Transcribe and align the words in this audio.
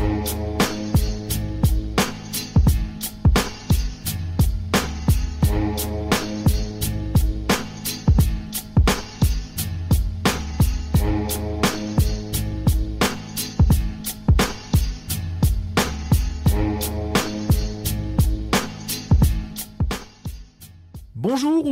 Bonjour 0.00 0.57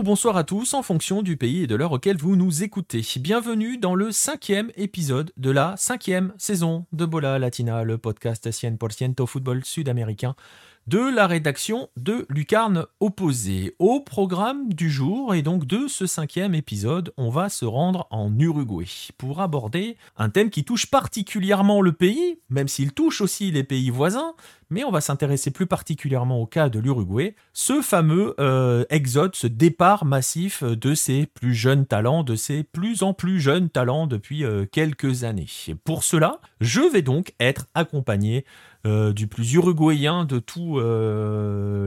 bonsoir 0.06 0.36
à 0.36 0.44
tous 0.44 0.72
en 0.74 0.84
fonction 0.84 1.20
du 1.20 1.36
pays 1.36 1.64
et 1.64 1.66
de 1.66 1.74
l'heure 1.74 1.90
auquel 1.90 2.16
vous 2.16 2.36
nous 2.36 2.62
écoutez. 2.62 3.04
Bienvenue 3.18 3.76
dans 3.76 3.96
le 3.96 4.12
cinquième 4.12 4.70
épisode 4.76 5.32
de 5.36 5.50
la 5.50 5.74
cinquième 5.76 6.32
saison 6.38 6.86
de 6.92 7.04
Bola 7.04 7.40
Latina, 7.40 7.82
le 7.82 7.98
podcast 7.98 8.48
100% 8.48 9.26
football 9.26 9.64
sud-américain 9.64 10.36
de 10.86 11.00
la 11.00 11.26
rédaction 11.26 11.88
de 11.96 12.26
Lucarne 12.28 12.86
Opposé. 13.00 13.74
Au 13.80 13.98
programme 14.00 14.72
du 14.72 14.88
jour 14.88 15.34
et 15.34 15.42
donc 15.42 15.66
de 15.66 15.88
ce 15.88 16.06
cinquième 16.06 16.54
épisode, 16.54 17.12
on 17.16 17.28
va 17.28 17.48
se 17.48 17.64
rendre 17.64 18.06
en 18.10 18.32
Uruguay 18.38 18.86
pour 19.18 19.40
aborder 19.40 19.96
un 20.16 20.28
thème 20.28 20.48
qui 20.48 20.62
touche 20.62 20.86
particulièrement 20.86 21.80
le 21.80 21.90
pays, 21.90 22.38
même 22.50 22.68
s'il 22.68 22.92
touche 22.92 23.20
aussi 23.20 23.50
les 23.50 23.64
pays 23.64 23.90
voisins, 23.90 24.34
mais 24.70 24.84
on 24.84 24.92
va 24.92 25.00
s'intéresser 25.00 25.50
plus 25.50 25.66
particulièrement 25.66 26.40
au 26.40 26.46
cas 26.46 26.68
de 26.68 26.78
l'Uruguay, 26.78 27.34
ce 27.52 27.82
fameux 27.82 28.34
euh, 28.38 28.84
exode, 28.88 29.34
ce 29.34 29.46
départ 29.48 30.04
massif 30.04 30.62
de 30.62 30.94
ces 30.94 31.26
plus 31.26 31.54
jeunes 31.54 31.86
talents, 31.86 32.22
de 32.22 32.36
ces 32.36 32.62
plus 32.62 33.02
en 33.02 33.12
plus 33.12 33.40
jeunes 33.40 33.70
talents 33.70 34.06
depuis 34.06 34.44
euh, 34.44 34.66
quelques 34.70 35.24
années. 35.24 35.46
Et 35.66 35.74
pour 35.74 36.04
cela, 36.04 36.40
je 36.60 36.80
vais 36.80 37.02
donc 37.02 37.32
être 37.40 37.66
accompagné 37.74 38.44
euh, 38.86 39.12
du 39.12 39.26
plus 39.26 39.54
uruguayen 39.54 40.24
de 40.24 40.38
tous 40.38 40.78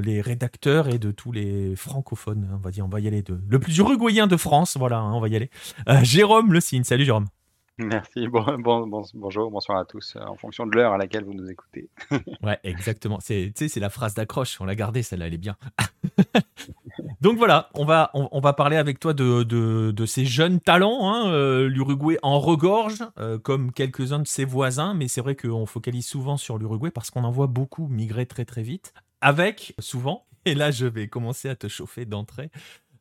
les 0.04 0.22
rédacteurs 0.22 0.88
et 0.88 1.00
de 1.00 1.12
tous 1.12 1.32
les 1.32 1.76
francophones, 1.76 2.50
on 2.54 2.58
va 2.58 2.72
dire, 2.72 2.86
on 2.86 2.90
va 2.90 3.00
y 3.00 3.08
aller, 3.08 3.24
le 3.48 3.60
plus 3.60 3.78
uruguayen 3.78 4.28
de 4.28 4.38
France, 4.38 4.78
voilà, 4.78 5.00
hein, 5.00 5.14
on 5.14 5.20
va 5.20 5.28
y 5.30 5.36
aller. 5.36 5.50
Jérôme 6.04 6.54
Le 6.54 6.60
Signe, 6.60 6.84
salut 6.84 7.06
Jérôme. 7.06 7.28
Merci. 7.80 8.28
Bon, 8.28 8.44
bon, 8.60 9.04
bonjour, 9.14 9.50
bonsoir 9.50 9.80
à 9.80 9.86
tous, 9.86 10.16
euh, 10.18 10.26
en 10.26 10.36
fonction 10.36 10.68
de 10.68 10.76
l'heure 10.76 10.92
à 10.92 10.98
laquelle 10.98 11.24
vous 11.24 11.34
nous 11.34 11.50
écoutez. 11.50 11.90
ouais, 12.44 12.60
exactement. 12.66 13.20
C'est, 13.22 13.54
c'est 13.56 13.80
la 13.80 13.90
phrase 13.90 14.14
d'accroche. 14.14 14.60
On 14.60 14.66
l'a 14.66 14.76
gardée, 14.76 15.02
celle-là, 15.02 15.28
elle 15.28 15.34
est 15.34 15.38
bien. 15.38 15.56
Donc 17.22 17.38
voilà, 17.38 17.70
on 17.76 17.86
va, 17.86 18.12
on, 18.14 18.40
va 18.42 18.52
parler 18.52 18.76
avec 18.76 19.00
toi 19.00 19.14
de, 19.14 19.44
de, 19.44 20.06
ces 20.06 20.26
jeunes 20.26 20.60
talents. 20.60 21.10
Hein, 21.10 21.32
euh, 21.32 21.70
L'Uruguay 21.70 22.18
en 22.22 22.40
regorge, 22.40 23.04
euh, 23.18 23.38
comme 23.38 23.72
quelques-uns 23.72 24.20
de 24.20 24.28
ses 24.28 24.46
voisins, 24.46 24.94
mais 24.94 25.08
c'est 25.08 25.22
vrai 25.22 25.36
qu'on 25.36 25.66
focalise 25.66 26.06
souvent 26.06 26.36
sur 26.36 26.58
l'Uruguay 26.58 26.92
parce 26.92 27.12
qu'on 27.12 27.24
en 27.24 27.32
voit 27.32 27.48
beaucoup 27.48 27.88
migrer 27.88 28.26
très 28.26 28.46
très 28.46 28.62
vite. 28.62 28.94
Avec 29.22 29.74
souvent, 29.80 30.26
et 30.46 30.56
là 30.56 30.72
je 30.72 30.86
vais 30.86 31.08
commencer 31.08 31.50
à 31.50 31.56
te 31.56 31.68
chauffer 31.68 32.06
d'entrée, 32.06 32.52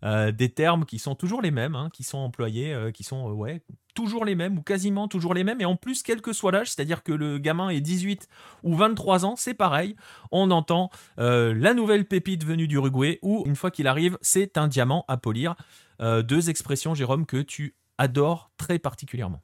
euh, 0.05 0.31
des 0.31 0.49
termes 0.49 0.85
qui 0.85 0.99
sont 0.99 1.15
toujours 1.15 1.43
les 1.43 1.51
mêmes, 1.51 1.75
hein, 1.75 1.91
qui 1.93 2.05
sont 2.05 2.19
employés, 2.19 2.73
euh, 2.73 2.93
qui 2.93 3.03
sont 3.03 3.37
euh, 3.45 3.59
toujours 3.95 4.25
les 4.25 4.37
mêmes 4.37 4.59
ou 4.59 4.63
quasiment 4.63 5.09
toujours 5.09 5.35
les 5.35 5.43
mêmes, 5.43 5.61
et 5.61 5.65
en 5.65 5.75
plus, 5.75 6.03
quel 6.03 6.21
que 6.21 6.33
soit 6.33 6.53
l'âge, 6.53 6.71
c'est-à-dire 6.71 7.03
que 7.03 7.13
le 7.13 7.39
gamin 7.39 7.69
est 7.71 7.81
18 7.81 8.29
ou 8.63 8.75
23 8.77 9.25
ans, 9.25 9.35
c'est 9.37 9.55
pareil, 9.55 9.97
on 10.31 10.51
entend 10.51 10.91
la 11.17 11.75
nouvelle 11.75 12.07
pépite 12.07 12.45
venue 12.45 12.69
d'Uruguay, 12.69 13.19
ou 13.23 13.43
une 13.47 13.57
fois 13.57 13.71
qu'il 13.71 13.87
arrive, 13.87 14.19
c'est 14.21 14.57
un 14.57 14.69
diamant 14.69 15.05
à 15.09 15.17
polir. 15.17 15.57
deux 16.01 16.51
expressions, 16.51 16.95
Jérôme, 16.95 17.27
que 17.27 17.39
tu 17.39 17.75
adores 17.99 18.51
très 18.57 18.79
particulièrement. 18.79 19.43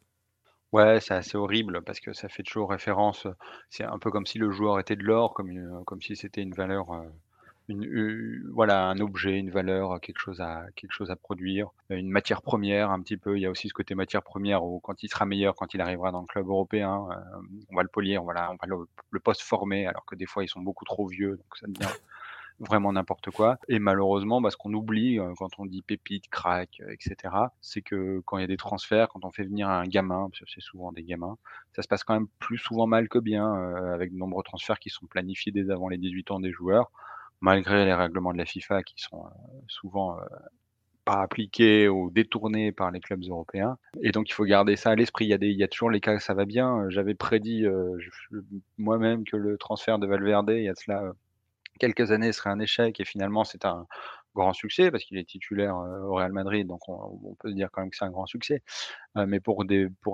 Ouais, 0.73 1.01
c'est 1.01 1.15
assez 1.15 1.37
horrible 1.37 1.83
parce 1.83 2.01
que 2.01 2.13
ça 2.13 2.29
fait 2.29 2.43
toujours 2.43 2.71
référence. 2.71 3.27
C'est 3.71 3.85
un 3.85 3.99
peu 3.99 4.11
comme 4.11 4.27
si 4.27 4.39
le 4.39 4.51
joueur 4.51 4.79
était 4.79 4.97
de 4.97 5.03
l'or, 5.03 5.35
comme 5.35 6.03
si 6.03 6.15
c'était 6.17 6.43
une 6.43 6.55
valeur 6.55 6.87
une, 7.69 8.51
voilà, 8.53 8.89
un 8.89 8.99
objet, 8.99 9.39
une 9.39 9.51
valeur, 9.51 10.01
quelque 10.01 10.19
chose 10.19 10.41
à 10.41 10.67
quelque 10.77 10.93
chose 10.93 11.11
à 11.11 11.17
produire, 11.17 11.71
une 11.91 12.11
matière 12.11 12.43
première 12.43 12.91
un 12.91 13.01
petit 13.01 13.17
peu. 13.17 13.37
Il 13.37 13.41
y 13.41 13.47
a 13.47 13.51
aussi 13.51 13.69
ce 13.69 13.75
côté 13.75 13.95
matière 13.95 14.23
première 14.23 14.65
où 14.65 14.81
quand 14.81 15.03
il 15.03 15.09
sera 15.09 15.25
meilleur, 15.25 15.55
quand 15.55 15.73
il 15.75 15.81
arrivera 15.81 16.13
dans 16.13 16.21
le 16.21 16.27
club 16.27 16.47
européen, 16.49 17.07
euh, 17.11 17.41
on 17.71 17.77
va 17.77 17.83
le 17.83 17.89
polir, 17.89 18.23
voilà, 18.23 18.51
on 18.51 18.57
va 18.57 18.67
le, 18.67 18.87
le 19.11 19.21
post-former, 19.21 19.87
alors 19.87 20.05
que 20.05 20.15
des 20.15 20.27
fois 20.27 20.45
ils 20.45 20.49
sont 20.49 20.61
beaucoup 20.61 20.85
trop 20.85 21.07
vieux, 21.07 21.37
donc 21.37 21.57
ça 21.57 21.67
devient 21.67 21.95
vraiment 22.61 22.93
n'importe 22.93 23.31
quoi. 23.31 23.59
Et 23.69 23.79
malheureusement, 23.79 24.41
bah, 24.43 24.51
ce 24.51 24.57
qu'on 24.57 24.75
oublie 24.75 25.19
euh, 25.19 25.33
quand 25.39 25.59
on 25.59 25.65
dit 25.65 25.83
pépite, 25.83 26.29
crack, 26.29 26.81
euh, 26.81 26.93
etc., 26.93 27.35
c'est 27.63 27.83
que 27.83 28.21
quand 28.27 28.37
il 28.37 28.43
y 28.43 28.45
a 28.45 28.49
des 28.49 28.59
transferts, 28.59 29.09
quand 29.09 29.25
on 29.25 29.31
fait 29.31 29.45
venir 29.45 29.69
un 29.71 29.87
gamin, 29.87 30.29
parce 30.31 30.41
que 30.41 30.51
c'est 30.55 30.61
souvent 30.63 30.93
des 30.93 31.03
gamins, 31.03 31.39
ça 31.75 31.83
se 31.83 31.89
passe 31.89 32.05
quand 32.05 32.15
même 32.15 32.29
plus 32.39 32.59
souvent 32.59 32.87
mal 32.87 33.09
que 33.09 33.19
bien, 33.19 33.53
avec 33.95 34.13
de 34.13 34.19
nombreux 34.19 34.43
transferts 34.43 34.79
qui 34.79 34.91
sont 34.91 35.07
planifiés 35.07 35.51
dès 35.51 35.71
avant 35.71 35.89
les 35.89 35.99
18 35.99 36.31
ans 36.31 36.41
des 36.41 36.53
joueurs 36.53 36.91
malgré 37.45 37.85
les 37.85 37.93
règlements 37.93 38.33
de 38.33 38.39
la 38.39 38.47
FIFA 38.47 38.83
qui 38.83 38.95
sont 38.97 39.27
euh, 39.27 39.29
souvent 39.69 40.19
euh, 40.19 40.25
pas 41.05 41.21
appliqués 41.21 41.91
ou 41.91 42.11
détournés 42.11 42.73
par 42.73 42.91
les 42.91 43.01
clubs 43.01 43.23
européens. 43.29 43.77
Et 44.01 44.13
donc 44.13 44.31
il 44.31 44.33
faut 44.33 44.45
garder 44.45 44.77
ça 44.77 44.93
à 44.93 44.95
l'esprit. 44.95 45.27
Il 45.27 45.29
y 45.29 45.35
a, 45.35 45.39
y 45.41 45.63
a 45.63 45.69
toujours 45.69 45.91
les 45.91 46.01
cas, 46.01 46.19
ça 46.21 46.33
va 46.33 46.47
bien. 46.47 46.89
J'avais 46.89 47.15
prédit 47.15 47.67
euh, 47.67 47.99
moi-même 48.79 49.25
que 49.25 49.37
le 49.37 49.59
transfert 49.59 49.99
de 49.99 50.07
Valverde, 50.07 50.53
il 50.57 50.63
y 50.63 50.71
a 50.71 50.75
cela 50.75 51.13
quelques 51.79 52.13
années, 52.13 52.33
serait 52.33 52.49
un 52.49 52.61
échec. 52.61 52.99
Et 52.99 53.05
finalement, 53.05 53.45
c'est 53.45 53.67
un 53.67 53.87
grand 54.35 54.55
succès 54.55 54.91
parce 54.91 55.05
qu'il 55.05 55.19
est 55.19 55.29
titulaire 55.29 55.77
au 55.77 56.15
Real 56.15 56.33
Madrid. 56.33 56.67
Donc 56.67 56.89
on, 56.89 57.35
peut 57.41 57.53
dire 57.53 57.69
quand 57.71 57.83
même 57.83 57.91
que 57.91 57.97
c'est 57.99 58.07
un 58.07 58.11
grand 58.11 58.27
succès. 58.27 58.63
Mais 59.17 59.41
pour, 59.41 59.63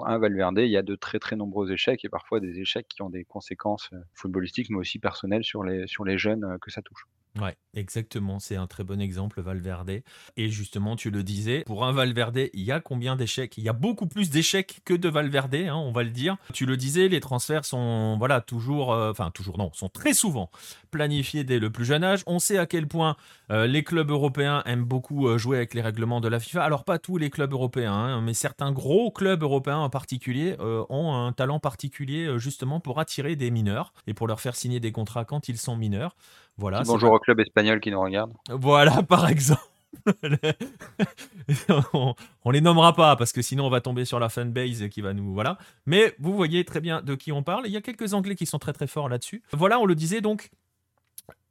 un 0.06 0.18
Valverde, 0.18 0.58
il 0.58 0.70
y 0.70 0.76
a 0.76 0.82
de 0.82 0.94
très 0.94 1.18
très 1.18 1.36
nombreux 1.36 1.72
échecs 1.72 2.04
et 2.04 2.08
parfois 2.08 2.40
des 2.40 2.60
échecs 2.60 2.86
qui 2.88 3.02
ont 3.02 3.10
des 3.10 3.24
conséquences 3.24 3.90
footballistiques 4.14 4.70
mais 4.70 4.78
aussi 4.78 4.98
personnelles 4.98 5.44
sur 5.44 5.64
les, 5.64 5.86
sur 5.86 6.04
les 6.04 6.18
jeunes 6.18 6.58
que 6.60 6.70
ça 6.70 6.82
touche. 6.82 7.06
Ouais, 7.38 7.56
exactement. 7.74 8.40
C'est 8.40 8.56
un 8.56 8.66
très 8.66 8.82
bon 8.82 9.00
exemple, 9.00 9.40
Valverde. 9.40 10.02
Et 10.36 10.48
justement, 10.48 10.96
tu 10.96 11.10
le 11.10 11.22
disais, 11.22 11.62
pour 11.64 11.84
un 11.84 11.92
Valverde, 11.92 12.48
il 12.52 12.62
y 12.62 12.72
a 12.72 12.80
combien 12.80 13.14
d'échecs? 13.14 13.56
Il 13.56 13.62
y 13.62 13.68
a 13.68 13.72
beaucoup 13.72 14.06
plus 14.06 14.30
d'échecs 14.30 14.80
que 14.84 14.94
de 14.94 15.08
Valverde, 15.08 15.54
hein, 15.54 15.76
on 15.76 15.92
va 15.92 16.02
le 16.02 16.10
dire. 16.10 16.36
Tu 16.52 16.66
le 16.66 16.76
disais, 16.76 17.08
les 17.08 17.20
transferts 17.20 17.64
sont, 17.64 18.16
voilà, 18.18 18.40
toujours, 18.40 18.92
euh, 18.92 19.12
toujours 19.32 19.58
non, 19.58 19.70
sont 19.74 19.88
très 19.88 20.12
souvent 20.12 20.50
planifiés 20.90 21.44
dès 21.44 21.60
le 21.60 21.70
plus 21.70 21.84
jeune 21.84 22.02
âge. 22.02 22.24
On 22.26 22.40
sait 22.40 22.58
à 22.58 22.66
quel 22.66 22.88
point 22.88 23.16
euh, 23.52 23.68
les 23.68 23.84
clubs 23.84 24.10
européens 24.10 24.62
aiment 24.66 24.84
beaucoup 24.84 25.28
euh, 25.28 25.38
jouer 25.38 25.58
avec 25.58 25.74
les 25.74 25.82
règlements 25.82 26.20
de 26.20 26.28
la 26.28 26.40
FIFA. 26.40 26.64
Alors, 26.64 26.84
pas 26.84 26.98
tous 26.98 27.16
les 27.16 27.30
clubs 27.30 27.52
européens, 27.52 27.92
hein, 27.92 28.20
mais 28.22 28.34
certains 28.34 28.72
gros 28.72 28.89
clubs 29.14 29.42
européens 29.42 29.78
en 29.78 29.90
particulier 29.90 30.56
ont 30.58 31.14
un 31.14 31.32
talent 31.32 31.60
particulier 31.60 32.38
justement 32.38 32.80
pour 32.80 33.00
attirer 33.00 33.36
des 33.36 33.50
mineurs 33.50 33.92
et 34.06 34.14
pour 34.14 34.26
leur 34.26 34.40
faire 34.40 34.56
signer 34.56 34.80
des 34.80 34.92
contrats 34.92 35.24
quand 35.24 35.48
ils 35.48 35.58
sont 35.58 35.76
mineurs. 35.76 36.16
Voilà. 36.56 36.82
Bonjour 36.84 37.12
au 37.12 37.18
club 37.18 37.40
espagnol 37.40 37.80
qui 37.80 37.90
nous 37.90 38.00
regarde. 38.00 38.32
Voilà, 38.50 39.02
par 39.08 39.28
exemple. 39.28 39.62
on, 41.94 42.14
on, 42.44 42.50
les 42.50 42.60
nommera 42.60 42.94
pas 42.94 43.16
parce 43.16 43.32
que 43.32 43.42
sinon 43.42 43.66
on 43.66 43.70
va 43.70 43.80
tomber 43.80 44.04
sur 44.04 44.20
la 44.20 44.28
fanbase 44.28 44.88
qui 44.88 45.00
va 45.00 45.14
nous 45.14 45.32
voilà. 45.32 45.58
Mais 45.86 46.14
vous 46.18 46.34
voyez 46.34 46.64
très 46.64 46.80
bien 46.80 47.02
de 47.02 47.14
qui 47.14 47.32
on 47.32 47.42
parle. 47.42 47.66
Il 47.66 47.72
y 47.72 47.76
a 47.76 47.80
quelques 47.80 48.14
Anglais 48.14 48.36
qui 48.36 48.46
sont 48.46 48.58
très 48.58 48.72
très 48.72 48.86
forts 48.86 49.08
là-dessus. 49.08 49.42
Voilà, 49.52 49.80
on 49.80 49.86
le 49.86 49.94
disait 49.94 50.20
donc. 50.20 50.50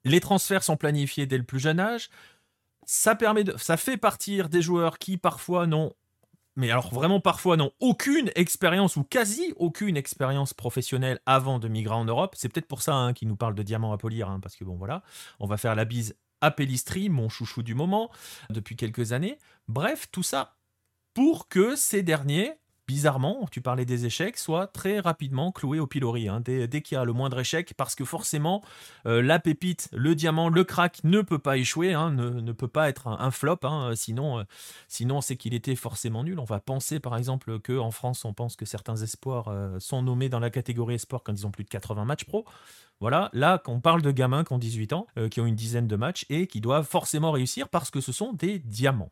Les 0.06 0.22
transferts 0.22 0.64
sont 0.64 0.78
planifiés 0.78 1.26
dès 1.26 1.38
le 1.38 1.44
plus 1.44 1.60
jeune 1.60 1.80
âge. 1.80 2.10
Ça 2.86 3.16
permet 3.16 3.44
de, 3.44 3.58
ça 3.58 3.76
fait 3.76 3.98
partir 3.98 4.48
des 4.48 4.62
joueurs 4.62 4.98
qui 4.98 5.18
parfois 5.18 5.68
n'ont 5.68 5.94
mais 6.60 6.70
alors 6.70 6.94
vraiment 6.94 7.22
parfois 7.22 7.56
n'ont 7.56 7.72
aucune 7.80 8.32
expérience 8.36 8.98
ou 8.98 9.04
quasi 9.04 9.54
aucune 9.56 9.96
expérience 9.96 10.54
professionnelle 10.54 11.20
avant 11.26 11.58
de 11.58 11.70
migrer 11.70 11.96
en 11.96 12.04
Europe. 12.04 12.36
C'est 12.38 12.50
peut-être 12.50 12.68
pour 12.68 12.82
ça 12.82 12.94
hein, 12.94 13.14
qu'il 13.14 13.30
nous 13.30 13.38
parle 13.38 13.56
de 13.56 13.64
diamants 13.64 13.94
à 13.94 13.98
polir, 13.98 14.30
hein, 14.30 14.42
parce 14.42 14.58
que 14.58 14.66
bon 14.66 14.76
voilà, 14.76 15.02
on 15.40 15.48
va 15.48 15.56
faire 15.56 15.74
la 15.74 15.86
bise 15.86 16.18
à 16.42 16.52
Pellistri, 16.52 17.10
mon 17.10 17.30
chouchou 17.30 17.64
du 17.64 17.76
moment, 17.76 18.12
depuis 18.50 18.76
quelques 18.76 19.14
années. 19.14 19.38
Bref, 19.70 20.10
tout 20.12 20.24
ça 20.24 20.58
pour 21.14 21.48
que 21.48 21.76
ces 21.76 22.04
derniers 22.04 22.54
bizarrement, 22.90 23.46
tu 23.52 23.62
parlais 23.62 23.86
des 23.86 24.08
échecs, 24.08 24.40
soit 24.40 24.66
très 24.66 25.00
rapidement 25.00 25.52
cloué 25.52 25.80
au 25.80 25.86
pilori 25.86 26.28
hein, 26.28 26.42
dès, 26.44 26.82
qu'il 26.82 26.96
y 26.96 26.98
a 26.98 27.06
le 27.06 27.14
moindre 27.14 27.40
échec, 27.40 27.76
parce 27.78 27.94
que 27.94 28.04
forcément, 28.04 28.64
euh, 29.06 29.22
la 29.22 29.38
pépite, 29.38 29.90
le 29.94 30.16
diamant, 30.16 30.50
le 30.50 30.64
crack 30.64 31.04
ne 31.04 31.22
peut 31.22 31.38
pas 31.38 31.58
échouer, 31.58 31.94
hein, 31.94 32.10
ne, 32.10 32.52
peut 32.52 32.68
pas 32.68 32.90
être 32.90 33.08
un, 33.08 33.30
flop, 33.30 33.60
hein, 33.62 33.92
sinon, 33.94 34.40
euh, 34.40 34.44
sinon 34.88 35.22
c'est 35.22 35.36
qu'il 35.36 35.54
était 35.54 35.76
forcément 35.76 36.24
nul. 36.24 36.40
On 36.40 36.46
va 36.46 36.60
penser 36.60 37.00
par 37.00 37.16
exemple 37.16 37.60
qu'en 37.60 37.92
France, 37.92 38.26
on 38.26 38.34
pense 38.34 38.56
que 38.56 38.66
certains 38.66 38.96
espoirs 38.96 39.50
euh, 39.50 39.78
sont 39.78 40.02
nommés 40.02 40.30
dans 40.30 40.40
la 40.40 40.50
catégorie 40.50 40.96
espoir 40.96 41.22
quand 41.24 41.34
ils 41.34 41.46
ont 41.46 41.52
plus 41.52 41.66
de 41.66 41.70
80 41.70 42.06
matchs 42.06 42.26
pro. 42.26 42.44
Voilà, 43.00 43.30
là, 43.34 43.62
on 43.68 43.82
parle 43.82 44.02
de 44.02 44.10
gamins 44.10 44.44
qui 44.44 44.54
ont 44.54 44.58
18 44.58 44.94
ans, 44.94 45.06
qui 45.30 45.40
ont 45.40 45.46
une 45.46 45.56
dizaine 45.56 45.88
de 45.88 45.96
matchs 45.96 46.26
et 46.30 46.48
qui 46.48 46.60
doivent 46.60 46.88
forcément 46.88 47.32
réussir 47.32 47.70
parce 47.70 47.92
que 47.92 48.02
ce 48.02 48.12
sont 48.12 48.34
des 48.34 48.58
diamants. 48.58 49.12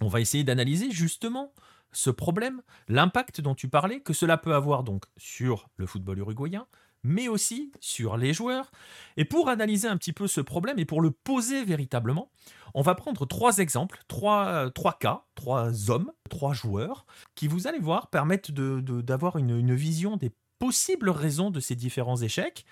On 0.00 0.08
va 0.08 0.20
essayer 0.20 0.42
d'analyser 0.42 0.90
justement 0.90 1.52
ce 1.94 2.10
problème, 2.10 2.62
l'impact 2.88 3.40
dont 3.40 3.54
tu 3.54 3.68
parlais, 3.68 4.00
que 4.00 4.12
cela 4.12 4.36
peut 4.36 4.54
avoir 4.54 4.82
donc 4.82 5.04
sur 5.16 5.68
le 5.76 5.86
football 5.86 6.18
uruguayen, 6.18 6.66
mais 7.02 7.28
aussi 7.28 7.70
sur 7.80 8.16
les 8.16 8.32
joueurs. 8.32 8.70
Et 9.16 9.24
pour 9.24 9.48
analyser 9.48 9.88
un 9.88 9.96
petit 9.96 10.12
peu 10.12 10.26
ce 10.26 10.40
problème 10.40 10.78
et 10.78 10.84
pour 10.84 11.00
le 11.00 11.10
poser 11.10 11.64
véritablement, 11.64 12.30
on 12.74 12.82
va 12.82 12.94
prendre 12.94 13.26
trois 13.26 13.58
exemples, 13.58 14.02
trois, 14.08 14.70
trois 14.70 14.98
cas, 14.98 15.24
trois 15.34 15.90
hommes, 15.90 16.10
trois 16.28 16.52
joueurs, 16.52 17.06
qui 17.34 17.46
vous 17.46 17.66
allez 17.66 17.78
voir 17.78 18.08
permettent 18.08 18.50
d'avoir 18.50 19.36
une, 19.36 19.56
une 19.58 19.74
vision 19.74 20.16
des 20.16 20.32
possibles 20.58 21.10
raisons 21.10 21.50
de 21.50 21.60
ces 21.60 21.76
différents 21.76 22.16
échecs. 22.16 22.64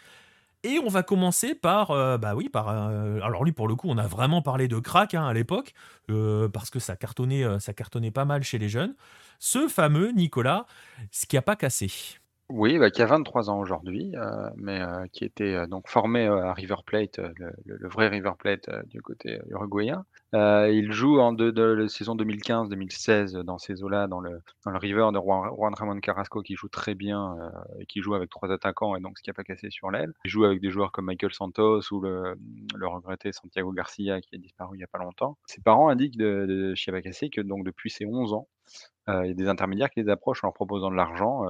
Et 0.64 0.78
on 0.78 0.88
va 0.88 1.02
commencer 1.02 1.54
par, 1.54 1.90
euh, 1.90 2.18
bah 2.18 2.34
oui, 2.36 2.48
par. 2.48 2.68
Euh, 2.68 3.20
alors 3.22 3.44
lui, 3.44 3.52
pour 3.52 3.66
le 3.66 3.74
coup, 3.74 3.88
on 3.90 3.98
a 3.98 4.06
vraiment 4.06 4.42
parlé 4.42 4.68
de 4.68 4.78
crack 4.78 5.14
hein, 5.14 5.26
à 5.26 5.32
l'époque, 5.32 5.74
euh, 6.08 6.48
parce 6.48 6.70
que 6.70 6.78
ça 6.78 6.94
cartonnait, 6.94 8.10
pas 8.12 8.24
mal 8.24 8.44
chez 8.44 8.58
les 8.58 8.68
jeunes. 8.68 8.94
Ce 9.40 9.66
fameux 9.66 10.12
Nicolas, 10.12 10.66
ce 11.10 11.26
qui 11.26 11.36
a 11.36 11.42
pas 11.42 11.56
cassé. 11.56 11.90
Oui, 12.54 12.78
bah, 12.78 12.90
qui 12.90 13.00
a 13.00 13.06
23 13.06 13.48
ans 13.48 13.58
aujourd'hui, 13.58 14.12
euh, 14.14 14.50
mais 14.56 14.78
euh, 14.78 15.06
qui 15.10 15.24
était 15.24 15.54
euh, 15.54 15.66
donc 15.66 15.88
formé 15.88 16.26
à 16.26 16.52
River 16.52 16.76
Plate, 16.84 17.18
le, 17.64 17.88
vrai 17.88 18.08
River 18.08 18.32
Plate 18.38 18.68
du 18.88 19.00
côté 19.00 19.40
uruguayen. 19.48 20.04
il 20.34 20.92
joue 20.92 21.18
en 21.18 21.32
de, 21.32 21.62
la 21.62 21.88
saison 21.88 22.14
2015-2016 22.14 23.38
dans 23.38 23.56
ces 23.56 23.82
eaux-là, 23.82 24.06
dans 24.06 24.20
le, 24.20 24.42
dans 24.66 24.70
le 24.70 24.76
River 24.76 25.08
de 25.14 25.18
Juan, 25.18 25.74
Ramon 25.74 25.98
Carrasco, 26.00 26.42
qui 26.42 26.54
joue 26.54 26.68
très 26.68 26.94
bien 26.94 27.38
et 27.80 27.86
qui 27.86 28.02
joue 28.02 28.14
avec 28.14 28.28
trois 28.28 28.52
attaquants, 28.52 28.96
et 28.96 29.00
donc 29.00 29.16
ce 29.16 29.22
qui 29.22 29.30
n'a 29.30 29.34
pas 29.34 29.44
cassé 29.44 29.70
sur 29.70 29.90
l'aile. 29.90 30.12
Il 30.26 30.30
joue 30.30 30.44
avec 30.44 30.60
des 30.60 30.68
joueurs 30.68 30.92
comme 30.92 31.06
Michael 31.06 31.32
Santos 31.32 31.80
ou 31.90 32.02
le, 32.02 32.34
le 32.74 32.86
regretté 32.86 33.32
Santiago 33.32 33.72
Garcia, 33.72 34.20
qui 34.20 34.34
a 34.34 34.38
disparu 34.38 34.76
il 34.76 34.78
n'y 34.78 34.84
a 34.84 34.88
pas 34.88 34.98
longtemps. 34.98 35.38
Ses 35.46 35.62
parents 35.62 35.88
indiquent 35.88 36.18
de, 36.18 36.44
de 36.46 36.74
Chiabacassi 36.74 37.30
que 37.30 37.40
donc 37.40 37.64
depuis 37.64 37.88
ses 37.88 38.04
11 38.04 38.34
ans, 38.34 38.46
il 39.08 39.26
y 39.28 39.30
a 39.30 39.34
des 39.34 39.48
intermédiaires 39.48 39.90
qui 39.90 40.02
les 40.02 40.08
approchent 40.10 40.44
en 40.44 40.48
leur 40.48 40.54
proposant 40.54 40.90
de 40.90 40.96
l'argent, 40.96 41.44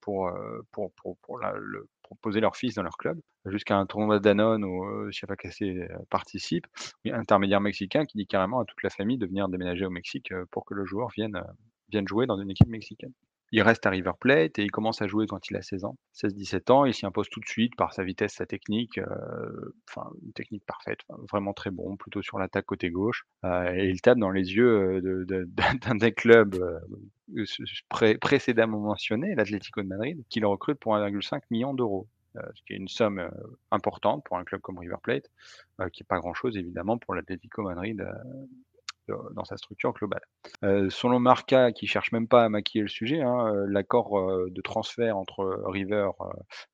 pour, 0.00 0.30
pour 0.72 0.92
pour 0.94 1.16
pour 1.18 1.40
proposer 2.02 2.40
leur 2.40 2.56
fils 2.56 2.74
dans 2.74 2.82
leur 2.82 2.96
club, 2.96 3.20
jusqu'à 3.46 3.76
un 3.76 3.86
tournoi 3.86 4.20
Danone 4.20 4.64
où, 4.64 4.84
heu, 4.84 5.10
Chiapacasé, 5.10 5.88
participe. 6.10 6.66
Il 7.04 7.10
y 7.10 7.12
a 7.12 7.16
un 7.16 7.20
intermédiaire 7.20 7.60
mexicain 7.60 8.04
qui 8.04 8.18
dit 8.18 8.26
carrément 8.26 8.60
à 8.60 8.64
toute 8.64 8.82
la 8.82 8.90
famille 8.90 9.18
de 9.18 9.26
venir 9.26 9.48
déménager 9.48 9.86
au 9.86 9.90
Mexique, 9.90 10.32
pour 10.50 10.64
que 10.64 10.74
le 10.74 10.84
joueur 10.84 11.08
vienne 11.10 11.42
jouer 12.08 12.26
dans 12.26 12.38
une 12.40 12.50
équipe 12.50 12.68
mexicaine. 12.68 13.12
Il 13.52 13.62
reste 13.62 13.86
à 13.86 13.90
River 13.90 14.12
Plate 14.18 14.58
et 14.58 14.64
il 14.64 14.70
commence 14.70 15.02
à 15.02 15.06
jouer 15.06 15.26
quand 15.26 15.50
il 15.50 15.56
a 15.56 15.62
16 15.62 15.84
ans, 15.84 15.96
16-17 16.14 16.72
ans. 16.72 16.84
Il 16.84 16.94
s'y 16.94 17.06
impose 17.06 17.28
tout 17.28 17.40
de 17.40 17.46
suite 17.46 17.76
par 17.76 17.92
sa 17.92 18.02
vitesse, 18.02 18.34
sa 18.34 18.46
technique, 18.46 18.98
euh, 18.98 19.74
enfin 19.88 20.10
une 20.24 20.32
technique 20.32 20.64
parfaite, 20.66 21.00
vraiment 21.30 21.52
très 21.52 21.70
bon, 21.70 21.96
plutôt 21.96 22.22
sur 22.22 22.38
l'attaque 22.38 22.66
côté 22.66 22.90
gauche. 22.90 23.24
Euh, 23.44 23.72
et 23.72 23.88
il 23.88 24.00
tape 24.00 24.18
dans 24.18 24.30
les 24.30 24.54
yeux 24.54 25.00
euh, 25.00 25.56
d'un 25.80 25.94
des 25.94 26.12
clubs 26.12 26.56
précédemment 28.20 28.80
mentionné, 28.80 29.34
l'Atlético 29.34 29.82
de 29.82 29.88
Madrid, 29.88 30.24
qui 30.28 30.40
le 30.40 30.48
recrute 30.48 30.78
pour 30.78 30.96
1,5 30.96 31.42
million 31.50 31.72
d'euros. 31.72 32.08
ce 32.34 32.62
qui 32.66 32.72
est 32.72 32.76
une 32.76 32.88
somme 32.88 33.30
importante 33.70 34.24
pour 34.24 34.38
un 34.38 34.44
club 34.44 34.60
comme 34.60 34.78
River 34.78 34.96
Plate, 35.02 35.30
qui 35.92 36.02
n'est 36.02 36.06
pas 36.08 36.18
grand-chose 36.18 36.56
évidemment 36.56 36.98
pour 36.98 37.14
l'Atlético 37.14 37.62
Madrid 37.62 38.04
dans 39.34 39.44
sa 39.44 39.56
structure 39.56 39.92
globale. 39.92 40.22
Euh, 40.64 40.88
selon 40.90 41.18
Marca, 41.18 41.72
qui 41.72 41.86
cherche 41.86 42.12
même 42.12 42.28
pas 42.28 42.44
à 42.44 42.48
maquiller 42.48 42.82
le 42.82 42.88
sujet, 42.88 43.22
hein, 43.22 43.48
euh, 43.48 43.66
l'accord 43.68 44.18
euh, 44.18 44.48
de 44.50 44.60
transfert 44.60 45.16
entre 45.16 45.62
River, 45.66 46.10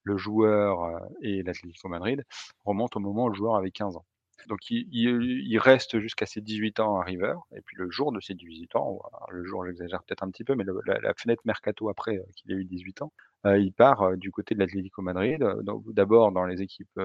le 0.02 0.16
joueur 0.16 1.00
et 1.22 1.42
l'Atlético 1.42 1.88
Madrid 1.88 2.24
remonte 2.64 2.96
au 2.96 3.00
moment 3.00 3.24
où 3.24 3.28
le 3.28 3.34
joueur 3.34 3.56
avait 3.56 3.70
15 3.70 3.96
ans. 3.96 4.04
Donc 4.48 4.58
il, 4.70 5.58
reste 5.58 6.00
jusqu'à 6.00 6.26
ses 6.26 6.40
18 6.40 6.80
ans 6.80 6.98
à 6.98 7.04
River, 7.04 7.34
et 7.54 7.60
puis 7.60 7.76
le 7.76 7.90
jour 7.90 8.10
de 8.10 8.20
ses 8.20 8.34
18 8.34 8.74
ans, 8.74 9.00
le 9.30 9.44
jour 9.44 9.64
j'exagère 9.64 10.02
peut-être 10.02 10.24
un 10.24 10.30
petit 10.30 10.42
peu, 10.42 10.56
mais 10.56 10.64
la, 10.86 11.14
fenêtre 11.14 11.42
mercato 11.44 11.88
après 11.88 12.20
qu'il 12.34 12.50
ait 12.50 12.56
eu 12.56 12.64
18 12.64 13.02
ans, 13.02 13.12
euh, 13.12 13.31
il 13.44 13.72
part 13.72 14.02
euh, 14.02 14.16
du 14.16 14.30
côté 14.30 14.54
de 14.54 14.60
l'Atlético 14.60 15.02
Madrid, 15.02 15.42
euh, 15.42 15.62
d'abord 15.92 16.32
dans 16.32 16.44
les 16.44 16.62
équipes 16.62 17.00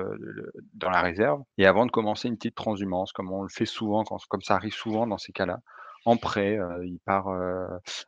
dans 0.74 0.90
la 0.90 1.02
réserve, 1.02 1.42
et 1.58 1.66
avant 1.66 1.86
de 1.86 1.92
commencer 1.92 2.28
une 2.28 2.38
petite 2.38 2.56
transhumance, 2.56 3.12
comme 3.12 3.32
on 3.32 3.44
le 3.44 3.50
fait 3.50 3.66
souvent, 3.66 4.04
comme 4.04 4.42
ça 4.42 4.56
arrive 4.56 4.74
souvent 4.74 5.08
dans 5.08 5.18
ces 5.18 5.32
cas-là, 5.32 5.62
en 6.06 6.16
prêt. 6.18 6.58
il 6.84 7.00
part 7.06 7.28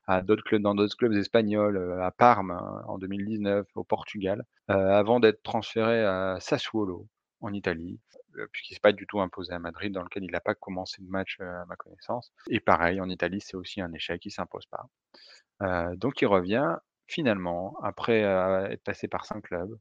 à 0.08 0.22
d'autres 0.22 0.44
clubs, 0.44 0.62
dans 0.62 0.76
d'autres 0.76 0.96
clubs 0.96 1.14
espagnols, 1.14 2.00
à 2.02 2.12
Parme 2.12 2.52
hein, 2.52 2.84
en 2.88 2.98
2019, 2.98 3.66
au 3.76 3.84
Portugal, 3.84 4.44
avant 4.68 5.20
d'être 5.20 5.42
transféré 5.44 6.04
à 6.06 6.38
Sassuolo 6.40 7.08
en 7.42 7.54
Italie, 7.54 8.00
puisqu'il 8.52 8.76
s'est 8.76 8.80
pas 8.80 8.94
du 8.94 9.06
tout 9.08 9.20
imposé 9.20 9.54
à 9.54 9.60
Madrid, 9.60 9.92
dans 9.92 10.04
lequel 10.04 10.24
il 10.24 10.31
n'a 10.31 10.40
pas 10.40 10.56
commencé 10.56 11.02
de 11.02 11.10
match 11.10 11.40
à 11.40 11.66
ma 11.66 11.76
connaissance. 11.76 12.31
Et 12.50 12.60
pareil, 12.60 13.02
en 13.02 13.10
Italie, 13.10 13.42
c'est 13.42 13.58
aussi 13.58 13.81
un 13.81 13.92
échec, 13.92 14.24
il 14.26 14.31
s'impose 14.31 14.68
pas. 14.68 15.96
donc 15.96 16.22
il 16.22 16.28
revient 16.28 16.78
Finalement, 17.09 17.75
après, 17.81 18.19
être 18.21 18.83
passé 18.83 19.07
par 19.07 19.25
5 19.25 19.41
clubs, 19.41 19.75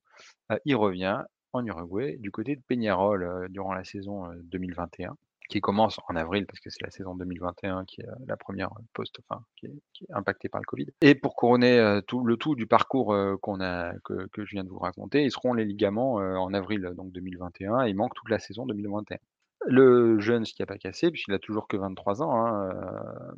il 0.65 0.77
revient 0.77 1.23
en 1.53 1.63
Uruguay 1.65 2.17
du 2.19 2.31
côté 2.31 2.57
de 2.57 2.63
Peñarol, 2.67 3.49
durant 3.51 3.75
la 3.75 3.85
saison, 3.85 4.31
2021, 4.45 5.15
qui 5.51 5.61
commence 5.61 5.99
en 6.09 6.17
avril 6.17 6.47
parce 6.47 6.59
que 6.61 6.71
c'est 6.71 6.83
la 6.83 6.91
saison 6.91 7.15
2021 7.17 7.85
qui 7.85 8.01
est, 8.01 8.07
la 8.27 8.39
première 8.39 8.71
post 8.95 9.19
enfin, 9.29 9.43
qui 9.57 9.67
est 9.67 9.73
impactée 10.15 10.49
par 10.49 10.63
le 10.63 10.65
covid 10.65 10.87
et 11.03 11.15
pour 11.15 11.37
couronner, 11.37 12.01
tout 12.07 12.25
le 12.25 12.39
tout 12.39 12.55
du 12.55 12.67
parcours, 12.67 13.15
qu'on 13.43 13.61
a 13.61 13.93
que 14.05 14.27
que 14.29 14.47
je 14.47 14.53
viens 14.53 14.65
de 14.65 14.71
vous 14.71 14.79
raconter, 14.79 15.23
ils 15.23 15.31
seront 15.31 15.53
les 15.53 15.67
ligaments, 15.67 16.15
en 16.15 16.55
avril, 16.55 16.93
donc 16.97 17.13
2021 17.13 17.87
et 17.87 17.91
il 17.91 17.95
manque 17.95 18.15
toute 18.15 18.31
la 18.31 18.39
saison 18.39 18.65
2021. 18.65 19.19
Le 19.67 20.19
jeune 20.21 20.45
ce 20.45 20.55
qui 20.55 20.63
a 20.63 20.67
pas 20.67 20.79
cassé, 20.79 21.11
puisqu'il 21.11 21.35
a 21.35 21.39
toujours 21.39 21.67
que 21.67 21.77
23 21.77 22.23
ans, 22.23 22.47
hein, 22.47 22.73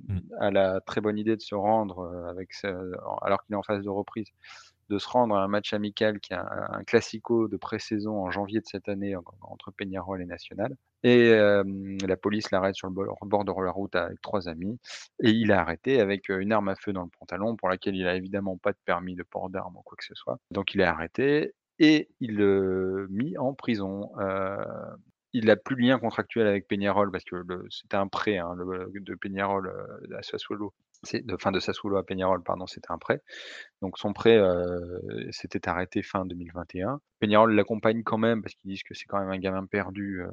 mmh. 0.08 0.19
a 0.38 0.50
la 0.50 0.81
très 0.81 1.00
bonne 1.00 1.19
idée 1.19 1.37
de 1.37 1.40
se 1.40 1.55
rendre, 1.55 2.26
avec 2.28 2.50
alors 3.22 3.43
qu'il 3.44 3.55
est 3.55 3.58
en 3.58 3.62
phase 3.62 3.82
de 3.82 3.88
reprise, 3.88 4.28
de 4.90 4.99
se 4.99 5.08
rendre 5.08 5.37
à 5.37 5.43
un 5.43 5.49
match 5.49 5.72
amical 5.72 6.20
qui 6.20 6.32
est 6.32 6.37
un 6.37 6.82
classico 6.84 7.49
de 7.49 7.56
pré-saison 7.56 8.19
en 8.25 8.31
janvier 8.31 8.61
de 8.61 8.67
cette 8.67 8.88
année 8.88 9.14
entre 9.17 9.70
Peñarol 9.70 10.20
et 10.20 10.26
National 10.26 10.76
et 11.05 11.32
la 11.32 12.17
police 12.17 12.50
l'arrête 12.50 12.75
sur 12.75 12.88
le 12.88 12.94
bord 12.94 13.44
de 13.44 13.64
la 13.64 13.70
route 13.70 13.94
avec 13.94 14.20
trois 14.20 14.49
amis 14.49 14.78
et 15.23 15.31
il 15.31 15.50
est 15.50 15.55
arrêté 15.55 16.00
avec, 16.00 16.28
une 16.28 16.52
arme 16.52 16.69
à 16.69 16.75
feu 16.75 16.93
dans 16.93 17.05
le 17.05 17.11
pantalon 17.19 17.56
pour 17.56 17.69
laquelle 17.69 17.96
il 17.96 18.06
a 18.06 18.16
évidemment 18.16 18.58
pas 18.58 18.73
de 18.73 18.78
permis 18.84 19.14
de 19.14 19.23
port 19.23 19.49
d'armes 19.49 19.76
ou 19.76 19.82
quoi 19.82 19.96
que 19.96 20.05
ce 20.05 20.14
soit. 20.14 20.38
Donc 20.50 20.75
il 20.75 20.81
est 20.81 20.84
arrêté 20.84 21.55
et 21.78 22.11
il 22.20 22.40
est 22.40 23.08
mis 23.08 23.38
en 23.38 23.55
prison, 23.55 24.11
il 25.32 25.47
n'a 25.47 25.56
plus 25.56 25.77
de 25.77 25.82
lien 25.82 25.99
contractuel 25.99 26.47
avec 26.47 26.67
Peñarol 26.67 27.11
parce 27.11 27.25
que 27.25 27.37
c'était 27.71 27.97
un 27.97 28.09
prêt 28.09 28.38
hein, 28.38 28.56
de 28.56 29.15
Peñarol 29.15 29.69
euh, 29.69 30.19
à 30.19 30.23
Sassuolo. 30.23 30.73
De, 31.15 31.37
fin 31.38 31.50
de 31.50 31.61
Sassuolo 31.61 31.97
à 31.97 32.05
Peñarol, 32.05 32.43
pardon, 32.43 32.67
c'était 32.67 32.91
un 32.91 32.99
prêt. 32.99 33.23
Donc 33.81 33.97
son 33.97 34.12
prêt 34.12 34.37
euh, 34.37 35.00
s'était 35.31 35.67
arrêté 35.67 36.03
fin 36.03 36.27
2021. 36.27 37.00
Peñarol 37.21 37.55
l'accompagne 37.55 38.03
quand 38.03 38.19
même 38.19 38.43
parce 38.43 38.55
qu'ils 38.55 38.71
disent 38.71 38.82
que 38.82 38.93
c'est 38.93 39.06
quand 39.06 39.19
même 39.19 39.31
un 39.31 39.38
gamin 39.38 39.65
perdu 39.65 40.23
euh, 40.23 40.29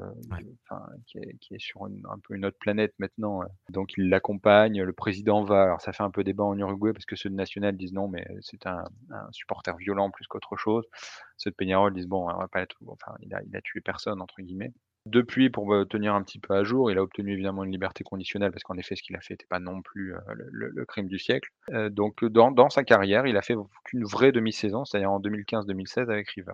qui, 1.06 1.20
est, 1.20 1.60
sur 1.60 1.86
un 1.86 2.20
peu 2.28 2.36
une 2.36 2.46
autre 2.46 2.58
planète 2.60 2.94
maintenant. 3.00 3.44
Donc 3.70 3.94
il 3.96 4.10
l'accompagne, 4.10 4.82
le 4.82 4.94
président 4.94 5.44
va. 5.44 5.64
Alors 5.64 5.82
ça 5.82 5.94
fait 5.94 6.04
un 6.04 6.12
peu 6.12 6.26
débat 6.26 6.44
en 6.44 6.58
Uruguay 6.58 6.92
parce 6.92 7.06
que 7.06 7.16
ceux 7.16 7.30
de 7.30 7.36
National 7.36 7.78
disent 7.78 7.94
non, 7.94 8.10
mais 8.10 8.28
c'est 8.42 8.66
un, 8.66 8.84
supporter 9.32 9.78
violent 9.78 10.12
plus 10.12 10.28
qu'autre 10.28 10.58
chose. 10.58 10.86
Ceux 11.38 11.52
de 11.52 11.56
Peñarol 11.56 11.94
disent 11.94 12.08
bon, 12.08 12.30
on 12.30 12.38
va 12.38 12.48
pas 12.50 12.62
être, 12.62 12.76
enfin, 12.88 13.14
il 13.22 13.34
a, 13.34 13.42
il 13.44 13.56
a 13.56 13.62
tué 13.62 13.80
personne 13.80 14.22
entre 14.22 14.42
guillemets. 14.42 14.74
Depuis, 15.08 15.50
pour 15.50 15.66
me 15.68 15.86
tenir 15.86 16.14
un 16.16 16.22
petit 16.22 16.40
peu 16.40 16.54
à 16.54 16.64
jour, 16.64 16.92
il 16.92 16.98
a 16.98 17.04
obtenu 17.04 17.32
évidemment 17.32 17.64
une 17.64 17.72
liberté 17.72 18.04
conditionnelle 18.04 18.52
parce 18.52 18.64
qu'en 18.64 18.78
effet, 18.78 18.96
ce 18.96 19.04
qu'il 19.04 19.16
a 19.16 19.22
fait 19.22 19.36
n'était 19.36 19.46
pas 19.48 19.60
non 19.60 19.82
plus 19.82 20.14
euh, 20.14 20.20
le, 20.52 20.86
crime 20.86 21.08
du 21.08 21.18
siècle. 21.18 21.50
Euh, 21.70 21.90
donc, 21.90 22.26
dans, 22.26 22.70
sa 22.70 22.84
carrière, 22.84 23.26
il 23.26 23.38
a 23.38 23.42
fait 23.42 23.56
qu'une 23.86 24.04
vraie 24.04 24.32
demi-saison, 24.32 24.84
c'est-à-dire 24.84 25.12
en 25.12 25.22
2015-2016 25.22 26.12
avec 26.12 26.30
River. 26.30 26.54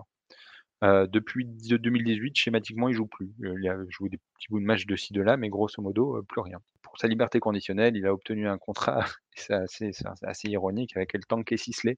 Euh, 0.84 1.08
depuis 1.08 1.46
2018, 1.46 2.36
schématiquement, 2.36 2.90
il 2.90 2.94
joue 2.94 3.08
plus. 3.08 3.34
Il 3.40 3.68
a 3.68 3.78
joué 3.90 4.10
des 4.10 4.18
petits 4.18 4.48
bouts 4.50 4.60
de 4.60 4.66
match 4.66 4.86
de 4.86 4.96
ci, 4.96 5.14
de 5.14 5.22
là, 5.22 5.36
mais 5.36 5.50
grosso 5.50 5.82
modo, 5.82 6.22
plus 6.30 6.42
rien 6.42 6.60
pour 6.94 7.00
sa 7.00 7.08
liberté 7.08 7.40
conditionnelle, 7.40 7.98
il 7.98 8.06
a 8.06 8.14
obtenu 8.14 8.48
un 8.48 8.60
contrat, 8.60 9.04
c'est 9.36 9.56
assez, 9.56 9.90
assez, 10.22 10.48
ironique, 10.48 10.96
avec 10.96 11.14
le 11.14 11.22
Tanké 11.22 11.58
Sisley, 11.58 11.98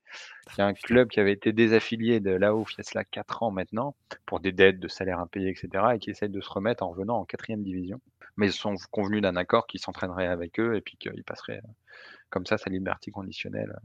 qui 0.54 0.62
est 0.62 0.64
un 0.64 0.74
club 0.74 1.10
qui 1.10 1.20
avait 1.20 1.34
été 1.34 1.52
désaffilié 1.52 2.22
de 2.22 2.32
là-haut 2.32 2.66
il 2.72 2.78
y 2.78 2.80
a 2.80 2.84
cela 2.84 3.04
4 3.04 3.44
ans 3.44 3.52
maintenant, 3.52 3.98
pour 4.26 4.40
des 4.40 4.54
dettes 4.54 4.80
de 4.80 4.88
salaires 4.88 5.20
impayés, 5.20 5.50
etc., 5.50 5.84
et 5.96 6.00
qui 6.00 6.12
essaye 6.12 6.30
de 6.30 6.40
se 6.40 6.50
remettre 6.50 6.82
en 6.82 6.92
revenant 6.92 7.18
en 7.18 7.26
quatrième 7.26 7.62
division. 7.62 8.00
Mais 8.38 8.48
ils 8.48 8.54
sont 8.54 8.76
convenus 8.90 9.22
d'un 9.22 9.36
accord 9.36 9.68
qui 9.68 9.80
s'entraînerait 9.80 10.28
avec 10.28 10.62
eux 10.62 10.78
et 10.78 10.82
puis 10.82 10.96
qu'il 10.96 11.26
passerait 11.26 11.62
comme 12.30 12.46
ça 12.46 12.58
sa 12.58 12.70
liberté 12.70 13.12
conditionnelle 13.12 13.76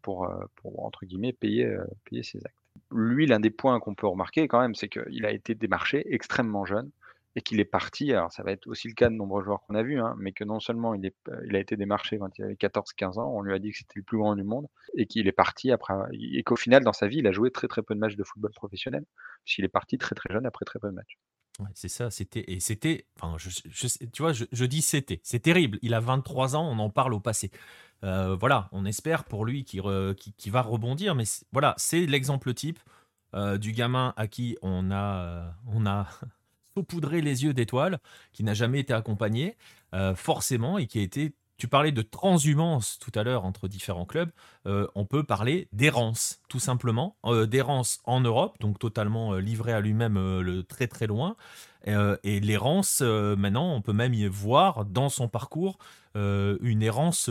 pour, 0.00 0.24
euh, 0.24 0.42
pour 0.56 0.86
entre 0.86 1.04
guillemets, 1.04 1.34
payer, 1.34 1.66
euh, 1.66 1.84
payer 2.06 2.22
ses 2.22 2.38
actes. 2.38 2.56
Lui, 2.90 3.26
l'un 3.26 3.40
des 3.40 3.50
points 3.50 3.78
qu'on 3.78 3.94
peut 3.94 4.06
remarquer 4.06 4.48
quand 4.48 4.60
même, 4.60 4.74
c'est 4.74 4.88
qu'il 4.88 5.26
a 5.26 5.32
été 5.32 5.54
démarché 5.54 6.02
extrêmement 6.14 6.64
jeune 6.64 6.90
et 7.38 7.40
qu'il 7.40 7.60
est 7.60 7.64
parti, 7.64 8.12
alors 8.12 8.32
ça 8.32 8.42
va 8.42 8.50
être 8.50 8.66
aussi 8.66 8.88
le 8.88 8.94
cas 8.94 9.08
de 9.08 9.14
nombreux 9.14 9.44
joueurs 9.44 9.60
qu'on 9.62 9.76
a 9.76 9.82
vus, 9.84 10.00
hein, 10.00 10.16
mais 10.18 10.32
que 10.32 10.42
non 10.42 10.58
seulement 10.58 10.94
euh, 10.94 11.44
il 11.46 11.54
a 11.54 11.60
été 11.60 11.76
démarché 11.76 12.18
quand 12.18 12.36
il 12.36 12.44
avait 12.44 12.54
14-15 12.54 13.20
ans, 13.20 13.32
on 13.32 13.42
lui 13.42 13.54
a 13.54 13.60
dit 13.60 13.70
que 13.70 13.78
c'était 13.78 13.94
le 14.00 14.02
plus 14.02 14.18
grand 14.18 14.34
du 14.34 14.42
monde, 14.42 14.66
et 14.96 15.06
qu'il 15.06 15.28
est 15.28 15.32
parti 15.32 15.70
après, 15.70 15.94
et 16.12 16.42
qu'au 16.42 16.56
final, 16.56 16.82
dans 16.82 16.92
sa 16.92 17.06
vie, 17.06 17.18
il 17.18 17.28
a 17.28 17.32
joué 17.32 17.52
très 17.52 17.68
très 17.68 17.82
peu 17.82 17.94
de 17.94 18.00
matchs 18.00 18.16
de 18.16 18.24
football 18.24 18.50
professionnel, 18.50 19.04
puisqu'il 19.44 19.64
est 19.64 19.68
parti 19.68 19.98
très 19.98 20.16
très 20.16 20.32
jeune 20.32 20.46
après 20.46 20.64
très 20.64 20.80
peu 20.80 20.88
de 20.88 20.94
matchs. 20.94 21.16
c'est 21.74 21.88
ça, 21.88 22.10
c'était, 22.10 22.42
et 22.48 22.58
c'était, 22.58 23.06
tu 24.12 24.22
vois, 24.22 24.32
je, 24.32 24.64
dis 24.64 24.82
c'était, 24.82 25.20
c'est 25.22 25.40
terrible, 25.40 25.78
il 25.82 25.94
a 25.94 26.00
23 26.00 26.56
ans, 26.56 26.68
on 26.68 26.80
en 26.80 26.90
parle 26.90 27.14
au 27.14 27.20
passé. 27.20 27.52
Euh, 28.02 28.34
voilà, 28.34 28.68
on 28.72 28.84
espère 28.84 29.22
pour 29.22 29.44
lui 29.44 29.62
qu'il 29.62 29.82
qui, 30.16 30.50
va 30.50 30.62
rebondir, 30.62 31.14
mais 31.14 31.24
voilà, 31.52 31.74
c'est 31.76 32.04
l'exemple 32.04 32.52
type 32.52 32.80
du 33.60 33.72
gamin 33.72 34.12
à 34.16 34.26
qui 34.26 34.56
on 34.60 34.90
a, 34.90 35.54
on 35.66 35.86
a 35.86 36.08
saupoudré 36.78 37.20
les 37.20 37.44
yeux 37.44 37.54
d'étoiles, 37.54 37.98
qui 38.32 38.44
n'a 38.44 38.54
jamais 38.54 38.80
été 38.80 38.92
accompagné, 38.92 39.56
forcément, 40.14 40.78
et 40.78 40.86
qui 40.86 40.98
a 41.00 41.02
été 41.02 41.32
tu 41.58 41.66
parlais 41.66 41.90
de 41.90 42.02
transhumance 42.02 42.98
tout 43.00 43.10
à 43.16 43.24
l'heure 43.24 43.44
entre 43.44 43.66
différents 43.66 44.06
clubs. 44.06 44.30
Euh, 44.66 44.86
on 44.94 45.04
peut 45.04 45.24
parler 45.24 45.68
d'errance, 45.72 46.40
tout 46.48 46.60
simplement. 46.60 47.16
Euh, 47.26 47.46
d'errance 47.46 47.98
en 48.04 48.20
Europe, 48.20 48.56
donc 48.60 48.78
totalement 48.78 49.34
euh, 49.34 49.40
livré 49.40 49.72
à 49.72 49.80
lui-même 49.80 50.40
le 50.40 50.62
très 50.62 50.86
très 50.86 51.08
loin. 51.08 51.36
et 51.84 52.40
l'errance, 52.40 53.00
maintenant, 53.00 53.74
on 53.74 53.82
peut 53.82 53.92
même 53.92 54.14
y 54.14 54.26
voir 54.28 54.84
dans 54.84 55.08
son 55.08 55.28
parcours 55.28 55.78
une 56.14 56.82
errance, 56.82 57.30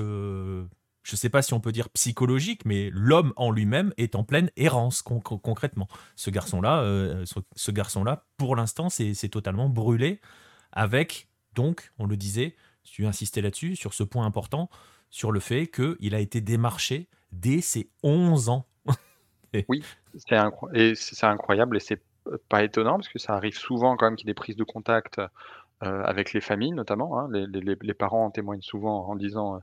je 1.08 1.14
ne 1.14 1.18
sais 1.18 1.30
pas 1.30 1.42
si 1.42 1.54
on 1.54 1.62
peut 1.62 1.72
dire 1.72 1.90
psychologique, 1.92 2.66
mais 2.66 2.90
l'homme 2.92 3.32
en 3.38 3.50
lui-même 3.50 3.94
est 3.96 4.14
en 4.14 4.26
pleine 4.26 4.52
errance 4.58 5.02
concrètement. 5.02 5.88
Ce 6.18 6.30
garçon-là, 6.30 6.84
ce 7.56 7.72
garçon-là, 7.72 8.26
pour 8.36 8.58
l'instant, 8.58 8.90
c'est 8.90 9.30
totalement 9.30 9.70
brûlé 9.70 10.20
avec, 10.74 11.30
donc, 11.54 11.94
on 11.98 12.08
le 12.08 12.18
disait, 12.18 12.58
tu 12.84 13.06
insistais 13.06 13.40
là-dessus, 13.40 13.78
sur 13.78 13.94
ce 13.94 14.04
point 14.04 14.26
important, 14.26 14.70
sur 15.10 15.32
le 15.32 15.40
fait 15.40 15.68
qu'il 15.68 16.14
a 16.14 16.20
été 16.20 16.42
démarché 16.42 17.08
dès 17.32 17.62
ses 17.62 17.90
11 18.04 18.50
ans. 18.50 18.68
oui, 19.70 19.86
c'est 20.18 20.36
incroyable 21.26 21.78
et 21.78 21.80
c'est 21.80 22.04
pas 22.50 22.66
étonnant 22.66 22.96
parce 22.96 23.08
que 23.08 23.20
ça 23.20 23.34
arrive 23.34 23.58
souvent 23.58 23.96
quand 23.96 24.08
même 24.08 24.18
qu'il 24.18 24.28
y 24.28 24.30
ait 24.30 24.34
des 24.34 24.38
prises 24.38 24.58
de 24.58 24.66
contact 24.66 25.22
euh, 25.84 26.04
avec 26.04 26.34
les 26.34 26.42
familles 26.42 26.74
notamment. 26.74 27.18
Hein. 27.18 27.30
Les, 27.32 27.94
parents 27.94 28.26
en 28.26 28.32
témoignent 28.32 28.62
souvent 28.62 29.08
en 29.08 29.16
disant 29.16 29.56
euh, 29.56 29.60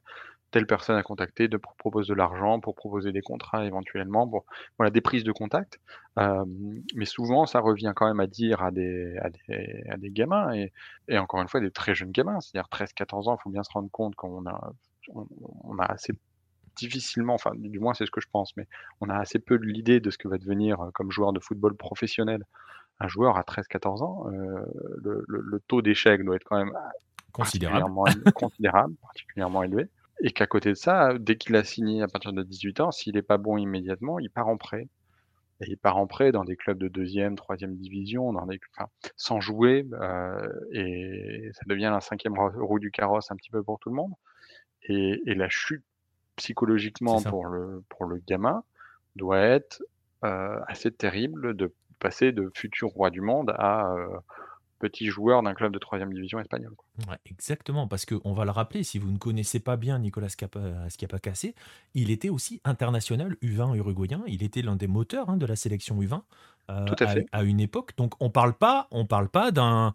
telle 0.54 0.68
personne 0.68 0.94
à 0.94 1.02
contacter 1.02 1.48
de, 1.48 1.56
propose 1.56 2.06
de 2.06 2.14
l'argent, 2.14 2.60
pour 2.60 2.76
proposer 2.76 3.10
des 3.10 3.22
contrats 3.22 3.66
éventuellement, 3.66 4.28
pour 4.28 4.44
voilà, 4.78 4.92
des 4.92 5.00
prises 5.00 5.24
de 5.24 5.32
contact. 5.32 5.80
mais 6.16 7.06
souvent, 7.06 7.44
ça 7.44 7.58
revient 7.58 7.92
quand 7.96 8.06
même 8.06 8.20
à 8.20 8.28
dire 8.28 8.62
à 8.62 8.70
des, 8.70 9.16
à 9.16 9.30
des, 9.30 9.84
à 9.90 9.96
des 9.96 10.10
gamins, 10.10 10.54
et, 10.54 10.72
et, 11.08 11.18
encore 11.18 11.42
une 11.42 11.48
fois, 11.48 11.58
des 11.58 11.72
très 11.72 11.96
jeunes 11.96 12.12
gamins, 12.12 12.38
c'est-à-dire 12.40 12.68
13-14 12.70 13.28
ans, 13.28 13.36
il 13.36 13.42
faut 13.42 13.50
bien 13.50 13.64
se 13.64 13.72
rendre 13.72 13.90
compte 13.90 14.14
qu'on 14.14 14.46
a, 14.46 14.72
on, 15.12 15.76
a 15.80 15.86
assez 15.86 16.12
difficilement, 16.76 17.34
enfin 17.34 17.50
du 17.56 17.80
moins 17.80 17.94
c'est 17.94 18.06
ce 18.06 18.12
que 18.12 18.20
je 18.20 18.28
pense, 18.30 18.56
mais 18.56 18.68
on 19.00 19.08
a 19.08 19.16
assez 19.16 19.40
peu 19.40 19.58
de 19.58 19.64
l'idée 19.64 19.98
de 19.98 20.10
ce 20.10 20.18
que 20.18 20.28
va 20.28 20.38
devenir 20.38 20.78
comme 20.94 21.10
joueur 21.10 21.32
de 21.32 21.40
football 21.40 21.76
professionnel 21.76 22.44
un 23.00 23.08
joueur 23.08 23.36
à 23.36 23.42
13-14 23.42 24.04
ans. 24.04 24.26
le, 24.28 25.24
le, 25.26 25.60
taux 25.66 25.82
d'échec 25.82 26.24
doit 26.24 26.36
être 26.36 26.44
quand 26.44 26.58
même 26.58 26.72
considérable, 27.32 27.92
considérable 28.34 28.94
particulièrement 29.02 29.64
élevé. 29.64 29.88
Et 30.26 30.32
qu'à 30.32 30.46
côté 30.46 30.70
de 30.70 30.74
ça, 30.74 31.18
dès 31.18 31.36
qu'il 31.36 31.54
a 31.54 31.64
signé 31.64 32.00
à 32.00 32.08
partir 32.08 32.32
de 32.32 32.42
18 32.42 32.80
ans, 32.80 32.90
s'il 32.90 33.14
n'est 33.14 33.20
pas 33.20 33.36
bon 33.36 33.58
immédiatement, 33.58 34.18
il 34.18 34.30
part 34.30 34.48
en 34.48 34.56
prêt. 34.56 34.88
Et 35.60 35.66
il 35.68 35.76
part 35.76 35.98
en 35.98 36.06
prêt 36.06 36.32
dans 36.32 36.44
des 36.44 36.56
clubs 36.56 36.78
de 36.78 36.88
deuxième, 36.88 37.36
troisième 37.36 37.76
division, 37.76 38.32
dans 38.32 38.46
des, 38.46 38.58
enfin, 38.74 38.88
sans 39.16 39.42
jouer, 39.42 39.86
euh, 39.92 40.48
et 40.72 41.50
ça 41.52 41.60
devient 41.66 41.90
la 41.92 42.00
cinquième 42.00 42.38
roue 42.38 42.78
du 42.78 42.90
carrosse 42.90 43.30
un 43.30 43.36
petit 43.36 43.50
peu 43.50 43.62
pour 43.62 43.78
tout 43.78 43.90
le 43.90 43.96
monde. 43.96 44.12
Et, 44.88 45.20
et 45.26 45.34
la 45.34 45.50
chute 45.50 45.84
psychologiquement 46.36 47.20
pour 47.20 47.44
le, 47.44 47.84
pour 47.90 48.06
le 48.06 48.16
gamin 48.26 48.64
doit 49.16 49.40
être 49.40 49.82
euh, 50.24 50.58
assez 50.66 50.90
terrible 50.90 51.54
de 51.54 51.70
passer 52.00 52.32
de 52.32 52.50
futur 52.54 52.88
roi 52.88 53.10
du 53.10 53.20
monde 53.20 53.54
à 53.58 53.92
euh, 53.92 54.08
petit 54.78 55.06
joueur 55.06 55.42
d'un 55.42 55.54
club 55.54 55.72
de 55.72 55.78
troisième 55.78 56.12
division 56.12 56.40
espagnol. 56.40 56.74
exactement, 57.26 57.86
parce 57.88 58.04
qu'on 58.04 58.32
va 58.32 58.44
le 58.44 58.50
rappeler, 58.50 58.82
si 58.82 58.98
vous 58.98 59.10
ne 59.10 59.18
connaissez 59.18 59.60
pas 59.60 59.76
bien 59.76 59.98
Nicolas 59.98 60.28
Schiapacassé, 60.28 61.54
il 61.94 62.10
était 62.10 62.28
aussi 62.28 62.60
international 62.64 63.36
U20 63.42 63.76
uruguayen, 63.76 64.22
il 64.26 64.42
était 64.42 64.62
l'un 64.62 64.76
des 64.76 64.86
moteurs 64.88 65.30
hein, 65.30 65.36
de 65.36 65.46
la 65.46 65.56
sélection 65.56 66.00
U20 66.00 66.22
euh, 66.70 66.86
à, 67.00 67.38
à, 67.38 67.42
une 67.42 67.60
époque. 67.60 67.92
Donc 67.96 68.14
on 68.20 68.30
parle 68.30 68.54
pas, 68.54 68.88
on 68.90 69.06
parle 69.06 69.28
pas 69.28 69.50
d'un 69.50 69.94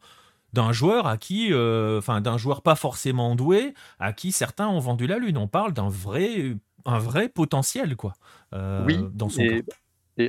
d'un 0.54 0.72
joueur 0.72 1.08
à 1.08 1.18
qui, 1.18 1.54
euh, 1.54 2.00
enfin 2.00 2.22
d'un 2.22 2.38
joueur 2.38 2.62
pas 2.62 2.76
forcément 2.76 3.36
doué, 3.36 3.74
à 4.00 4.14
qui 4.14 4.32
certains 4.32 4.68
ont 4.68 4.80
vendu 4.80 5.08
la 5.08 5.20
lune. 5.20 5.38
On 5.38 5.48
parle 5.48 5.74
d'un 5.74 5.90
vrai, 5.90 6.56
un 6.86 7.00
vrai 7.00 7.30
potentiel 7.30 7.96
quoi. 7.96 8.14
Euh, 8.54 8.84
oui, 8.86 9.00
dans 9.14 9.30
son 9.30 9.44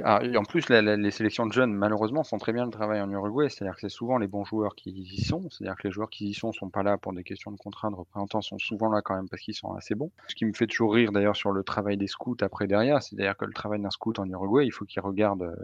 ah, 0.04 0.20
et, 0.22 0.36
en 0.36 0.44
plus, 0.44 0.68
les 0.68 1.10
sélections 1.10 1.46
de 1.46 1.52
jeunes, 1.52 1.72
malheureusement, 1.72 2.22
font 2.22 2.38
très 2.38 2.52
bien 2.52 2.64
le 2.64 2.70
travail 2.70 3.00
en 3.00 3.10
Uruguay. 3.10 3.48
C'est-à-dire 3.48 3.74
que 3.74 3.80
c'est 3.80 3.88
souvent 3.88 4.18
les 4.18 4.28
bons 4.28 4.44
joueurs 4.44 4.74
qui 4.74 4.90
y 4.90 5.20
sont. 5.22 5.48
C'est-à-dire 5.50 5.76
que 5.76 5.88
les 5.88 5.92
joueurs 5.92 6.10
qui 6.10 6.28
y 6.28 6.34
sont 6.34 6.52
sont 6.52 6.70
pas 6.70 6.82
là 6.82 6.96
pour 6.96 7.12
des 7.12 7.24
questions 7.24 7.50
de 7.50 7.56
contrat 7.56 7.90
de 7.90 7.96
représentants, 7.96 8.40
sont 8.40 8.58
souvent 8.58 8.90
là 8.90 9.02
quand 9.02 9.16
même 9.16 9.28
parce 9.28 9.42
qu'ils 9.42 9.54
sont 9.54 9.72
assez 9.72 9.94
bons. 9.94 10.10
Ce 10.28 10.34
qui 10.34 10.44
me 10.44 10.52
fait 10.52 10.66
toujours 10.66 10.94
rire 10.94 11.12
d'ailleurs 11.12 11.36
sur 11.36 11.52
le 11.52 11.62
travail 11.64 11.96
des 11.96 12.06
scouts 12.06 12.36
après 12.40 12.66
derrière, 12.66 13.02
c'est-à-dire 13.02 13.36
que 13.36 13.44
le 13.44 13.52
travail 13.52 13.80
d'un 13.80 13.90
scout 13.90 14.18
en 14.18 14.28
Uruguay, 14.28 14.66
il 14.66 14.70
faut 14.70 14.84
qu'il 14.84 15.02
regarde. 15.02 15.42
Euh, 15.42 15.54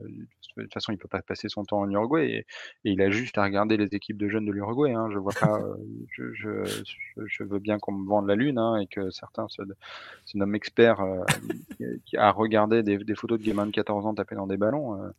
de 0.57 0.63
toute 0.63 0.73
façon, 0.73 0.93
il 0.93 0.99
peut 0.99 1.09
pas 1.09 1.23
passer 1.23 1.49
son 1.49 1.65
temps 1.65 1.81
en 1.81 1.91
Uruguay 1.91 2.31
et, 2.31 2.47
il 2.85 3.03
a 3.03 3.11
juste 3.11 3.37
à 3.37 3.45
regarder 3.45 3.77
les 3.77 3.95
équipes 3.95 4.17
de 4.17 4.29
jeunes 4.29 4.47
de 4.47 4.53
l'Uruguay. 4.53 4.93
Hein. 4.93 5.09
Je 5.13 5.19
vois 5.19 5.35
pas. 5.39 5.61
Euh, 5.61 5.77
je, 6.17 7.45
veux 7.45 7.59
bien 7.59 7.79
qu'on 7.79 7.93
me 7.93 8.09
vende 8.09 8.27
la 8.27 8.35
lune 8.35 8.59
hein, 8.59 8.77
et 8.77 8.87
que 8.87 9.11
certains 9.11 9.47
se, 9.49 9.63
se 10.25 10.39
nomment 10.39 10.55
experts 10.55 11.01
euh, 11.01 11.25
a 12.17 12.31
regardé 12.31 12.83
des, 12.83 12.99
des, 12.99 13.15
photos 13.15 13.39
de 13.39 13.45
gamins 13.45 13.67
de 13.67 13.71
14 13.71 14.07
ans 14.07 14.15
taper 14.17 14.35
dans 14.35 14.47
des 14.47 14.57
ballons. 14.57 15.03
Euh, 15.03 15.11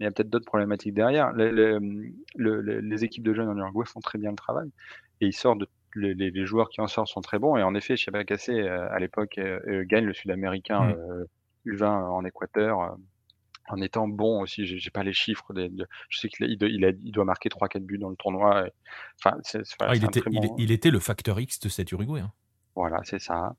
il 0.00 0.04
y 0.04 0.06
a 0.06 0.10
peut-être 0.10 0.30
d'autres 0.30 0.46
problématiques 0.46 0.94
derrière. 0.94 1.32
Les, 1.32 3.04
équipes 3.04 3.22
de 3.22 3.32
jeunes 3.32 3.48
en 3.48 3.56
Uruguay 3.56 3.86
font 3.86 4.00
très 4.00 4.18
bien 4.18 4.30
le 4.30 4.36
travail 4.36 4.68
et 5.20 5.26
ils 5.26 5.32
sortent 5.32 5.60
de, 5.60 5.68
les, 5.94 6.46
joueurs 6.46 6.68
qui 6.68 6.80
en 6.80 6.86
sortent 6.86 7.08
sont 7.08 7.20
très 7.20 7.38
bons. 7.38 7.56
Et 7.56 7.62
en 7.62 7.74
effet, 7.74 7.96
Chabakassé, 7.96 8.52
euh, 8.52 8.90
à 8.90 8.98
l'époque, 8.98 9.38
euh, 9.38 9.84
gagne 9.86 10.04
le 10.04 10.12
Sud-Américain 10.12 10.94
U20 11.64 11.86
en 11.86 12.24
Équateur 12.24 12.96
en 13.68 13.80
étant 13.80 14.06
bon 14.06 14.42
aussi. 14.42 14.64
J'ai 14.66 14.90
pas 14.90 15.02
les 15.02 15.12
chiffres. 15.12 15.52
je 16.08 16.18
sais 16.18 16.28
qu'il 16.28 16.46
il, 16.50 17.12
doit 17.12 17.24
marquer 17.24 17.48
3-4 17.48 17.80
buts 17.80 17.98
dans 17.98 18.10
le 18.10 18.16
tournoi. 18.16 18.66
enfin, 19.24 19.38
ah, 19.80 19.94
il, 19.94 20.04
était, 20.04 20.20
il, 20.58 20.72
était, 20.72 20.90
le 20.90 21.00
facteur 21.00 21.40
X 21.40 21.60
de 21.60 21.68
cet 21.68 21.90
Uruguay. 21.92 22.20
Hein. 22.20 22.32
Voilà, 22.74 23.00
c'est 23.04 23.18
ça. 23.18 23.56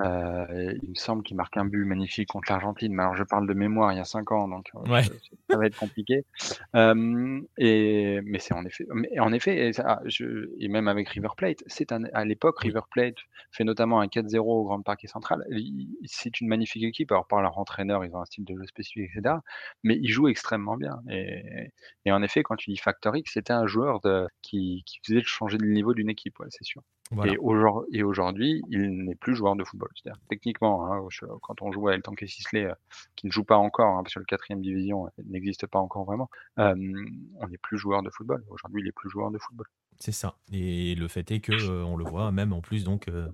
Euh, 0.00 0.74
il 0.82 0.90
me 0.90 0.94
semble 0.94 1.22
qu'il 1.22 1.36
marque 1.36 1.56
un 1.56 1.64
but 1.64 1.84
magnifique 1.84 2.28
contre 2.28 2.52
l'Argentine, 2.52 2.92
mais 2.92 3.02
alors 3.02 3.16
je 3.16 3.24
parle 3.24 3.48
de 3.48 3.54
mémoire 3.54 3.92
il 3.92 3.96
y 3.96 4.00
a 4.00 4.04
5 4.04 4.30
ans, 4.30 4.48
donc 4.48 4.70
euh, 4.74 5.02
ça 5.50 5.56
va 5.56 5.66
être 5.66 5.78
compliqué. 5.78 6.24
Euh, 6.76 7.40
et, 7.56 8.20
mais 8.24 8.38
c'est 8.38 8.54
en 8.54 8.64
effet, 8.64 8.86
mais 8.94 9.18
en 9.18 9.32
effet, 9.32 9.68
et, 9.68 9.72
ah, 9.80 10.00
je, 10.04 10.50
et, 10.58 10.68
même 10.68 10.86
avec 10.86 11.08
River 11.08 11.30
Plate, 11.36 11.64
c'est 11.66 11.90
à 11.92 12.24
l'époque 12.24 12.60
River 12.60 12.82
Plate 12.90 13.16
fait 13.50 13.64
notamment 13.64 14.00
un 14.00 14.06
4-0 14.06 14.38
au 14.38 14.64
Grand 14.64 14.82
Parquet 14.82 15.08
Central. 15.08 15.44
C'est 16.04 16.40
une 16.40 16.48
magnifique 16.48 16.84
équipe. 16.84 17.10
Alors 17.10 17.26
par 17.26 17.42
leur 17.42 17.58
entraîneur, 17.58 18.04
ils 18.04 18.14
ont 18.14 18.20
un 18.20 18.24
style 18.26 18.44
de 18.44 18.54
jeu 18.54 18.66
spécifique, 18.66 19.10
etc. 19.14 19.36
Mais 19.82 19.96
ils 19.96 20.10
jouent 20.10 20.28
extrêmement 20.28 20.76
bien. 20.76 21.00
Et, 21.10 21.72
et 22.04 22.12
en 22.12 22.22
effet, 22.22 22.42
quand 22.42 22.56
tu 22.56 22.70
dis 22.70 22.76
Factor 22.76 23.16
X, 23.16 23.32
c'était 23.32 23.52
un 23.52 23.66
joueur 23.66 24.00
de, 24.00 24.28
qui, 24.42 24.82
qui 24.86 25.00
faisait 25.04 25.22
changer 25.22 25.58
le 25.58 25.68
niveau 25.68 25.94
d'une 25.94 26.10
équipe, 26.10 26.38
ouais, 26.38 26.46
c'est 26.50 26.64
sûr. 26.64 26.82
Et 27.92 28.02
aujourd'hui, 28.02 28.62
il 28.68 29.04
n'est 29.04 29.14
plus 29.14 29.34
joueur 29.34 29.56
de 29.56 29.64
football. 29.64 29.88
C'est-à-dire, 29.94 30.20
techniquement, 30.28 30.92
hein, 30.92 31.06
quand 31.42 31.62
on 31.62 31.72
joue 31.72 31.88
à 31.88 31.94
El 31.94 32.02
Tanque 32.02 32.24
Sisley, 32.26 32.66
euh, 32.66 32.74
qui 33.16 33.26
ne 33.26 33.32
joue 33.32 33.44
pas 33.44 33.56
encore, 33.56 33.98
hein, 33.98 34.02
parce 34.02 34.14
que 34.14 34.20
le 34.20 34.26
quatrième 34.26 34.60
division 34.60 35.08
n'existe 35.24 35.66
pas 35.66 35.78
encore 35.78 36.04
vraiment, 36.04 36.28
on 36.56 36.74
n'est 37.48 37.58
plus 37.62 37.78
joueur 37.78 38.02
de 38.02 38.10
football. 38.10 38.44
Aujourd'hui, 38.50 38.82
il 38.82 38.88
est 38.88 38.92
plus 38.92 39.10
joueur 39.10 39.30
de 39.30 39.38
football. 39.38 39.66
C'est 39.98 40.12
ça. 40.12 40.36
Et 40.52 40.94
le 40.94 41.08
fait 41.08 41.30
est 41.30 41.40
que 41.40 41.52
euh, 41.52 41.84
on 41.84 41.96
le 41.96 42.04
voit 42.04 42.30
même 42.30 42.52
en 42.52 42.60
plus 42.60 42.84
donc. 42.84 43.08
Euh, 43.08 43.28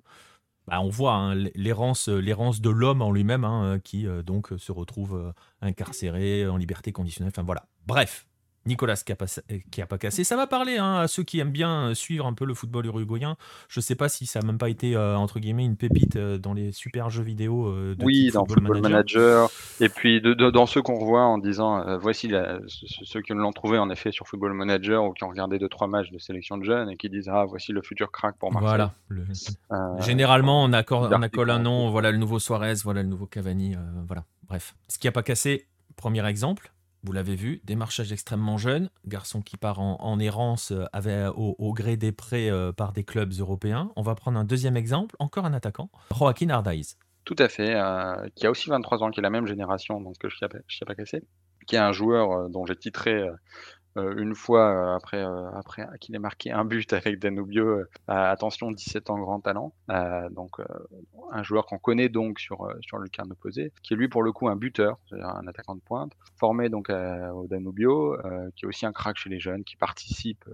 bah, 0.66 0.80
on 0.80 0.88
voit 0.88 1.12
hein, 1.12 1.34
l'errance, 1.54 2.08
l'errance 2.08 2.62
de 2.62 2.70
l'homme 2.70 3.02
en 3.02 3.12
lui-même 3.12 3.78
qui 3.84 4.06
donc 4.24 4.48
se 4.56 4.72
retrouve 4.72 5.34
incarcéré 5.60 6.48
en 6.48 6.56
liberté 6.56 6.90
conditionnelle. 6.90 7.32
Enfin 7.36 7.42
voilà. 7.42 7.66
Bref, 7.86 8.26
Nicolas 8.66 9.02
qui 9.04 9.12
a 9.82 9.86
pas 9.86 9.98
cassé. 9.98 10.24
Ça 10.24 10.36
va 10.36 10.46
parler 10.46 10.78
hein, 10.78 11.00
à 11.00 11.08
ceux 11.08 11.22
qui 11.22 11.38
aiment 11.38 11.50
bien 11.50 11.90
euh, 11.90 11.94
suivre 11.94 12.26
un 12.26 12.32
peu 12.32 12.44
le 12.44 12.54
football 12.54 12.86
uruguayen. 12.86 13.36
Je 13.68 13.80
ne 13.80 13.82
sais 13.82 13.94
pas 13.94 14.08
si 14.08 14.26
ça 14.26 14.40
n'a 14.40 14.46
même 14.46 14.58
pas 14.58 14.68
été 14.68 14.96
euh, 14.96 15.16
entre 15.16 15.38
guillemets 15.38 15.64
une 15.64 15.76
pépite 15.76 16.16
euh, 16.16 16.38
dans 16.38 16.54
les 16.54 16.72
super 16.72 17.10
jeux 17.10 17.22
vidéo 17.22 17.72
de 17.72 18.04
Oui, 18.04 18.30
dans 18.32 18.46
Football, 18.46 18.80
Manager. 18.80 19.50
Et 19.80 19.88
puis 19.88 20.20
dans 20.20 20.66
ceux 20.66 20.82
qu'on 20.82 20.98
revoit 20.98 21.24
en 21.24 21.38
disant 21.38 21.98
voici 21.98 22.30
ceux 22.68 23.20
qui 23.20 23.32
l'ont 23.32 23.52
trouvé 23.52 23.78
en 23.78 23.90
effet 23.90 24.12
sur 24.12 24.26
Football 24.26 24.54
Manager 24.54 25.04
ou 25.04 25.12
qui 25.12 25.24
ont 25.24 25.28
regardé 25.28 25.58
deux 25.58 25.68
trois 25.68 25.86
matchs 25.86 26.10
de 26.10 26.18
sélection 26.18 26.56
de 26.56 26.64
jeunes 26.64 26.90
et 26.90 26.96
qui 26.96 27.10
disent 27.10 27.28
ah 27.28 27.44
voici 27.44 27.72
le 27.72 27.82
futur 27.82 28.10
crack 28.10 28.36
pour 28.38 28.52
Marseille. 28.52 28.88
Voilà. 29.08 30.00
Généralement 30.00 30.64
on 30.64 30.72
accorde, 30.72 31.12
on 31.12 31.22
accole 31.22 31.50
un 31.50 31.58
nom. 31.58 31.90
Voilà 31.90 32.10
le 32.10 32.18
nouveau 32.18 32.38
Suarez, 32.38 32.74
voilà 32.84 33.02
le 33.02 33.08
nouveau 33.08 33.26
Cavani. 33.26 33.76
voilà. 34.06 34.24
Bref, 34.48 34.74
ce 34.88 34.98
qui 34.98 35.08
a 35.08 35.12
pas 35.12 35.22
cassé. 35.22 35.66
Premier 35.96 36.26
exemple, 36.26 36.72
vous 37.04 37.12
l'avez 37.12 37.36
vu, 37.36 37.60
démarchage 37.64 38.12
extrêmement 38.12 38.56
jeune, 38.56 38.88
garçon 39.06 39.42
qui 39.42 39.58
part 39.58 39.78
en, 39.78 40.18
errance 40.18 40.72
euh, 40.72 40.86
avait, 40.92 41.26
au, 41.36 41.72
gré 41.74 41.96
des 41.96 42.12
prêts 42.12 42.50
euh, 42.50 42.72
par 42.72 42.92
des 42.92 43.04
clubs 43.04 43.32
européens. 43.38 43.92
On 43.94 44.02
va 44.02 44.14
prendre 44.14 44.38
un 44.38 44.44
deuxième 44.44 44.76
exemple, 44.76 45.14
encore 45.18 45.44
un 45.44 45.52
attaquant, 45.52 45.90
Joaquin 46.16 46.48
Ardaiz. 46.48 46.96
Tout 47.24 47.36
à 47.38 47.48
fait, 47.48 47.74
euh, 47.74 48.28
qui 48.34 48.46
a 48.46 48.50
aussi 48.50 48.70
23 48.70 49.02
ans, 49.02 49.10
qui 49.10 49.20
est 49.20 49.22
la 49.22 49.30
même 49.30 49.46
génération 49.46 50.00
donc, 50.00 50.16
que 50.18 50.28
je 50.30 50.36
ne 50.42 50.86
pas 50.86 50.94
cassé, 50.94 51.22
qui 51.66 51.76
est 51.76 51.78
un 51.78 51.92
joueur 51.92 52.48
dont 52.48 52.64
j'ai 52.64 52.76
titré 52.76 53.28
une 53.96 54.34
fois 54.34 54.94
après, 54.94 55.24
après 55.54 55.86
qu'il 56.00 56.14
ait 56.14 56.18
marqué 56.18 56.50
un 56.50 56.64
but 56.64 56.92
avec 56.92 57.18
Danubio. 57.18 57.84
attention, 58.08 58.70
17 58.70 59.10
ans, 59.10 59.18
grand 59.18 59.40
talent. 59.40 59.72
donc 60.30 60.58
un 61.32 61.42
joueur 61.42 61.66
qu'on 61.66 61.78
connaît 61.78 62.08
donc 62.08 62.38
sur, 62.38 62.68
sur 62.82 62.98
le 62.98 63.08
carnet 63.08 63.32
opposé, 63.32 63.72
qui 63.82 63.94
est 63.94 63.96
lui 63.96 64.08
pour 64.08 64.22
le 64.22 64.32
coup 64.32 64.48
un 64.48 64.56
buteur, 64.56 64.98
un 65.12 65.46
attaquant 65.46 65.74
de 65.74 65.80
pointe, 65.80 66.12
formé 66.36 66.68
donc 66.68 66.90
au 66.90 67.46
Danubio, 67.46 68.16
qui 68.56 68.64
est 68.64 68.68
aussi 68.68 68.86
un 68.86 68.92
crack 68.92 69.16
chez 69.16 69.30
les 69.30 69.40
jeunes, 69.40 69.64
qui 69.64 69.76
participe 69.76 70.44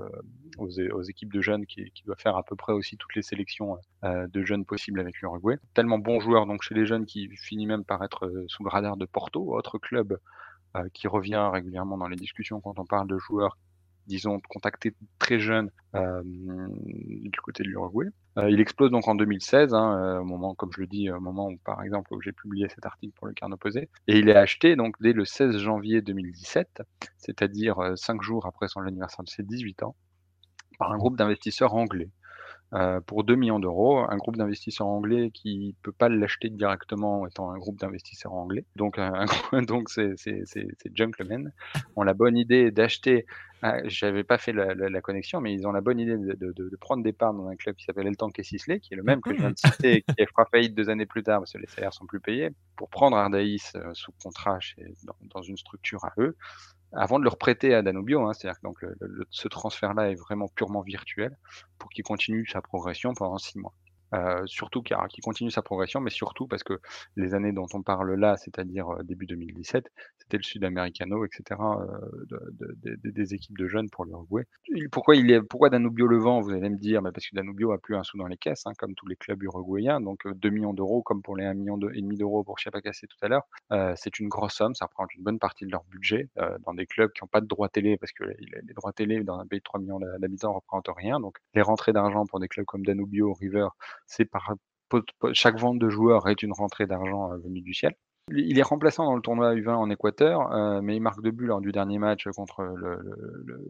aux, 0.59 0.81
aux, 0.81 1.03
équipes 1.03 1.33
de 1.33 1.41
jeunes, 1.41 1.67
qui, 1.67 1.91
qui, 1.93 2.05
doit 2.05 2.17
faire 2.17 2.37
à 2.37 2.43
peu 2.43 2.57
près 2.57 2.73
aussi 2.73 2.97
toutes 2.97 3.15
les 3.15 3.23
sélections 3.23 3.79
de 4.03 4.43
jeunes 4.43 4.65
possibles 4.65 5.01
avec 5.01 5.21
l'Uruguay. 5.21 5.59
Tellement 5.75 5.99
bon 5.99 6.21
joueur 6.21 6.47
donc 6.47 6.63
chez 6.63 6.75
les 6.75 6.87
jeunes 6.87 7.07
qui 7.07 7.29
finit 7.37 7.67
même 7.67 7.85
par 7.85 8.03
être 8.03 8.31
sous 8.49 8.65
le 8.65 8.69
radar 8.69 8.97
de 8.97 9.07
Porto, 9.07 9.55
autre 9.57 9.79
club 9.79 10.19
euh, 10.77 10.89
qui 10.93 11.09
revient 11.09 11.51
régulièrement 11.53 11.99
dans 11.99 12.09
les 12.09 12.17
discussions 12.17 12.61
quand 12.61 12.79
on 12.79 12.85
parle 12.85 13.09
de 13.09 13.19
joueurs 13.19 13.57
disons, 14.07 14.41
contactés 14.49 14.95
très 15.19 15.39
jeunes 15.39 15.71
euh, 15.95 16.23
du 16.25 17.41
côté 17.43 17.63
de 17.63 17.69
l'Uruguay. 17.69 18.09
Euh, 18.39 18.51
il 18.51 18.61
explose 18.61 18.91
donc 18.91 19.07
en 19.07 19.15
2016, 19.15 19.73
hein, 19.73 20.19
au 20.21 20.25
moment, 20.25 20.55
comme 20.55 20.71
je 20.73 20.81
le 20.81 20.89
dis, 20.89 21.11
au 21.11 21.21
moment 21.21 21.49
où, 21.49 21.59
par 21.59 21.83
exemple, 21.83 22.17
j'ai 22.21 22.33
publié 22.33 22.69
cet 22.69 22.87
article 22.87 23.13
pour 23.15 23.29
le 23.29 23.35
Carnet 23.35 23.55
Opposé. 23.55 23.89
Et 24.09 24.19
il 24.19 24.29
est 24.29 24.35
acheté 24.35 24.75
donc 24.75 24.97
dès 25.01 25.13
le 25.13 25.25
16 25.25 25.59
janvier 25.59 26.03
2017, 26.03 26.83
c'est-à-dire 27.19 27.93
cinq 27.97 28.23
jours 28.23 28.47
après 28.47 28.67
son 28.67 28.81
anniversaire 28.81 29.25
de 29.25 29.29
ses 29.29 29.45
18 29.45 29.85
ans, 29.85 29.95
par 30.79 30.91
un 30.91 30.97
groupe 30.97 31.17
d'investisseurs 31.17 31.75
anglais. 31.75 32.11
Euh, 32.73 33.01
pour 33.01 33.25
2 33.25 33.35
millions 33.35 33.59
d'euros, 33.59 33.99
un 33.99 34.17
groupe 34.17 34.37
d'investisseurs 34.37 34.87
anglais 34.87 35.33
qui 35.33 35.75
peut 35.83 35.91
pas 35.91 36.09
l'acheter 36.09 36.51
directement 36.51 37.27
étant 37.27 37.51
un 37.51 37.59
groupe 37.59 37.81
d'investisseurs 37.81 38.33
anglais. 38.33 38.65
Donc, 38.77 38.97
un, 38.99 39.25
donc 39.67 39.91
c'est, 39.91 40.13
c'est, 40.17 40.43
c'est, 40.45 40.69
c'est 40.81 40.97
Junklemen 40.97 41.53
ont 41.97 42.05
la 42.05 42.15
bonne 42.15 42.37
idée 42.37 42.71
d'acheter. 42.71 43.27
Ah, 43.63 43.77
j'avais 43.85 44.25
pas 44.25 44.39
fait 44.39 44.53
la, 44.53 44.75
la, 44.75 45.01
connexion, 45.03 45.41
mais 45.41 45.53
ils 45.53 45.67
ont 45.67 45.73
la 45.73 45.83
bonne 45.83 45.99
idée 45.99 46.17
de, 46.17 46.35
de, 46.35 46.53
de 46.53 46.77
prendre 46.77 47.03
des 47.03 47.13
parts 47.13 47.35
dans 47.35 47.47
un 47.49 47.57
club 47.57 47.75
qui 47.77 47.85
s'appelle 47.85 48.07
El 48.07 48.17
Tanque 48.17 48.41
Sisley, 48.43 48.81
qui 48.81 48.95
est 48.95 48.97
le 48.97 49.03
même 49.03 49.21
que 49.21 49.35
je 49.35 49.39
viens 49.39 49.51
de 49.51 49.59
citer, 49.59 49.97
et 49.97 50.03
qui 50.03 50.27
fera 50.27 50.47
faillite 50.47 50.75
deux 50.75 50.89
années 50.89 51.05
plus 51.05 51.23
tard 51.23 51.41
parce 51.41 51.53
que 51.53 51.59
les 51.59 51.67
salaires 51.67 51.93
sont 51.93 52.07
plus 52.07 52.21
payés, 52.21 52.51
pour 52.77 52.89
prendre 52.89 53.19
Ardaïs 53.19 53.73
euh, 53.75 53.91
sous 53.93 54.13
contrat 54.23 54.61
chez, 54.61 54.95
dans, 55.05 55.17
dans, 55.35 55.43
une 55.43 55.59
structure 55.59 56.03
à 56.07 56.13
eux 56.17 56.37
avant 56.93 57.19
de 57.19 57.25
le 57.25 57.31
prêter 57.31 57.75
à 57.75 57.83
Danubio. 57.83 58.27
Hein, 58.27 58.33
C'est-à-dire 58.33 58.61
donc, 58.63 58.85
ce 59.31 59.49
transfert-là 59.49 60.11
est 60.11 60.15
vraiment 60.15 60.49
purement 60.49 60.83
virtuel 60.83 61.37
pour 61.79 61.91
qu'il 61.91 62.05
continue 62.05 62.47
sa 62.47 62.63
progression 62.63 63.15
pendant 63.15 63.39
six 63.39 63.59
mois. 63.59 63.75
Euh, 64.13 64.43
surtout 64.47 64.83
car 64.83 65.07
qui 65.09 65.21
continue 65.21 65.51
sa 65.51 65.63
progression, 65.63 66.01
mais 66.01 66.11
surtout 66.11 66.49
parce 66.49 66.65
que 66.65 66.81
les 67.17 67.35
années 67.35 67.53
dont 67.53 67.67
on 67.75 67.83
parle 67.83 68.13
là, 68.15 68.37
c'est-à-dire 68.37 68.89
euh, 68.89 69.03
début 69.05 69.27
2017, 69.27 69.89
c'était 70.19 70.37
le 70.37 70.43
Sud-Americano, 70.43 71.25
etc., 71.25 71.61
euh, 71.61 72.27
de, 72.27 72.77
de, 72.83 73.11
des 73.11 73.35
équipes 73.35 73.57
de 73.57 73.69
jeunes 73.69 73.89
pour 73.89 74.05
l'Uruguay. 74.05 74.45
Pourquoi, 74.91 75.15
il 75.15 75.31
est, 75.31 75.41
pourquoi 75.43 75.71
Danubio 75.71 76.09
le 76.09 76.19
vend 76.19 76.41
Vous 76.41 76.51
allez 76.51 76.71
me 76.71 76.77
dire, 76.77 77.03
mais 77.03 77.13
parce 77.13 77.27
que 77.29 77.37
Danubio 77.37 77.71
a 77.73 77.79
plus 77.79 77.95
un 77.95 78.03
sou 78.03 78.19
dans 78.19 78.27
les 78.27 78.37
caisses, 78.37 78.67
hein, 78.67 78.73
comme 78.79 78.95
tous 78.95 79.07
les 79.07 79.17
clubs 79.17 79.41
uruguayens, 79.43 80.01
donc 80.01 80.27
2 80.27 80.51
millions 80.51 80.75
d'euros, 80.75 81.03
comme 81.03 81.23
pour 81.23 81.37
les 81.37 81.45
1 81.45 81.55
million 81.55 81.79
et 81.95 82.01
demi 82.01 82.17
d'euros 82.17 82.43
pour 82.43 82.59
Chiapacassé 82.59 83.07
tout 83.07 83.19
à 83.23 83.29
l'heure, 83.29 83.47
c'est 83.97 84.19
une 84.19 84.29
grosse 84.29 84.55
somme, 84.55 84.75
ça 84.75 84.87
représente 84.87 85.15
une 85.15 85.23
bonne 85.23 85.39
partie 85.39 85.67
de 85.67 85.71
leur 85.71 85.85
budget 85.85 86.29
dans 86.65 86.75
des 86.75 86.87
clubs 86.87 87.11
qui 87.13 87.23
n'ont 87.23 87.29
pas 87.29 87.41
de 87.41 87.47
droits 87.47 87.69
télé, 87.69 87.97
parce 87.97 88.13
que 88.13 88.25
les, 88.25 88.75
droits 88.75 88.93
télé 88.93 89.23
dans 89.23 89.39
un 89.39 89.47
pays 89.47 89.61
de 89.61 89.65
3 89.65 89.81
millions 89.81 90.01
d'habitants 90.19 90.51
ne 90.51 90.55
représentent 90.55 90.97
rien, 90.97 91.21
donc 91.21 91.37
les 91.55 91.63
rentrées 91.63 91.93
d'argent 91.93 92.25
pour 92.27 92.41
des 92.41 92.49
clubs 92.49 92.67
comme 92.67 92.85
Danubio, 92.85 93.33
River, 93.35 93.69
chaque 95.33 95.59
vente 95.59 95.79
de 95.79 95.89
joueurs 95.89 96.29
est 96.29 96.43
une 96.43 96.53
rentrée 96.53 96.87
d'argent 96.87 97.33
euh, 97.33 97.39
venue 97.39 97.61
du 97.61 97.75
ciel. 97.75 97.95
Il 98.33 98.61
est 98.61 98.63
remplaçant 98.63 99.07
dans 99.07 99.17
le 99.17 99.23
tournoi 99.23 99.55
U20 99.55 99.75
en 99.75 99.91
Équateur, 99.91 100.53
euh, 100.53 100.81
mais 100.83 100.95
il 100.95 101.01
marque 101.01 101.21
deux 101.21 101.33
buts 101.33 101.47
lors 101.47 101.61
du 101.61 101.73
dernier 101.73 101.99
match 101.99 102.29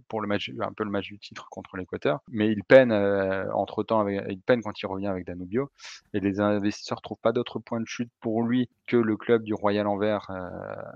pour 0.09 0.21
le 0.21 0.27
match, 0.27 1.07
du 1.07 1.19
titre 1.19 1.49
contre 1.51 1.79
l'Équateur. 1.79 2.21
Mais 2.29 2.49
il 2.49 2.63
peine 2.65 2.93
euh, 2.93 3.51
entre 3.55 3.83
temps, 3.83 4.01
avec, 4.01 4.21
il 4.29 4.43
peine 4.43 4.61
quand 4.63 4.79
il 4.83 4.87
revient 4.87 5.07
avec 5.07 5.27
Danubio. 5.27 5.71
Et 6.13 6.21
les 6.21 6.41
investisseurs 6.41 7.01
trouvent 7.01 7.21
pas 7.23 7.33
d'autre 7.33 7.59
point 7.59 7.81
de 7.81 7.87
chute 7.87 8.11
pour 8.21 8.43
lui 8.43 8.69
que 8.87 8.99
le 8.99 9.17
club 9.17 9.45
du 9.45 9.55
Royal 9.55 9.87
Anvers 9.87 10.29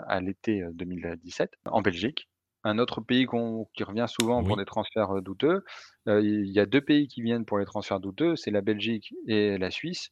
à 0.09 0.21
l'été 0.21 0.63
2017 0.75 1.53
en 1.65 1.81
Belgique 1.81 2.29
un 2.65 2.79
autre 2.79 3.01
pays 3.01 3.27
qui 3.75 3.85
revient 3.85 4.07
souvent 4.09 4.43
pour 4.43 4.57
des 4.57 4.65
transferts 4.65 5.23
douteux. 5.23 5.65
il 6.07 6.51
y 6.51 6.61
a 6.61 6.67
deux 6.67 6.81
pays 6.81 7.09
qui 7.09 7.23
viennent 7.23 7.45
pour 7.45 7.59
les 7.59 7.67
transferts 7.67 8.01
douteux, 8.01 8.37
c'est 8.37 8.51
la 8.51 8.63
Belgique 8.63 9.15
et 9.27 9.59
la 9.59 9.71
Suisse. 9.71 10.11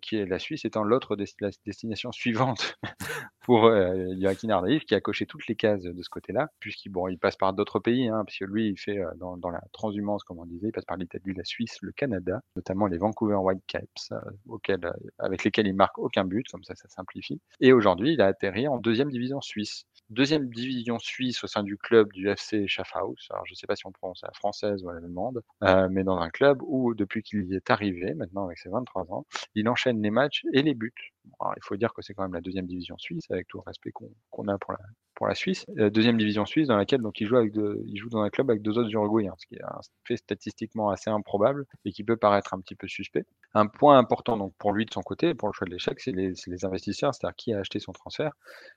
qui 0.00 0.16
est 0.16 0.24
la 0.24 0.38
Suisse 0.38 0.64
étant 0.64 0.82
l'autre 0.82 1.14
destination 1.14 2.10
suivante 2.10 2.78
pour 3.48 3.64
euh, 3.64 4.14
Joaquin 4.18 4.62
qui 4.86 4.94
a 4.94 5.00
coché 5.00 5.24
toutes 5.24 5.46
les 5.46 5.56
cases 5.56 5.82
de 5.82 6.02
ce 6.02 6.10
côté-là, 6.10 6.48
puisqu'il 6.60 6.90
bon, 6.90 7.08
il 7.08 7.18
passe 7.18 7.36
par 7.36 7.52
d'autres 7.52 7.78
pays, 7.78 8.08
hein, 8.08 8.22
puisque 8.26 8.42
lui, 8.42 8.68
il 8.68 8.78
fait 8.78 8.98
dans, 9.16 9.50
la 9.50 9.60
transhumance, 9.72 10.22
comme 10.24 10.38
on 10.38 10.44
disait, 10.46 10.68
il 10.68 10.72
passe 10.72 10.84
par 10.84 10.98
l'Italie, 10.98 11.34
la 11.34 11.44
Suisse, 11.44 11.78
le 11.80 11.92
Canada, 11.92 12.42
notamment 12.56 12.86
les 12.86 12.98
Vancouver 12.98 13.36
Whitecaps, 13.36 14.12
auxquels, 14.48 14.92
avec 15.18 15.44
lesquels 15.44 15.66
il 15.66 15.74
marque 15.74 15.98
aucun 15.98 16.24
but, 16.24 16.46
comme 16.50 16.62
ça, 16.62 16.74
ça 16.74 16.88
simplifie. 16.88 17.40
Et 17.60 17.72
aujourd'hui, 17.72 18.12
il 18.12 18.20
a 18.20 18.26
atterri 18.26 18.68
en 18.68 18.78
deuxième 18.78 19.10
division 19.10 19.40
suisse 19.40 19.86
deuxième 20.10 20.48
division 20.48 20.98
suisse 20.98 21.42
au 21.44 21.46
sein 21.46 21.62
du 21.62 21.76
club 21.76 22.12
du 22.12 22.28
FC 22.28 22.66
Schaffhaus. 22.66 23.16
Alors, 23.30 23.46
je 23.46 23.52
ne 23.52 23.56
sais 23.56 23.66
pas 23.66 23.76
si 23.76 23.86
on 23.86 23.92
prononce 23.92 24.22
la 24.22 24.32
française 24.32 24.82
ou 24.84 24.88
la 24.88 24.96
allemande, 24.96 25.42
euh, 25.64 25.88
mais 25.90 26.04
dans 26.04 26.18
un 26.18 26.30
club 26.30 26.62
où, 26.62 26.94
depuis 26.94 27.22
qu'il 27.22 27.44
y 27.46 27.54
est 27.54 27.70
arrivé, 27.70 28.14
maintenant 28.14 28.46
avec 28.46 28.58
ses 28.58 28.70
23 28.70 29.12
ans, 29.12 29.26
il 29.54 29.68
enchaîne 29.68 30.02
les 30.02 30.10
matchs 30.10 30.44
et 30.52 30.62
les 30.62 30.74
buts. 30.74 30.92
Alors, 31.40 31.54
il 31.56 31.62
faut 31.62 31.76
dire 31.76 31.92
que 31.94 32.02
c'est 32.02 32.14
quand 32.14 32.22
même 32.22 32.34
la 32.34 32.40
deuxième 32.40 32.66
division 32.66 32.96
suisse, 32.98 33.30
avec 33.30 33.48
tout 33.48 33.58
le 33.58 33.64
respect 33.66 33.92
qu'on 33.92 34.48
a 34.48 34.58
pour 34.58 34.72
la, 34.72 34.78
pour 35.18 35.26
la 35.26 35.34
Suisse. 35.34 35.66
Deuxième 35.68 36.16
division 36.16 36.46
suisse 36.46 36.68
dans 36.68 36.76
laquelle 36.76 37.02
donc, 37.02 37.20
il, 37.20 37.26
joue 37.26 37.36
avec 37.36 37.52
il 37.56 37.96
joue 37.96 38.08
dans 38.08 38.22
un 38.22 38.30
club 38.30 38.50
avec 38.50 38.62
deux 38.62 38.78
autres 38.78 38.88
Uruguayens, 38.92 39.34
ce 39.36 39.48
qui 39.48 39.56
est 39.56 39.64
un 39.64 39.80
fait 40.04 40.16
statistiquement 40.16 40.90
assez 40.90 41.10
improbable 41.10 41.66
et 41.84 41.90
qui 41.90 42.04
peut 42.04 42.16
paraître 42.16 42.54
un 42.54 42.60
petit 42.60 42.76
peu 42.76 42.86
suspect. 42.86 43.26
Un 43.52 43.66
point 43.66 43.98
important 43.98 44.36
donc, 44.36 44.54
pour 44.58 44.72
lui 44.72 44.84
de 44.84 44.92
son 44.92 45.02
côté, 45.02 45.34
pour 45.34 45.48
le 45.48 45.52
choix 45.52 45.66
de 45.66 45.72
l'échec, 45.72 45.98
c'est 45.98 46.12
les, 46.12 46.34
les, 46.46 46.64
investisseurs, 46.64 47.12
c'est-à-dire 47.12 47.34
qui 47.34 47.52
a 47.52 47.58
acheté 47.58 47.80
son 47.80 47.90
transfert. 47.90 48.30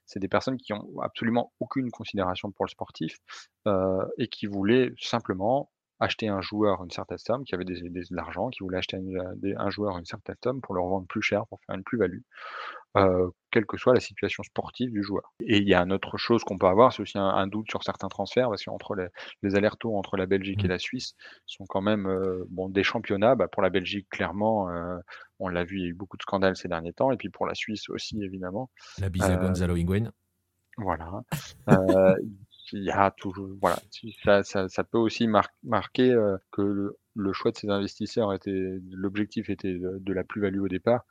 C'est 0.07 0.19
des 0.19 0.27
personnes 0.27 0.57
qui 0.57 0.73
ont 0.73 0.99
absolument 0.99 1.53
aucune 1.59 1.91
considération 1.91 2.51
pour 2.51 2.65
le 2.65 2.71
sportif 2.71 3.19
euh, 3.67 4.03
et 4.17 4.27
qui 4.27 4.47
voulaient 4.47 4.93
simplement 4.99 5.69
acheter 6.01 6.27
un 6.27 6.41
joueur 6.41 6.83
une 6.83 6.89
certaine 6.89 7.19
somme, 7.19 7.45
qui 7.45 7.53
avait 7.53 7.63
des, 7.63 7.79
de 7.79 8.15
l'argent, 8.15 8.49
qui 8.49 8.63
voulait 8.63 8.79
acheter 8.79 8.97
un, 8.97 9.69
joueur 9.69 9.97
une 9.97 10.05
certaine 10.05 10.35
somme 10.43 10.59
pour 10.59 10.73
le 10.73 10.81
revendre 10.81 11.05
plus 11.07 11.21
cher, 11.21 11.45
pour 11.47 11.59
faire 11.65 11.75
une 11.75 11.83
plus-value, 11.83 12.21
euh, 12.97 13.29
quelle 13.51 13.67
que 13.67 13.77
soit 13.77 13.93
la 13.93 13.99
situation 13.99 14.41
sportive 14.41 14.91
du 14.91 15.03
joueur. 15.03 15.31
Et 15.41 15.57
il 15.57 15.69
y 15.69 15.75
a 15.75 15.81
une 15.81 15.93
autre 15.93 16.17
chose 16.17 16.43
qu'on 16.43 16.57
peut 16.57 16.65
avoir, 16.65 16.91
c'est 16.91 17.03
aussi 17.03 17.19
un, 17.19 17.47
doute 17.47 17.69
sur 17.69 17.83
certains 17.83 18.07
transferts, 18.07 18.49
parce 18.49 18.65
qu'entre 18.65 18.95
les, 18.95 19.07
les 19.43 19.55
allers-retours 19.55 19.95
entre 19.95 20.17
la 20.17 20.25
Belgique 20.25 20.63
et 20.63 20.67
mmh. 20.67 20.71
la 20.71 20.79
Suisse 20.79 21.13
sont 21.45 21.65
quand 21.69 21.81
même 21.81 22.07
euh, 22.07 22.45
bon, 22.49 22.67
des 22.67 22.83
championnats. 22.83 23.35
Bah, 23.35 23.47
pour 23.47 23.61
la 23.61 23.69
Belgique, 23.69 24.07
clairement, 24.09 24.69
euh, 24.69 24.97
on 25.37 25.49
l'a 25.49 25.63
vu, 25.63 25.77
il 25.77 25.83
y 25.83 25.85
a 25.85 25.89
eu 25.89 25.93
beaucoup 25.93 26.17
de 26.17 26.23
scandales 26.23 26.57
ces 26.57 26.67
derniers 26.67 26.93
temps, 26.93 27.11
et 27.11 27.17
puis 27.17 27.29
pour 27.29 27.45
la 27.45 27.53
Suisse 27.53 27.89
aussi, 27.89 28.21
évidemment. 28.23 28.71
La 28.97 29.09
bise 29.09 29.23
à 29.23 29.37
Gonzalo 29.37 29.75
Higuain. 29.75 30.11
Voilà 30.77 31.21
il 32.73 32.83
y 32.83 32.89
a 32.89 33.11
toujours, 33.11 33.47
voilà, 33.61 33.79
ça, 34.43 34.67
ça, 34.69 34.83
peut 34.83 34.97
aussi 34.97 35.27
marquer 35.27 36.11
euh, 36.11 36.37
que 36.51 36.95
le, 37.15 37.33
choix 37.33 37.51
de 37.51 37.57
ces 37.57 37.69
investisseurs 37.69 38.33
était, 38.33 38.79
l'objectif 38.91 39.49
était 39.49 39.73
de, 39.73 40.13
la 40.13 40.23
plus-value 40.23 40.61
au 40.61 40.67
départ, 40.67 41.05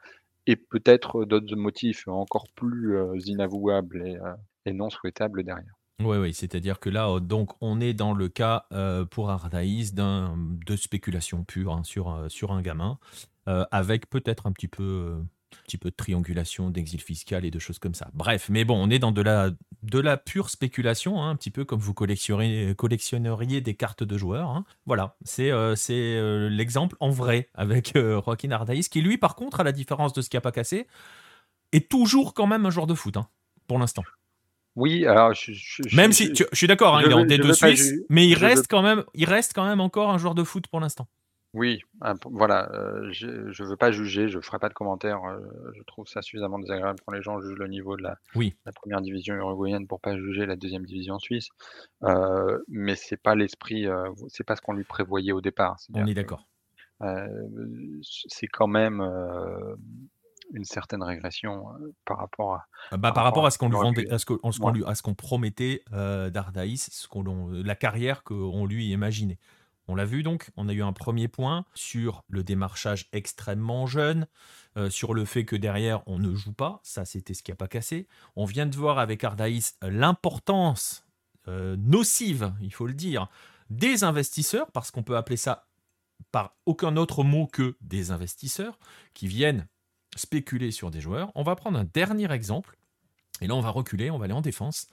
et 0.46 0.56
peut-être 0.56 1.24
d'autres 1.24 1.56
motifs 1.56 2.08
encore 2.08 2.46
plus 2.54 2.96
euh, 2.96 3.16
inavouables 3.26 4.06
et, 4.06 4.16
euh, 4.16 4.34
et, 4.66 4.72
non 4.72 4.90
souhaitables 4.90 5.44
derrière. 5.44 5.74
Oui, 6.02 6.16
oui, 6.16 6.32
c'est-à-dire 6.32 6.80
que 6.80 6.88
là, 6.88 7.20
donc, 7.20 7.50
on 7.60 7.78
est 7.78 7.92
dans 7.92 8.14
le 8.14 8.30
cas 8.30 8.64
pour 9.10 9.28
Ardaïs 9.28 9.92
de 9.92 10.76
spéculation 10.76 11.44
pure 11.44 11.74
hein, 11.74 11.84
sur, 11.84 12.24
sur 12.28 12.52
un 12.52 12.62
gamin, 12.62 12.98
avec 13.44 14.08
peut-être 14.08 14.46
un 14.46 14.52
petit 14.52 14.68
peu 14.68 15.20
petit 15.64 15.78
peu 15.78 15.90
de 15.90 15.96
triangulation, 15.96 16.70
d'exil 16.70 17.00
fiscal 17.00 17.44
et 17.44 17.50
de 17.50 17.58
choses 17.58 17.78
comme 17.78 17.94
ça. 17.94 18.10
Bref, 18.12 18.48
mais 18.48 18.64
bon, 18.64 18.76
on 18.76 18.90
est 18.90 18.98
dans 18.98 19.12
de 19.12 19.22
la, 19.22 19.50
de 19.82 19.98
la 19.98 20.16
pure 20.16 20.50
spéculation, 20.50 21.22
hein, 21.22 21.30
un 21.30 21.36
petit 21.36 21.50
peu 21.50 21.64
comme 21.64 21.80
vous 21.80 21.94
collectionneriez 21.94 23.60
des 23.60 23.74
cartes 23.74 24.02
de 24.02 24.18
joueurs. 24.18 24.50
Hein. 24.50 24.64
Voilà, 24.86 25.16
c'est 25.24 25.50
euh, 25.50 25.74
euh, 25.90 26.48
l'exemple 26.48 26.96
en 27.00 27.10
vrai 27.10 27.48
avec 27.54 27.96
euh, 27.96 28.20
Joaquin 28.24 28.50
Ardaïs, 28.50 28.88
qui 28.88 29.00
lui, 29.00 29.18
par 29.18 29.34
contre, 29.34 29.60
à 29.60 29.64
la 29.64 29.72
différence 29.72 30.12
de 30.12 30.22
ce 30.22 30.30
qui 30.30 30.36
n'a 30.36 30.40
pas 30.40 30.52
cassé, 30.52 30.86
est 31.72 31.90
toujours 31.90 32.34
quand 32.34 32.46
même 32.46 32.66
un 32.66 32.70
joueur 32.70 32.86
de 32.86 32.94
foot, 32.94 33.16
hein, 33.16 33.28
pour 33.66 33.78
l'instant. 33.78 34.04
Oui, 34.76 35.04
alors 35.04 35.34
je, 35.34 35.96
même 35.96 36.12
si 36.12 36.32
je 36.34 36.44
suis 36.52 36.68
d'accord, 36.68 37.00
il 37.02 37.10
est 37.10 37.14
en 37.14 37.24
D2 37.24 37.52
Suisse, 37.52 37.92
mais 38.08 38.28
il 38.28 38.34
reste 38.34 38.66
quand 38.68 38.82
même, 38.82 39.04
il 39.14 39.24
reste 39.24 39.52
quand 39.52 39.66
même 39.66 39.80
encore 39.80 40.10
un 40.10 40.18
joueur 40.18 40.34
de 40.34 40.44
foot 40.44 40.68
pour 40.68 40.80
l'instant. 40.80 41.08
Oui, 41.52 41.82
voilà, 42.26 42.70
euh, 42.72 43.08
je 43.10 43.26
ne 43.26 43.68
veux 43.68 43.76
pas 43.76 43.90
juger, 43.90 44.28
je 44.28 44.36
ne 44.36 44.42
ferai 44.42 44.60
pas 44.60 44.68
de 44.68 44.74
commentaires, 44.74 45.24
euh, 45.24 45.40
je 45.76 45.82
trouve 45.82 46.06
ça 46.06 46.22
suffisamment 46.22 46.60
désagréable 46.60 47.00
quand 47.04 47.12
les 47.12 47.22
gens 47.22 47.40
jugent 47.40 47.58
le 47.58 47.66
niveau 47.66 47.96
de 47.96 48.02
la 48.02 48.16
Oui. 48.36 48.54
la 48.64 48.98
1 48.98 49.00
division 49.00 49.34
uruguayenne 49.34 49.88
pour 49.88 50.00
pas 50.00 50.16
juger 50.16 50.46
la 50.46 50.54
deuxième 50.54 50.86
division 50.86 51.18
suisse. 51.18 51.48
Euh, 52.04 52.58
mais 52.68 52.94
c'est 52.94 53.20
pas 53.20 53.34
l'esprit, 53.34 53.86
c'est 54.28 54.44
pas 54.44 54.54
ce 54.54 54.60
qu'on 54.60 54.74
lui 54.74 54.84
prévoyait 54.84 55.32
au 55.32 55.40
départ. 55.40 55.76
On 55.92 56.06
est 56.06 56.14
d'accord. 56.14 56.46
c'est 57.00 58.46
quand 58.46 58.68
même, 58.68 59.00
une 60.52 60.64
certaine 60.64 61.02
régression 61.02 61.64
par 62.04 62.18
rapport 62.18 62.54
à. 62.54 62.64
Ah 62.92 62.96
bah, 62.96 63.12
par, 63.12 63.24
rapport 63.24 63.46
à 63.46 63.50
ce 63.50 63.58
qu'on 63.58 63.68
lui 63.68 63.76
vendait, 63.76 64.08
à 64.12 64.18
ce 64.18 64.26
qu'on 64.26 64.70
lui, 64.70 64.84
à 64.86 64.94
ce 64.94 65.02
qu'on 65.02 65.14
promettait 65.14 65.82
d'Ardaïs, 65.90 66.90
ce 66.92 67.08
qu'on, 67.08 67.48
la 67.50 67.74
carrière 67.74 68.22
qu'on 68.22 68.66
lui 68.66 68.92
imaginait. 68.92 69.38
On 69.90 69.96
l'a 69.96 70.05
vu 70.05 70.22
donc, 70.22 70.50
on 70.57 70.68
a 70.68 70.72
eu 70.72 70.83
un 70.83 70.92
premier 70.92 71.26
point 71.26 71.64
sur 71.74 72.22
le 72.29 72.44
démarchage 72.44 73.09
extrêmement 73.12 73.87
jeune, 73.87 74.29
sur 74.88 75.14
le 75.14 75.24
fait 75.24 75.44
que 75.44 75.57
derrière 75.57 76.07
on 76.07 76.20
ne 76.20 76.33
joue 76.35 76.53
pas, 76.53 76.79
ça 76.85 77.05
c'était 77.05 77.35
ce 77.35 77.42
qui 77.42 77.50
n'a 77.50 77.57
pas 77.57 77.66
cassé. 77.66 78.07
On 78.37 78.44
vient 78.44 78.66
de 78.66 78.76
voir 78.76 79.00
avec 79.00 79.24
Ardaïs 79.24 79.76
l'importance 79.83 81.05
nocive, 81.48 82.55
il 82.61 82.72
faut 82.72 82.87
le 82.87 82.94
dire, 82.94 83.26
des 83.68 84.05
investisseurs, 84.05 84.70
parce 84.70 84.92
qu'on 84.92 85.03
peut 85.03 85.16
appeler 85.16 85.37
ça 85.37 85.66
par 86.31 86.55
aucun 86.66 86.96
autre 86.96 87.24
mot 87.24 87.48
que 87.48 87.76
des 87.81 88.12
investisseurs 88.12 88.79
qui 89.12 89.26
viennent 89.26 89.66
spéculer 90.14 90.70
sur 90.70 90.92
des 90.92 91.00
joueurs. 91.00 91.33
On 91.35 91.42
va 91.42 91.57
prendre 91.57 91.79
un 91.79 91.85
dernier 91.85 92.31
exemple, 92.31 92.76
et 93.40 93.48
là 93.48 93.57
on 93.57 93.61
va 93.61 93.70
reculer, 93.70 94.11
on 94.11 94.18
va 94.18 94.26
aller 94.26 94.35
en 94.35 94.40
défense. 94.40 94.87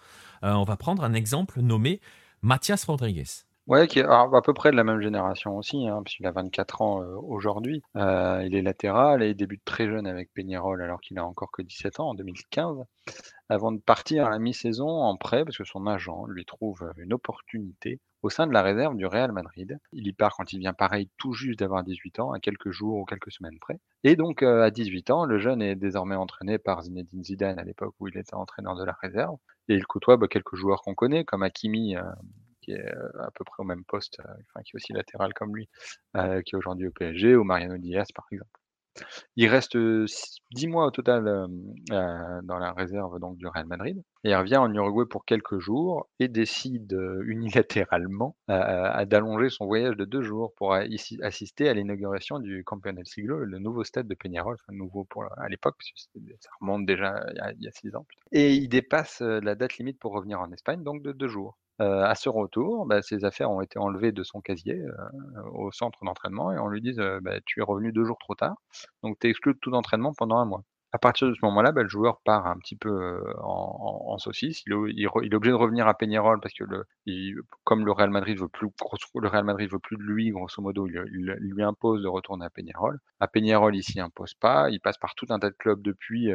Euh, 0.44 0.54
on 0.54 0.64
va 0.64 0.76
prendre 0.76 1.04
un 1.04 1.14
exemple 1.14 1.62
nommé 1.62 2.02
Mathias 2.42 2.84
Rodriguez. 2.86 3.46
Ouais, 3.68 3.86
qui 3.88 4.00
est 4.00 4.06
à 4.06 4.42
peu 4.46 4.54
près 4.54 4.72
de 4.72 4.78
la 4.78 4.86
même 4.86 5.02
génération 5.02 5.58
aussi, 5.58 5.90
hein, 5.90 6.02
puisqu'il 6.02 6.26
a 6.26 6.32
24 6.32 6.82
ans 6.82 7.02
euh, 7.04 7.16
aujourd'hui. 7.18 7.82
Euh, 7.98 8.42
il 8.46 8.56
est 8.56 8.62
latéral 8.62 9.22
et 9.22 9.32
il 9.32 9.36
débute 9.36 9.64
très 9.66 9.90
jeune 9.90 10.08
avec 10.08 10.34
Peñarol 10.34 10.82
alors 10.82 11.02
qu'il 11.02 11.20
a 11.20 11.26
encore 11.26 11.52
que 11.52 11.62
17 11.62 12.00
ans 12.00 12.12
en 12.12 12.16
2015, 12.16 12.78
avant 13.50 13.74
de 13.74 13.80
partir 13.80 14.26
à 14.26 14.30
la 14.30 14.40
mi-saison 14.40 14.88
en 14.88 15.18
prêt 15.18 15.44
parce 15.44 15.58
que 15.58 15.66
son 15.66 15.86
agent 15.86 16.26
lui 16.28 16.46
trouve 16.46 16.90
une 16.96 17.12
opportunité 17.12 18.00
au 18.22 18.30
sein 18.30 18.48
de 18.48 18.54
la 18.54 18.62
réserve 18.62 18.96
du 18.96 19.06
Real 19.06 19.34
Madrid. 19.34 19.78
Il 19.92 20.08
y 20.08 20.14
part 20.14 20.38
quand 20.38 20.54
il 20.54 20.60
vient 20.60 20.74
pareil 20.74 21.10
tout 21.18 21.34
juste 21.34 21.60
d'avoir 21.60 21.84
18 21.84 22.22
ans, 22.22 22.32
à 22.32 22.40
quelques 22.40 22.72
jours 22.72 23.00
ou 23.00 23.04
quelques 23.04 23.34
semaines 23.34 23.60
près. 23.60 23.82
Et 24.06 24.16
donc 24.16 24.44
euh, 24.44 24.64
à 24.64 24.72
18 24.72 25.10
ans, 25.12 25.26
le 25.26 25.40
jeune 25.40 25.62
est 25.62 25.76
désormais 25.76 26.16
entraîné 26.16 26.58
par 26.58 26.84
Zinedine 26.84 27.24
Zidane 27.26 27.60
à 27.60 27.64
l'époque 27.66 27.96
où 28.00 28.08
il 28.08 28.18
était 28.18 28.34
entraîneur 28.34 28.78
de 28.78 28.86
la 28.86 28.94
réserve. 29.02 29.36
Et 29.68 29.76
il 29.76 29.86
côtoie 29.86 30.16
bah, 30.16 30.30
quelques 30.30 30.56
joueurs 30.56 30.82
qu'on 30.84 30.96
connaît, 30.96 31.26
comme 31.26 31.44
Hakimi, 31.44 31.98
qui 32.68 32.74
est 32.74 32.86
euh, 32.86 33.24
à 33.24 33.32
peu 33.32 33.46
près 33.46 33.64
au 33.64 33.64
même 33.64 33.86
poste, 33.86 34.20
enfin, 34.20 34.62
qui 34.64 34.72
est 34.74 34.76
aussi 34.76 34.94
latéral 34.94 35.34
comme 35.34 35.56
lui, 35.56 35.70
qui 36.14 36.56
est 36.56 36.58
aujourd'hui 36.58 36.88
au 36.88 36.92
PSG, 36.92 37.36
ou 37.36 37.44
Mariano 37.44 37.78
Diaz 37.78 38.08
par 38.14 38.26
exemple. 38.32 38.52
Il 39.36 39.48
reste 39.48 39.78
10 39.78 40.68
mois 40.68 40.88
au 40.88 40.92
total 40.92 41.24
dans 41.90 42.58
la 42.60 42.74
réserve 42.74 43.20
donc, 43.20 43.38
du 43.38 43.48
Real 43.48 43.68
Madrid. 43.68 44.02
Et 44.28 44.32
il 44.32 44.36
revient 44.36 44.58
en 44.58 44.74
Uruguay 44.74 45.06
pour 45.10 45.24
quelques 45.24 45.58
jours 45.60 46.10
et 46.20 46.28
décide 46.28 46.92
unilatéralement 47.24 48.36
d'allonger 48.50 49.50
son 49.50 49.68
voyage 49.68 49.96
de 49.96 50.04
deux 50.04 50.22
jours 50.22 50.54
pour 50.56 50.74
assister 50.74 51.70
à 51.70 51.74
l'inauguration 51.74 52.40
du 52.40 52.66
Campeón 52.66 52.96
del 52.96 53.08
Siglo, 53.08 53.46
le 53.46 53.58
nouveau 53.60 53.86
stade 53.86 54.06
de 54.06 54.16
Peñarol, 54.16 54.58
nouveau 54.70 55.06
pour 55.06 55.24
à 55.38 55.48
l'époque, 55.48 55.78
ça 56.42 56.50
remonte 56.60 56.86
déjà 56.86 57.26
il 57.56 57.64
y 57.64 57.70
a 57.70 57.72
6 57.72 57.96
ans. 57.96 58.06
Et 58.34 58.54
il 58.54 58.68
dépasse 58.68 59.22
la 59.22 59.56
date 59.56 59.78
limite 59.78 59.98
pour 59.98 60.12
revenir 60.12 60.42
en 60.42 60.52
Espagne, 60.52 60.84
donc 60.84 61.04
de 61.04 61.14
deux 61.14 61.30
jours. 61.30 61.58
Euh, 61.80 62.04
à 62.04 62.16
ce 62.16 62.28
retour, 62.28 62.86
bah, 62.86 63.02
ses 63.02 63.24
affaires 63.24 63.50
ont 63.50 63.62
été 63.62 63.80
enlevées 63.80 64.12
de 64.12 64.24
son 64.24 64.42
casier 64.42 64.76
euh, 64.76 65.42
au 65.54 65.72
centre 65.72 66.04
d'entraînement 66.04 66.52
et 66.52 66.58
on 66.58 66.68
lui 66.68 66.82
dit 66.82 66.98
bah, 67.22 67.40
Tu 67.46 67.62
es 67.62 67.64
revenu 67.64 67.94
deux 67.94 68.04
jours 68.04 68.18
trop 68.18 68.36
tard, 68.36 68.58
donc 69.04 69.20
tu 69.20 69.28
es 69.28 69.30
exclu 69.30 69.54
de 69.54 69.60
tout 69.60 69.72
entraînement 69.72 70.12
pendant 70.14 70.38
un 70.38 70.46
mois 70.46 70.64
à 70.94 71.00
partir 71.00 71.28
de 71.28 71.34
ce 71.34 71.40
moment-là, 71.44 71.72
bah, 71.72 71.84
le 71.84 71.90
joueur 71.90 72.22
part 72.22 72.48
un 72.48 72.58
petit 72.58 72.76
peu 72.76 73.22
en, 73.44 74.18
saucisse. 74.18 74.64
Il 74.66 74.74
est, 75.04 75.08
obligé 75.36 75.52
de 75.52 75.54
revenir 75.54 75.88
à 75.88 75.94
Peñarol 75.94 76.40
parce 76.42 76.54
que 76.54 76.64
comme 77.64 77.86
le 77.86 77.92
Real 77.92 78.10
Madrid 78.10 78.40
veut 78.40 78.48
plus, 78.48 78.68
le 79.16 79.28
Real 79.28 79.44
Madrid 79.44 79.70
veut 79.72 79.80
plus 79.80 79.98
de 79.98 80.02
lui, 80.02 80.30
grosso 80.32 80.62
modo, 80.62 80.88
il, 80.88 81.36
lui 81.40 81.64
impose 81.64 82.02
de 82.02 82.08
retourner 82.08 82.46
à 82.46 82.50
Peñarol. 82.50 83.00
À 83.20 83.28
Peñarol, 83.28 83.76
il 83.76 83.84
s'y 83.84 84.00
impose 84.00 84.34
pas. 84.34 84.70
Il 84.70 84.80
passe 84.80 84.98
par 84.98 85.14
tout 85.16 85.28
un 85.30 85.40
tas 85.40 85.50
de 85.50 85.56
clubs 85.56 85.82
depuis, 85.82 86.32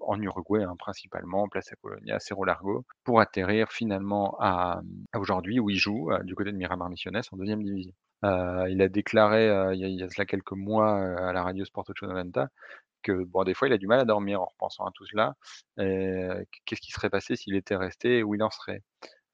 en 0.00 0.20
Uruguay 0.20 0.64
hein, 0.64 0.74
principalement, 0.78 1.48
Place 1.48 1.70
Colonia, 1.80 2.18
Cerro 2.18 2.44
Largo, 2.44 2.84
pour 3.04 3.20
atterrir 3.20 3.70
finalement 3.70 4.36
à, 4.40 4.80
aujourd'hui 5.14 5.60
où 5.60 5.70
il 5.70 5.76
joue 5.76 6.10
du 6.24 6.34
côté 6.34 6.52
de 6.52 6.56
Miramar 6.56 6.90
Misiones 6.90 7.20
en 7.32 7.36
deuxième 7.36 7.62
division. 7.62 7.92
il 8.22 8.82
a 8.82 8.88
déclaré 8.88 9.74
il, 9.74 9.80
y 9.80 10.02
a, 10.02 10.08
cela 10.10 10.26
quelques 10.26 10.52
mois 10.52 10.98
à 10.98 11.32
la 11.32 11.42
radio 11.42 11.64
Sport 11.64 11.84
90 11.84 12.48
bon, 13.12 13.44
des 13.44 13.54
fois, 13.54 13.68
il 13.68 13.74
a 13.74 13.78
du 13.78 13.86
mal 13.86 14.00
à 14.00 14.04
dormir 14.04 14.40
en 14.42 14.46
repensant 14.46 14.84
à 14.84 14.90
tout 14.92 15.06
cela. 15.06 15.34
Qu'est-ce 15.76 16.80
qui 16.80 16.92
serait 16.92 17.10
passé 17.10 17.36
s'il 17.36 17.54
était 17.54 17.76
resté 17.76 18.22
où 18.22 18.34
il 18.34 18.42
en 18.42 18.50
serait? 18.50 18.82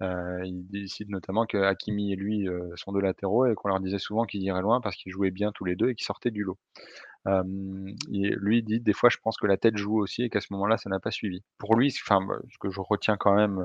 Il 0.00 0.66
décide 0.68 1.08
notamment 1.08 1.46
que 1.46 1.56
Hakimi 1.56 2.12
et 2.12 2.16
lui 2.16 2.46
sont 2.76 2.92
deux 2.92 3.00
latéraux 3.00 3.46
et 3.46 3.54
qu'on 3.54 3.68
leur 3.68 3.80
disait 3.80 3.98
souvent 3.98 4.24
qu'ils 4.24 4.42
iraient 4.42 4.60
loin 4.60 4.80
parce 4.80 4.96
qu'ils 4.96 5.12
jouaient 5.12 5.30
bien 5.30 5.52
tous 5.52 5.64
les 5.64 5.76
deux 5.76 5.90
et 5.90 5.94
qu'ils 5.94 6.04
sortaient 6.04 6.30
du 6.30 6.42
lot. 6.44 6.58
lui 7.26 8.62
dit 8.62 8.80
des 8.80 8.92
fois 8.92 9.08
je 9.08 9.18
pense 9.22 9.36
que 9.36 9.46
la 9.46 9.56
tête 9.56 9.76
joue 9.76 9.98
aussi 9.98 10.22
et 10.22 10.30
qu'à 10.30 10.40
ce 10.40 10.48
moment-là 10.52 10.76
ça 10.76 10.90
n'a 10.90 11.00
pas 11.00 11.10
suivi. 11.10 11.42
Pour 11.58 11.76
lui, 11.76 11.94
enfin 12.02 12.20
ce 12.52 12.58
que 12.58 12.70
je 12.70 12.80
retiens 12.80 13.16
quand 13.16 13.34
même, 13.34 13.64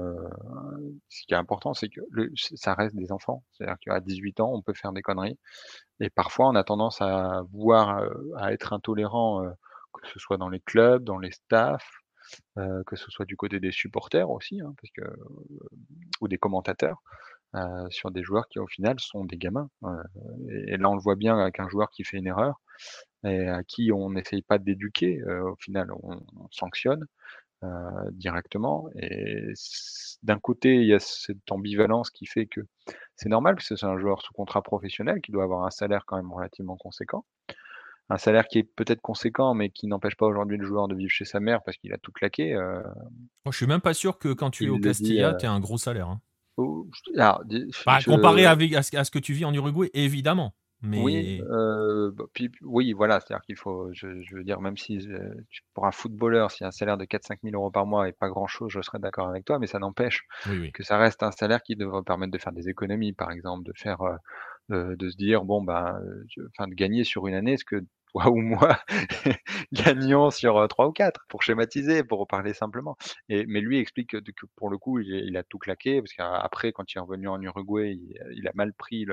ce 1.10 1.26
qui 1.26 1.34
est 1.34 1.38
important, 1.38 1.74
c'est 1.74 1.90
que 1.90 2.02
ça 2.36 2.74
reste 2.74 2.96
des 2.96 3.12
enfants. 3.12 3.44
C'est-à-dire 3.52 3.78
qu'à 3.80 4.00
18 4.00 4.40
ans 4.40 4.52
on 4.54 4.62
peut 4.62 4.74
faire 4.74 4.94
des 4.94 5.02
conneries 5.02 5.38
et 6.00 6.10
parfois 6.10 6.48
on 6.48 6.56
a 6.56 6.64
tendance 6.64 7.02
à 7.02 7.42
voir 7.52 8.04
à 8.38 8.54
être 8.54 8.74
intolérant 8.74 9.46
que 9.94 10.08
ce 10.08 10.20
soit 10.20 10.38
dans 10.38 10.50
les 10.50 10.60
clubs, 10.60 11.04
dans 11.04 11.20
les 11.20 11.32
staffs, 11.32 12.00
que 12.56 12.96
ce 12.96 13.10
soit 13.10 13.26
du 13.26 13.36
côté 13.36 13.60
des 13.60 13.72
supporters 13.72 14.30
aussi, 14.30 14.62
hein, 14.62 14.74
parce 14.80 14.92
que, 14.92 15.02
ou 16.22 16.28
des 16.28 16.38
commentateurs, 16.38 17.02
sur 17.90 18.12
des 18.12 18.24
joueurs 18.24 18.48
qui 18.48 18.60
au 18.60 18.68
final 18.68 19.00
sont 19.00 19.26
des 19.26 19.38
gamins. 19.38 19.70
et, 20.68 20.78
là 20.78 20.90
on 20.90 20.96
le 20.96 21.02
voit 21.02 21.16
bien 21.16 21.40
avec 21.40 21.60
un 21.60 21.68
joueur 21.68 21.90
qui 21.90 22.04
fait 22.04 22.18
une 22.18 22.28
erreur 22.28 22.62
et 23.24 23.48
à 23.48 23.64
qui 23.64 23.92
on 23.92 24.12
n'essaye 24.12 24.44
pas 24.44 24.60
d'éduquer, 24.60 25.24
au 25.24 25.56
final 25.56 25.92
on, 26.04 26.22
sanctionne 26.52 27.06
directement. 28.12 28.90
Et 28.96 29.54
d'un 30.24 30.40
côté 30.40 30.76
il 30.76 30.88
y 30.88 30.94
a 30.94 31.00
cette 31.00 31.52
ambivalence 31.52 32.12
qui 32.12 32.26
fait 32.28 32.46
que 32.46 32.62
c'est 33.16 33.30
normal, 33.30 33.56
puisque 33.56 33.78
c'est 33.78 33.86
un 33.86 33.98
joueur 33.98 34.22
sous 34.22 34.34
contrat 34.34 34.62
professionnel 34.62 35.22
qui 35.22 35.32
doit 35.32 35.44
avoir 35.44 35.66
un 35.66 35.72
salaire 35.72 36.06
quand 36.06 36.18
même 36.18 36.32
relativement 36.32 36.78
conséquent 36.78 37.26
un 38.10 38.18
salaire 38.18 38.48
qui 38.48 38.60
est 38.60 38.64
peut-être 38.64 39.02
conséquent, 39.02 39.54
mais 39.54 39.70
qui 39.70 39.88
n'empêche 39.88 40.16
pas 40.16 40.26
aujourd'hui 40.26 40.58
le 40.58 40.66
joueur 40.66 40.88
de 40.88 40.96
vivre 40.96 41.12
chez 41.12 41.26
sa 41.26 41.40
mère 41.40 41.62
parce 41.64 41.78
qu'il 41.78 41.94
a 41.94 41.98
tout 41.98 42.12
claqué. 42.12 42.56
Euh, 42.56 42.82
je 43.46 43.56
suis 43.56 43.68
même 43.68 43.82
pas 43.82 43.94
sûr 43.94 44.18
que 44.18 44.34
quand 44.34 44.50
tu 44.50 44.66
es 44.66 44.70
au 44.70 44.80
Castilla, 44.80 45.30
euh, 45.30 45.38
tu 45.38 45.46
as 45.46 45.52
un 45.52 45.60
gros 45.60 45.78
salaire. 45.78 46.08
Hein. 46.08 46.22
Bah, 47.16 47.40
comparé 48.06 48.46
avec, 48.46 48.74
à, 48.74 48.82
ce, 48.82 49.12
que 49.12 49.20
tu 49.20 49.34
vis 49.34 49.46
en 49.46 49.54
Uruguay, 49.54 49.90
évidemment. 49.94 50.56
Mais... 50.82 51.02
Oui, 51.02 51.42
euh, 51.50 52.12
bah, 52.12 52.26
oui, 52.64 52.94
voilà, 52.94 53.20
c'est-à-dire 53.20 53.44
qu'il 53.44 53.58
faut, 53.58 53.90
je, 53.94 54.08
veux 54.36 54.44
dire, 54.44 54.60
même 54.60 54.76
si 54.76 55.00
pour 55.74 55.86
un 55.86 55.92
footballeur, 55.92 56.52
si 56.52 56.66
un 56.66 56.72
salaire 56.72 56.98
de 56.98 57.06
4-5 57.06 57.38
000 57.44 57.56
euros 57.56 57.72
par 57.72 57.86
mois 57.86 58.10
et 58.10 58.12
pas 58.12 58.28
grand-chose, 58.28 58.72
je 58.72 58.82
serais 58.82 59.00
d'accord 59.00 59.30
avec 59.30 59.46
toi, 59.46 59.60
mais 59.60 59.68
ça 59.68 59.80
n'empêche 59.80 60.26
que 60.74 60.84
ça 60.84 60.98
reste 60.98 61.22
un 61.22 61.32
salaire 61.32 61.62
qui 61.62 61.76
devrait 61.76 62.04
permettre 62.04 62.34
de 62.34 62.38
faire 62.38 62.54
des 62.54 62.70
économies, 62.70 63.14
par 63.14 63.32
exemple, 63.32 63.64
de 63.64 63.74
faire, 63.76 64.00
de 64.70 65.10
se 65.10 65.16
dire, 65.16 65.46
bon, 65.46 65.62
ben, 65.62 65.98
enfin, 66.50 66.68
de 66.68 66.76
gagner 66.76 67.06
sur 67.06 67.28
une 67.28 67.36
année 67.36 67.56
ce 67.56 67.64
que 67.64 67.86
toi 68.12 68.30
ou 68.30 68.38
moi 68.42 68.80
gagnons 69.72 70.30
sur 70.32 70.68
trois 70.68 70.88
ou 70.88 70.92
quatre, 70.92 71.26
pour 71.28 71.44
schématiser, 71.44 72.04
pour 72.04 72.28
parler 72.28 72.54
simplement. 72.54 72.98
Et, 73.30 73.46
mais 73.46 73.62
lui 73.62 73.80
explique 73.80 74.12
que, 74.12 74.46
pour 74.56 74.70
le 74.70 74.78
coup, 74.78 75.00
il, 75.00 75.38
a 75.38 75.44
tout 75.44 75.60
claqué, 75.60 76.02
parce 76.02 76.14
qu'après, 76.14 76.72
quand 76.72 76.92
il 76.94 76.98
est 76.98 77.02
revenu 77.02 77.28
en 77.28 77.42
Uruguay, 77.42 77.98
il, 78.32 78.48
a 78.48 78.52
mal 78.54 78.74
pris 78.74 79.06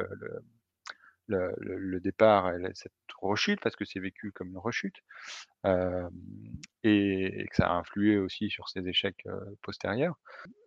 le, 1.28 2.00
départ, 2.00 2.52
cette 2.74 2.92
rechute, 3.20 3.60
parce 3.60 3.76
que 3.76 3.84
c'est 3.84 4.00
vécu 4.00 4.32
comme 4.32 4.48
une 4.48 4.58
rechute, 4.58 4.96
et, 6.84 7.46
que 7.50 7.56
ça 7.56 7.68
a 7.68 7.74
influé 7.74 8.18
aussi 8.18 8.50
sur 8.50 8.68
ses 8.68 8.88
échecs 8.88 9.26
postérieurs. 9.62 10.18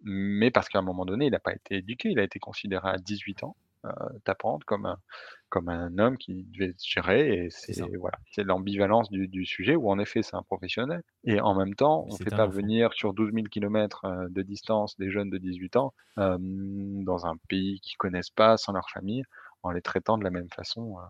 Mais 0.04 0.52
parce 0.52 0.70
qu'à 0.70 0.80
un 0.80 0.84
moment 0.84 1.06
donné, 1.06 1.26
il 1.28 1.32
n'a 1.32 1.40
pas 1.40 1.54
été 1.54 1.78
éduqué, 1.78 2.10
il 2.10 2.20
a 2.20 2.24
été 2.24 2.40
considéré 2.40 2.90
à 2.90 2.98
18 2.98 3.44
ans 3.44 3.56
euh, 3.86 3.92
t'apprendre 4.26 4.66
comme 4.66 4.86
un, 4.86 5.00
comme 5.50 5.70
un 5.70 5.98
homme 5.98 6.18
qui 6.18 6.46
devait 6.54 6.74
se 6.78 6.90
gérer. 6.90 7.46
Et 7.46 7.50
c'est 7.50 7.82
voilà, 7.98 8.18
c'est 8.32 8.44
l'ambivalence 8.44 9.10
du, 9.10 9.28
du, 9.28 9.46
sujet 9.46 9.76
où 9.76 9.90
en 9.90 10.00
effet 10.00 10.24
c'est 10.24 10.36
un 10.36 10.44
professionnel. 10.44 11.02
Et 11.24 11.40
en 11.42 11.56
même 11.56 11.76
temps, 11.76 12.06
on 12.08 12.14
ne 12.14 12.18
fait 12.18 12.36
pas 12.36 12.48
venir 12.48 12.94
sur 12.94 13.14
12 13.14 13.34
000 13.34 13.48
km 13.48 14.06
de 14.30 14.42
distance 14.42 14.98
des 14.98 15.12
jeunes 15.12 15.30
de 15.30 15.38
18 15.38 15.76
ans 15.76 15.94
euh, 16.18 16.38
dans 16.40 17.26
un 17.26 17.36
pays 17.48 17.80
qu'ils 17.82 17.98
connaissent 17.98 18.30
pas, 18.30 18.58
sans 18.58 18.74
leur 18.74 18.90
famille, 18.90 19.24
en 19.64 19.72
les 19.72 19.82
traitant 19.82 20.18
de 20.18 20.24
la 20.24 20.30
même 20.30 20.50
façon. 20.50 20.98
Euh, 20.98 21.02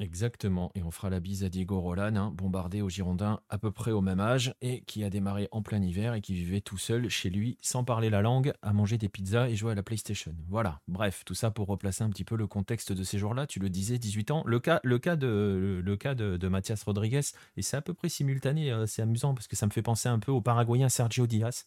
Exactement, 0.00 0.70
et 0.76 0.82
on 0.84 0.92
fera 0.92 1.10
la 1.10 1.18
bise 1.18 1.42
à 1.42 1.48
Diego 1.48 1.80
Roland, 1.80 2.14
hein, 2.14 2.32
bombardé 2.32 2.82
au 2.82 2.88
Girondin 2.88 3.40
à 3.48 3.58
peu 3.58 3.72
près 3.72 3.90
au 3.90 4.00
même 4.00 4.20
âge, 4.20 4.54
et 4.60 4.82
qui 4.82 5.02
a 5.02 5.10
démarré 5.10 5.48
en 5.50 5.60
plein 5.60 5.82
hiver 5.82 6.14
et 6.14 6.20
qui 6.20 6.34
vivait 6.34 6.60
tout 6.60 6.78
seul 6.78 7.08
chez 7.08 7.30
lui, 7.30 7.58
sans 7.62 7.82
parler 7.82 8.08
la 8.08 8.22
langue, 8.22 8.52
à 8.62 8.72
manger 8.72 8.96
des 8.96 9.08
pizzas 9.08 9.48
et 9.48 9.56
jouer 9.56 9.72
à 9.72 9.74
la 9.74 9.82
PlayStation. 9.82 10.32
Voilà, 10.48 10.80
bref, 10.86 11.24
tout 11.26 11.34
ça 11.34 11.50
pour 11.50 11.66
replacer 11.66 12.04
un 12.04 12.10
petit 12.10 12.22
peu 12.22 12.36
le 12.36 12.46
contexte 12.46 12.92
de 12.92 13.02
ces 13.02 13.18
jours-là. 13.18 13.48
Tu 13.48 13.58
le 13.58 13.70
disais, 13.70 13.98
18 13.98 14.30
ans. 14.30 14.42
Le 14.46 14.60
cas, 14.60 14.78
de, 15.16 15.82
le, 15.84 16.48
Mathias 16.48 16.84
Rodriguez, 16.84 17.22
et 17.56 17.62
c'est 17.62 17.76
à 17.76 17.82
peu 17.82 17.92
près 17.92 18.08
simultané, 18.08 18.70
euh, 18.70 18.86
c'est 18.86 19.02
amusant 19.02 19.34
parce 19.34 19.48
que 19.48 19.56
ça 19.56 19.66
me 19.66 19.72
fait 19.72 19.82
penser 19.82 20.08
un 20.08 20.20
peu 20.20 20.30
au 20.30 20.40
Paraguayen 20.40 20.88
Sergio 20.88 21.26
Diaz. 21.26 21.66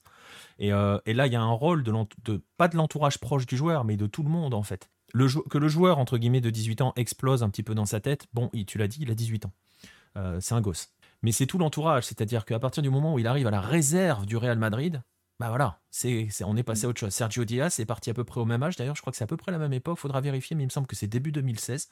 Et, 0.57 0.71
euh, 0.71 0.99
et 1.05 1.13
là, 1.13 1.27
il 1.27 1.33
y 1.33 1.35
a 1.35 1.41
un 1.41 1.51
rôle, 1.51 1.83
de, 1.83 1.91
de 2.23 2.41
pas 2.55 2.69
de 2.69 2.77
l'entourage 2.77 3.17
proche 3.17 3.45
du 3.45 3.57
joueur, 3.57 3.83
mais 3.83 3.97
de 3.97 4.07
tout 4.07 4.23
le 4.23 4.29
monde 4.29 4.53
en 4.53 4.63
fait 4.63 4.89
que 5.13 5.57
le 5.57 5.67
joueur, 5.67 5.99
entre 5.99 6.17
guillemets, 6.17 6.41
de 6.41 6.49
18 6.49 6.81
ans 6.81 6.93
explose 6.95 7.43
un 7.43 7.49
petit 7.49 7.63
peu 7.63 7.75
dans 7.75 7.85
sa 7.85 7.99
tête, 7.99 8.27
bon, 8.33 8.49
tu 8.67 8.77
l'as 8.77 8.87
dit, 8.87 8.99
il 9.01 9.11
a 9.11 9.15
18 9.15 9.45
ans. 9.45 9.51
Euh, 10.17 10.39
c'est 10.41 10.55
un 10.55 10.61
gosse. 10.61 10.89
mais 11.21 11.31
c'est 11.31 11.45
tout 11.45 11.57
l'entourage. 11.57 12.05
C'est-à-dire 12.05 12.45
qu'à 12.45 12.59
partir 12.59 12.83
du 12.83 12.89
moment 12.89 13.13
où 13.13 13.19
il 13.19 13.27
arrive 13.27 13.47
à 13.47 13.51
la 13.51 13.61
réserve 13.61 14.25
du 14.25 14.37
Real 14.37 14.57
Madrid, 14.57 15.01
bah 15.39 15.47
voilà, 15.47 15.79
on 16.45 16.55
est 16.55 16.63
passé 16.63 16.85
à 16.85 16.89
autre 16.89 16.99
chose. 16.99 17.13
Sergio 17.13 17.45
Diaz 17.45 17.79
est 17.79 17.85
parti 17.85 18.11
à 18.11 18.13
peu 18.13 18.23
près 18.23 18.39
au 18.39 18.45
même 18.45 18.61
âge. 18.61 18.75
D'ailleurs, 18.75 18.95
je 18.95 19.01
crois 19.01 19.11
que 19.11 19.17
c'est 19.17 19.23
à 19.23 19.27
peu 19.27 19.37
près 19.37 19.51
la 19.51 19.57
même 19.57 19.73
époque. 19.73 19.97
Faudra 19.97 20.21
vérifier, 20.21 20.55
mais 20.55 20.63
il 20.63 20.67
me 20.67 20.71
semble 20.71 20.87
que 20.87 20.95
c'est 20.95 21.07
début 21.07 21.31
2016. 21.31 21.89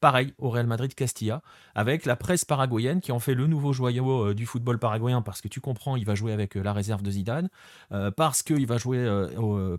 Pareil 0.00 0.34
au 0.38 0.50
Real 0.50 0.66
Madrid 0.66 0.94
Castilla, 0.94 1.40
avec 1.74 2.04
la 2.04 2.16
presse 2.16 2.44
paraguayenne 2.44 3.00
qui 3.00 3.12
en 3.12 3.18
fait 3.18 3.34
le 3.34 3.46
nouveau 3.46 3.72
joyau 3.72 4.28
euh, 4.28 4.34
du 4.34 4.44
football 4.44 4.78
paraguayen 4.78 5.22
parce 5.22 5.40
que 5.40 5.48
tu 5.48 5.60
comprends, 5.60 5.96
il 5.96 6.04
va 6.04 6.14
jouer 6.14 6.32
avec 6.32 6.56
euh, 6.56 6.62
la 6.62 6.74
réserve 6.74 7.02
de 7.02 7.10
Zidane, 7.10 7.48
euh, 7.92 8.10
parce 8.10 8.42
qu'il 8.42 8.66
va 8.66 8.76
jouer, 8.76 9.06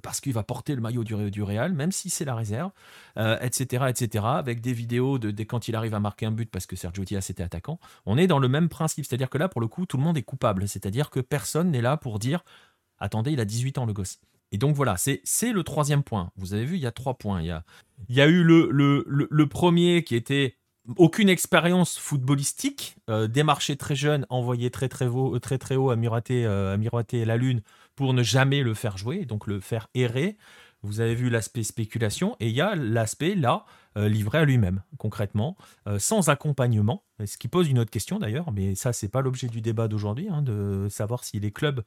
parce 0.01 0.19
qu'il 0.19 0.34
va 0.34 0.43
porter 0.43 0.73
le 0.73 0.82
maillot 0.82 1.03
du, 1.03 1.30
du 1.30 1.43
Real, 1.43 1.73
même 1.73 1.91
si 1.91 2.10
c'est 2.10 2.25
la 2.25 2.36
réserve, 2.36 2.71
etc., 3.15 3.86
etc. 3.89 4.25
Avec 4.27 4.62
des 4.62 4.73
vidéos 4.73 5.19
de, 5.19 5.43
quand 5.43 5.67
il 5.67 5.75
arrive 5.75 5.93
à 5.93 5.99
marquer 5.99 6.25
un 6.25 6.32
but 6.32 6.49
parce 6.49 6.65
que 6.65 6.75
Sergio 6.75 7.03
Diaz 7.03 7.30
était 7.30 7.43
attaquant. 7.43 7.80
On 8.06 8.17
est 8.17 8.27
dans 8.27 8.39
le 8.39 8.47
même 8.47 8.69
principe, 8.69 9.06
c'est-à-dire 9.06 9.30
que 9.30 9.38
là, 9.38 9.47
pour 9.49 9.62
le 9.62 9.67
coup, 9.67 9.86
tout 9.86 9.97
le 9.97 10.03
monde 10.03 10.17
est 10.17 10.23
coupable, 10.23 10.67
c'est-à-dire 10.67 11.10
que 11.10 11.19
personne 11.19 11.71
n'est 11.71 11.82
là 11.82 11.97
pour 11.97 12.19
dire 12.19 12.43
attendez, 12.99 13.32
il 13.32 13.39
a 13.39 13.45
18 13.45 13.77
ans 13.77 13.86
le 13.86 13.93
gosse. 13.93 14.19
Et 14.51 14.57
donc 14.57 14.75
voilà, 14.75 14.95
c'est 14.97 15.51
le 15.51 15.63
troisième 15.63 16.03
point. 16.03 16.31
Vous 16.38 16.53
avez 16.53 16.65
vu, 16.65 16.75
il 16.75 16.81
y 16.81 16.88
a 16.88 16.91
trois 16.91 17.15
points. 17.15 17.41
Il 17.41 17.47
y 17.47 17.51
a, 17.51 17.63
il 18.10 18.15
y 18.15 18.21
a 18.21 18.27
eu 18.27 18.43
le, 18.43 18.69
le, 18.71 19.47
premier 19.47 20.03
qui 20.03 20.15
était 20.15 20.55
aucune 20.95 21.27
expérience 21.27 21.97
footballistique, 21.97 22.95
euh, 23.10 23.27
démarché 23.27 23.75
très 23.75 23.95
jeune, 23.95 24.25
envoyé 24.29 24.71
très 24.71 24.88
très 24.88 25.07
haut, 25.07 25.38
très, 25.39 25.57
très 25.57 25.75
haut 25.75 25.89
à, 25.89 25.97
miroiter, 25.97 26.45
euh, 26.45 26.73
à 26.73 26.77
miroiter 26.77 27.25
la 27.25 27.36
lune 27.36 27.62
pour 27.95 28.13
ne 28.13 28.23
jamais 28.23 28.62
le 28.62 28.73
faire 28.73 28.97
jouer, 28.97 29.25
donc 29.25 29.47
le 29.47 29.60
faire 29.60 29.89
errer. 29.95 30.38
Vous 30.83 31.01
avez 31.01 31.15
vu 31.15 31.29
l'aspect 31.29 31.63
spéculation 31.63 32.35
et 32.39 32.47
il 32.47 32.55
y 32.55 32.61
a 32.61 32.75
l'aspect 32.75 33.35
là 33.35 33.65
euh, 33.97 34.07
livré 34.07 34.37
à 34.37 34.45
lui-même 34.45 34.83
concrètement, 34.97 35.57
euh, 35.87 35.97
sans 35.97 36.29
accompagnement. 36.29 37.03
Ce 37.25 37.37
qui 37.37 37.47
pose 37.47 37.67
une 37.67 37.79
autre 37.79 37.89
question 37.89 38.19
d'ailleurs, 38.19 38.51
mais 38.51 38.75
ça 38.75 38.93
c'est 38.93 39.07
pas 39.07 39.21
l'objet 39.21 39.47
du 39.47 39.59
débat 39.59 39.87
d'aujourd'hui, 39.87 40.27
hein, 40.29 40.43
de 40.43 40.87
savoir 40.89 41.23
si 41.23 41.39
les 41.39 41.51
clubs 41.51 41.83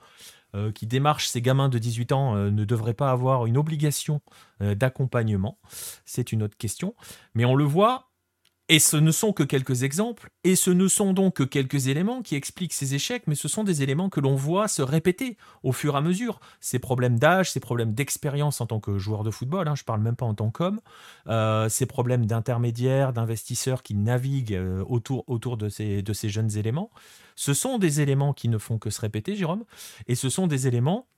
euh, 0.56 0.72
qui 0.72 0.86
démarchent 0.86 1.28
ces 1.28 1.40
gamins 1.40 1.68
de 1.68 1.78
18 1.78 2.12
ans 2.12 2.34
ne 2.34 2.64
devraient 2.64 2.94
pas 2.94 3.12
avoir 3.12 3.46
une 3.46 3.56
obligation 3.56 4.20
d'accompagnement. 4.60 5.58
C'est 6.04 6.32
une 6.32 6.42
autre 6.42 6.56
question, 6.56 6.94
mais 7.34 7.44
on 7.44 7.54
le 7.54 7.64
voit 7.64 8.09
et 8.70 8.78
ce 8.78 8.96
ne 8.96 9.10
sont 9.10 9.32
que 9.32 9.42
quelques 9.42 9.82
exemples, 9.82 10.30
et 10.44 10.54
ce 10.54 10.70
ne 10.70 10.86
sont 10.86 11.12
donc 11.12 11.34
que 11.34 11.42
quelques 11.42 11.88
éléments 11.88 12.22
qui 12.22 12.36
expliquent 12.36 12.72
ces 12.72 12.94
échecs, 12.94 13.24
mais 13.26 13.34
ce 13.34 13.48
sont 13.48 13.64
des 13.64 13.82
éléments 13.82 14.08
que 14.08 14.20
l'on 14.20 14.36
voit 14.36 14.68
se 14.68 14.80
répéter 14.80 15.36
au 15.64 15.72
fur 15.72 15.94
et 15.94 15.98
à 15.98 16.00
mesure. 16.00 16.38
Ces 16.60 16.78
problèmes 16.78 17.18
d'âge, 17.18 17.50
ces 17.50 17.58
problèmes 17.58 17.94
d'expérience 17.94 18.60
en 18.60 18.66
tant 18.66 18.78
que 18.78 18.96
joueur 18.96 19.24
de 19.24 19.32
football, 19.32 19.66
hein, 19.66 19.74
je 19.74 19.82
ne 19.82 19.86
parle 19.86 20.02
même 20.02 20.14
pas 20.14 20.24
en 20.24 20.34
tant 20.34 20.52
qu'homme, 20.52 20.80
euh, 21.26 21.68
ces 21.68 21.84
problèmes 21.84 22.26
d'intermédiaires, 22.26 23.12
d'investisseurs 23.12 23.82
qui 23.82 23.96
naviguent 23.96 24.54
euh, 24.54 24.84
autour, 24.86 25.56
de 25.56 25.68
ces 25.68 26.28
jeunes 26.28 26.56
éléments, 26.56 26.92
ce 27.34 27.54
sont 27.54 27.76
des 27.76 28.00
éléments 28.00 28.32
qui 28.32 28.48
ne 28.48 28.58
font 28.58 28.78
que 28.78 28.90
se 28.90 29.00
répéter, 29.00 29.34
Jérôme, 29.34 29.64
et 30.06 30.14
ce 30.14 30.28
sont 30.28 30.46
des 30.46 30.68
éléments 30.68 31.08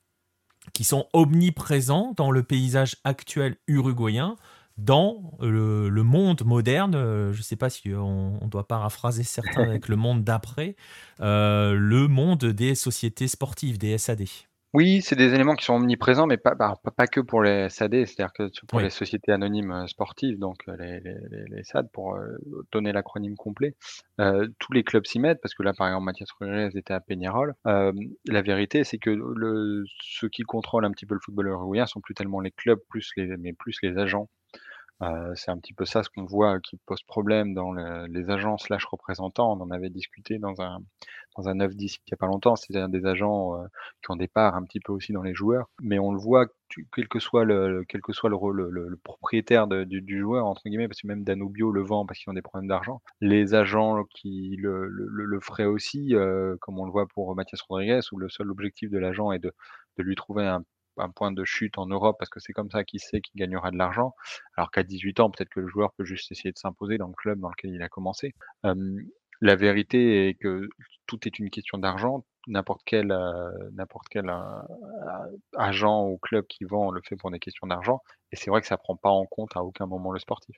qui 0.72 0.84
sont 0.84 1.06
omniprésents 1.12 2.14
dans 2.16 2.30
le 2.30 2.42
paysage 2.42 2.96
actuel 3.04 3.56
uruguayen, 3.66 4.36
dans 4.78 5.32
le, 5.40 5.90
monde 6.02 6.42
moderne, 6.44 6.94
euh, 6.94 7.32
je 7.32 7.38
ne 7.38 7.42
sais 7.42 7.56
pas 7.56 7.70
si 7.70 7.92
on, 7.94 8.38
doit 8.48 8.66
paraphraser 8.66 9.22
certains 9.22 9.62
avec 9.62 9.88
le 9.88 9.96
monde 9.96 10.24
d'après, 10.24 10.76
euh, 11.20 11.74
le 11.74 12.08
monde 12.08 12.44
des 12.44 12.74
sociétés 12.74 13.28
sportives, 13.28 13.78
des 13.78 13.96
SAD. 13.98 14.24
Oui, 14.74 15.02
c'est 15.02 15.16
des 15.16 15.34
éléments 15.34 15.54
qui 15.54 15.66
sont 15.66 15.74
omniprésents, 15.74 16.26
mais 16.26 16.38
pas, 16.38 16.54
bah, 16.54 16.80
pas, 16.96 17.06
que 17.06 17.20
pour 17.20 17.42
les 17.42 17.68
SAD, 17.68 18.06
c'est-à-dire 18.06 18.32
que 18.32 18.48
pour 18.68 18.80
les 18.80 18.88
sociétés 18.88 19.30
anonymes 19.30 19.70
euh, 19.70 19.86
sportives, 19.86 20.38
donc 20.38 20.66
les, 20.66 20.98
les, 21.00 21.62
SAD, 21.62 21.90
pour 21.92 22.18
donner 22.72 22.92
l'acronyme 22.92 23.36
complet, 23.36 23.74
tous 24.16 24.72
les 24.72 24.82
clubs 24.82 25.04
s'y 25.04 25.18
mettent, 25.18 25.42
parce 25.42 25.54
que 25.54 25.62
là, 25.62 25.74
par 25.74 25.88
exemple, 25.88 26.06
Mathias 26.06 26.30
Rodriguez 26.32 26.70
était 26.78 26.94
à 26.94 27.00
Peñarol. 27.00 27.54
la 27.64 28.42
vérité, 28.42 28.82
c'est 28.84 28.98
que 28.98 29.10
le, 29.10 29.84
ceux 30.00 30.30
qui 30.30 30.42
contrôlent 30.42 30.86
un 30.86 30.90
petit 30.90 31.04
peu 31.04 31.14
le 31.14 31.20
football 31.22 31.48
uruguayen 31.48 31.84
sont 31.84 32.00
plus 32.00 32.14
tellement 32.14 32.40
les 32.40 32.50
clubs, 32.50 32.80
plus 32.88 33.10
les, 33.18 33.36
mais 33.36 33.52
plus 33.52 33.76
les 33.82 33.98
agents 33.98 34.28
c'est 35.34 35.50
un 35.50 35.58
petit 35.58 35.74
peu 35.74 35.84
ça 35.84 36.02
ce 36.02 36.10
qu'on 36.10 36.24
voit 36.24 36.60
qui 36.60 36.76
pose 36.86 37.02
problème 37.02 37.54
dans 37.54 37.72
les 37.72 38.30
agents 38.30 38.58
slash 38.58 38.84
représentants. 38.86 39.52
On 39.52 39.60
en 39.60 39.70
avait 39.70 39.90
discuté 39.90 40.38
dans 40.38 40.60
un 40.60 40.80
dans 41.36 41.48
un 41.48 41.54
9-10 41.54 41.98
il 42.06 42.10
n'y 42.10 42.14
a 42.14 42.16
pas 42.16 42.26
longtemps, 42.26 42.56
c'est-à-dire 42.56 42.88
des 42.88 43.06
agents 43.06 43.56
euh, 43.56 43.66
qui 44.02 44.10
ont 44.10 44.16
des 44.16 44.28
parts 44.28 44.54
un 44.54 44.64
petit 44.64 44.80
peu 44.80 44.92
aussi 44.92 45.12
dans 45.12 45.22
les 45.22 45.34
joueurs. 45.34 45.68
Mais 45.80 45.98
on 45.98 46.12
le 46.12 46.18
voit, 46.18 46.46
quel 46.94 47.08
que 47.08 47.18
soit 47.18 47.44
le, 47.44 47.84
quel 47.88 48.00
que 48.00 48.12
soit 48.12 48.30
le, 48.30 48.70
le, 48.70 48.96
propriétaire 49.02 49.66
du, 49.66 50.20
joueur, 50.20 50.46
entre 50.46 50.62
guillemets, 50.66 50.88
parce 50.88 51.00
que 51.00 51.06
même 51.06 51.24
Danubio 51.24 51.70
le 51.70 51.82
vend 51.82 52.06
parce 52.06 52.18
qu'ils 52.18 52.30
ont 52.30 52.34
des 52.34 52.42
problèmes 52.42 52.68
d'argent, 52.68 53.02
les 53.20 53.54
agents 53.54 54.04
qui 54.04 54.56
le, 54.58 54.88
le, 54.88 55.40
feraient 55.40 55.64
aussi, 55.64 56.14
euh, 56.14 56.56
comme 56.60 56.78
on 56.78 56.84
le 56.84 56.92
voit 56.92 57.06
pour 57.06 57.34
Mathias 57.34 57.60
Rodriguez, 57.62 58.00
où 58.12 58.18
le 58.18 58.28
seul 58.28 58.50
objectif 58.50 58.90
de 58.90 58.98
l'agent 58.98 59.32
est 59.32 59.38
de, 59.38 59.52
de 59.98 60.02
lui 60.02 60.14
trouver 60.14 60.46
un 60.46 60.62
un 60.98 61.10
point 61.10 61.32
de 61.32 61.44
chute 61.44 61.78
en 61.78 61.86
Europe 61.86 62.16
parce 62.18 62.30
que 62.30 62.40
c'est 62.40 62.52
comme 62.52 62.70
ça 62.70 62.84
qu'il 62.84 63.00
sait 63.00 63.20
qu'il 63.20 63.38
gagnera 63.38 63.70
de 63.70 63.76
l'argent. 63.76 64.14
Alors 64.56 64.70
qu'à 64.70 64.82
18 64.82 65.20
ans, 65.20 65.30
peut-être 65.30 65.50
que 65.50 65.60
le 65.60 65.68
joueur 65.68 65.92
peut 65.94 66.04
juste 66.04 66.30
essayer 66.32 66.52
de 66.52 66.58
s'imposer 66.58 66.98
dans 66.98 67.08
le 67.08 67.14
club 67.14 67.40
dans 67.40 67.48
lequel 67.48 67.72
il 67.72 67.82
a 67.82 67.88
commencé. 67.88 68.34
la 69.40 69.56
vérité 69.56 70.28
est 70.28 70.34
que 70.34 70.68
tout 71.06 71.18
est 71.26 71.38
une 71.38 71.50
question 71.50 71.78
d'argent. 71.78 72.24
N'importe 72.46 72.82
quel, 72.84 73.08
n'importe 73.72 74.08
quel 74.10 74.32
agent 75.56 76.08
ou 76.08 76.18
club 76.18 76.46
qui 76.46 76.64
vend 76.64 76.90
le 76.90 77.00
fait 77.04 77.16
pour 77.16 77.30
des 77.30 77.38
questions 77.38 77.66
d'argent. 77.66 78.00
Et 78.32 78.36
c'est 78.36 78.50
vrai 78.50 78.60
que 78.60 78.66
ça 78.66 78.76
prend 78.76 78.96
pas 78.96 79.10
en 79.10 79.26
compte 79.26 79.56
à 79.56 79.62
aucun 79.62 79.86
moment 79.86 80.12
le 80.12 80.18
sportif. 80.18 80.56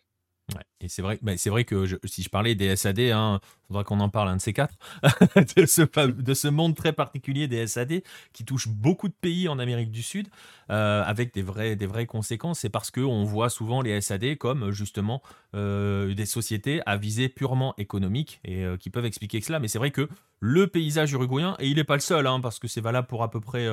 Et 0.80 0.88
c'est 0.88 1.00
vrai, 1.00 1.18
vrai 1.22 1.64
que 1.64 1.98
si 2.04 2.22
je 2.22 2.28
parlais 2.28 2.54
des 2.54 2.76
SAD, 2.76 2.98
il 2.98 3.10
hein, 3.12 3.40
faudra 3.66 3.84
qu'on 3.84 4.00
en 4.00 4.10
parle 4.10 4.28
un 4.28 4.36
de 4.36 4.40
ces 4.40 4.52
quatre, 4.52 4.74
de, 5.56 5.64
ce, 5.64 5.82
de 6.10 6.34
ce 6.34 6.48
monde 6.48 6.76
très 6.76 6.92
particulier 6.92 7.48
des 7.48 7.66
SAD 7.66 8.02
qui 8.34 8.44
touche 8.44 8.68
beaucoup 8.68 9.08
de 9.08 9.14
pays 9.18 9.48
en 9.48 9.58
Amérique 9.58 9.90
du 9.90 10.02
Sud 10.02 10.28
euh, 10.70 11.02
avec 11.02 11.32
des, 11.32 11.40
vrais, 11.40 11.76
des 11.76 11.86
vraies 11.86 12.04
conséquences. 12.04 12.60
C'est 12.60 12.68
parce 12.68 12.90
qu'on 12.90 13.24
voit 13.24 13.48
souvent 13.48 13.80
les 13.80 13.98
SAD 14.02 14.36
comme 14.36 14.70
justement 14.70 15.22
euh, 15.54 16.12
des 16.12 16.26
sociétés 16.26 16.82
à 16.84 16.98
visée 16.98 17.30
purement 17.30 17.74
économique 17.78 18.40
et 18.44 18.64
euh, 18.64 18.76
qui 18.76 18.90
peuvent 18.90 19.06
expliquer 19.06 19.40
cela. 19.40 19.60
Mais 19.60 19.68
c'est 19.68 19.78
vrai 19.78 19.90
que 19.90 20.08
le 20.40 20.66
paysage 20.66 21.12
uruguayen, 21.12 21.56
et 21.58 21.68
il 21.68 21.76
n'est 21.76 21.84
pas 21.84 21.94
le 21.94 22.00
seul, 22.00 22.26
hein, 22.26 22.40
parce 22.40 22.58
que 22.58 22.68
c'est 22.68 22.82
valable 22.82 23.06
pour 23.06 23.22
à 23.22 23.30
peu 23.30 23.40
près 23.40 23.66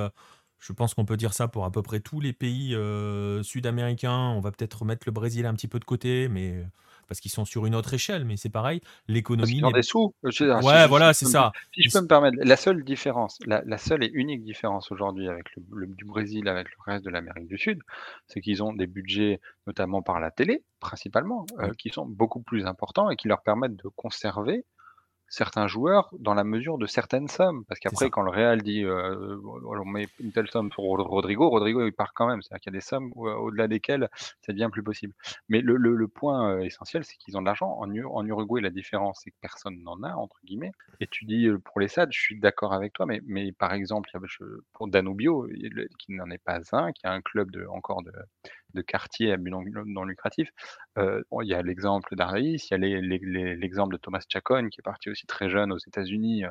je 0.61 0.73
pense 0.73 0.93
qu'on 0.93 1.05
peut 1.05 1.17
dire 1.17 1.33
ça 1.33 1.47
pour 1.47 1.65
à 1.65 1.71
peu 1.71 1.81
près 1.81 1.99
tous 1.99 2.19
les 2.19 2.33
pays 2.33 2.75
euh, 2.75 3.43
sud-américains. 3.43 4.29
On 4.29 4.39
va 4.39 4.51
peut-être 4.51 4.79
remettre 4.81 5.03
le 5.07 5.11
Brésil 5.11 5.45
un 5.45 5.53
petit 5.55 5.67
peu 5.67 5.79
de 5.79 5.85
côté, 5.85 6.27
mais 6.29 6.63
parce 7.11 7.19
qu'ils 7.19 7.31
sont 7.31 7.43
sur 7.43 7.65
une 7.65 7.75
autre 7.75 7.93
échelle, 7.93 8.23
mais 8.23 8.37
c'est 8.37 8.49
pareil. 8.49 8.79
L'économie. 9.09 9.59
Parce 9.59 9.73
des 9.73 9.81
sous. 9.81 10.13
ouais, 10.23 10.87
voilà, 10.87 11.13
c'est 11.13 11.25
ça. 11.25 11.51
Si 11.73 11.81
je 11.81 11.91
peux 11.91 12.01
me 12.01 12.07
permettre, 12.07 12.37
la 12.39 12.55
seule 12.55 12.85
différence, 12.85 13.37
la, 13.45 13.77
seule 13.77 14.05
et 14.05 14.11
unique 14.13 14.43
différence 14.43 14.93
aujourd'hui 14.93 15.27
avec 15.27 15.47
le, 15.55 15.87
du 15.87 16.05
Brésil, 16.05 16.47
avec 16.47 16.69
le 16.69 16.77
reste 16.85 17.03
de 17.03 17.09
l'Amérique 17.09 17.47
du 17.47 17.57
Sud, 17.57 17.79
c'est 18.27 18.39
qu'ils 18.39 18.63
ont 18.63 18.71
des 18.71 18.87
budgets, 18.87 19.41
notamment 19.67 20.01
par 20.01 20.21
la 20.21 20.31
télé, 20.31 20.63
principalement, 20.79 21.45
euh, 21.59 21.73
qui 21.77 21.89
sont 21.89 22.05
beaucoup 22.05 22.39
plus 22.39 22.65
importants 22.65 23.09
et 23.09 23.17
qui 23.17 23.27
leur 23.27 23.41
permettent 23.41 23.75
de 23.75 23.89
conserver 23.95 24.63
certains 25.31 25.65
joueurs 25.65 26.09
dans 26.19 26.33
la 26.33 26.43
mesure 26.43 26.77
de 26.77 26.85
certaines 26.85 27.29
sommes. 27.29 27.63
Parce 27.65 27.79
qu'après, 27.79 28.09
quand 28.09 28.21
le 28.21 28.29
Real 28.29 28.61
dit 28.61 28.83
euh, 28.83 29.37
on 29.65 29.85
met 29.85 30.07
une 30.19 30.33
telle 30.33 30.49
somme 30.49 30.69
pour 30.69 30.85
Rodrigo, 30.85 31.49
Rodrigo 31.49 31.87
il 31.87 31.93
part 31.93 32.13
quand 32.13 32.27
même. 32.27 32.41
C'est-à-dire 32.41 32.61
qu'il 32.61 32.73
y 32.73 32.75
a 32.75 32.79
des 32.79 32.85
sommes 32.85 33.13
euh, 33.15 33.33
au-delà 33.35 33.69
desquelles 33.69 34.09
ça 34.41 34.51
devient 34.51 34.67
plus 34.71 34.83
possible. 34.83 35.13
Mais 35.47 35.61
le, 35.61 35.77
le, 35.77 36.07
point 36.09 36.51
euh, 36.51 36.59
essentiel, 36.59 37.05
c'est 37.05 37.15
qu'ils 37.15 37.37
ont 37.37 37.41
de 37.41 37.45
l'argent. 37.45 37.77
En, 37.79 37.89
en, 37.89 38.25
Uruguay, 38.25 38.61
la 38.61 38.69
différence, 38.69 39.21
c'est 39.23 39.31
que 39.31 39.37
personne 39.41 39.81
n'en 39.81 40.03
a, 40.03 40.13
entre 40.13 40.37
guillemets. 40.43 40.73
Et 40.99 41.07
tu 41.07 41.23
dis 41.23 41.47
pour 41.63 41.79
les 41.79 41.87
SAD, 41.87 42.11
je 42.11 42.19
suis 42.19 42.39
d'accord 42.39 42.73
avec 42.73 42.91
toi, 42.91 43.05
mais, 43.05 43.21
mais 43.25 43.53
par 43.53 43.73
exemple, 43.73 44.09
pour 44.73 44.89
Danubio, 44.89 45.47
qui 45.97 46.11
n'en 46.11 46.29
est 46.29 46.43
pas 46.43 46.59
un, 46.73 46.91
qui 46.91 47.07
a 47.07 47.11
un 47.13 47.21
club 47.21 47.51
de, 47.51 47.65
encore 47.67 48.03
de, 48.03 48.11
de 48.73 48.81
quartier 48.81 49.31
à 49.31 49.37
but 49.37 49.51
non, 49.51 50.03
lucratif. 50.03 50.49
il 50.97 51.23
y 51.43 51.53
a 51.53 51.61
l'exemple 51.61 52.15
d'Aris, 52.17 52.67
il 52.69 52.85
y 52.85 52.95
a 52.95 53.55
l'exemple 53.55 53.93
de 53.93 53.97
Thomas 53.97 54.23
Chacon 54.27 54.67
qui 54.69 54.81
est 54.81 54.83
parti 54.83 55.09
aussi 55.09 55.20
très 55.27 55.49
jeune 55.49 55.71
aux 55.71 55.77
États-Unis 55.77 56.43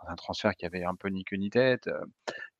dans 0.00 0.08
un 0.08 0.16
transfert 0.16 0.54
qui 0.54 0.66
avait 0.66 0.84
un 0.84 0.94
peu 0.94 1.08
ni 1.08 1.24
queue 1.24 1.36
ni 1.36 1.50
tête. 1.50 1.88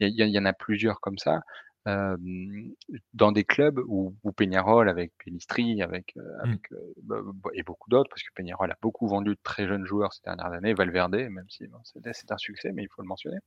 Il 0.00 0.08
y, 0.08 0.38
en 0.38 0.44
a 0.44 0.52
plusieurs 0.52 1.00
comme 1.00 1.18
ça. 1.18 1.42
dans 1.84 3.32
des 3.32 3.44
clubs 3.44 3.80
où, 3.86 4.14
Peñarol 4.36 4.88
avec 4.88 5.12
Pellistri, 5.24 5.82
avec, 5.82 6.14
mmh. 6.16 6.56
bah, 7.02 7.20
bah, 7.22 7.50
et 7.54 7.62
beaucoup 7.62 7.90
d'autres, 7.90 8.10
parce 8.10 8.22
que 8.22 8.32
Peñarol 8.34 8.70
a 8.70 8.78
beaucoup 8.80 9.06
vendu 9.06 9.30
de 9.30 9.40
très 9.42 9.66
jeunes 9.66 9.84
joueurs 9.86 10.12
ces 10.12 10.22
dernières 10.24 10.52
années, 10.52 10.74
Valverde, 10.74 11.16
même 11.16 11.48
si 11.48 11.64
c'est 12.12 12.32
un 12.32 12.38
succès, 12.38 12.72
mais 12.72 12.82
il 12.82 12.88
faut 12.88 13.02
le 13.02 13.08
mentionner. 13.08 13.38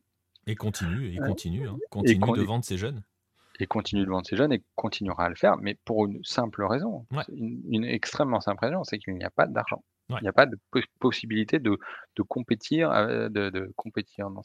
Et 0.46 0.56
continue, 0.56 1.14
et 1.14 1.18
continue, 1.18 1.68
hein, 1.68 1.76
continue 1.90 2.32
de 2.38 2.44
vendre 2.44 2.64
ses 2.64 2.78
jeunes 2.78 3.04
et 3.60 3.68
continue 3.68 4.06
de 4.06 4.10
vendre 4.10 4.26
ses 4.26 4.36
jeunes 4.36 4.54
et 4.54 4.64
continuera 4.76 5.26
à 5.26 5.30
le 5.30 5.36
faire, 5.36 5.58
mais 5.58 5.76
pour 5.86 6.06
une 6.06 6.24
simple 6.24 6.64
raison, 6.64 7.06
une, 7.36 7.86
extrêmement 7.86 8.40
simple 8.40 8.66
raison, 8.66 8.84
c'est 8.84 9.00
qu'il 9.00 9.16
n'y 9.16 9.24
a 9.24 9.30
pas 9.30 9.48
d'argent. 9.48 9.84
Il 10.10 10.22
n'y 10.22 10.28
a 10.28 10.34
pas 10.34 10.46
de 10.46 10.58
possibilité 11.00 11.60
de, 11.60 11.78
de 12.16 12.22
compétir, 12.24 12.92
euh, 12.92 13.30
de, 13.30 13.50
de, 13.50 13.74
compétir, 13.76 14.30
non, 14.30 14.42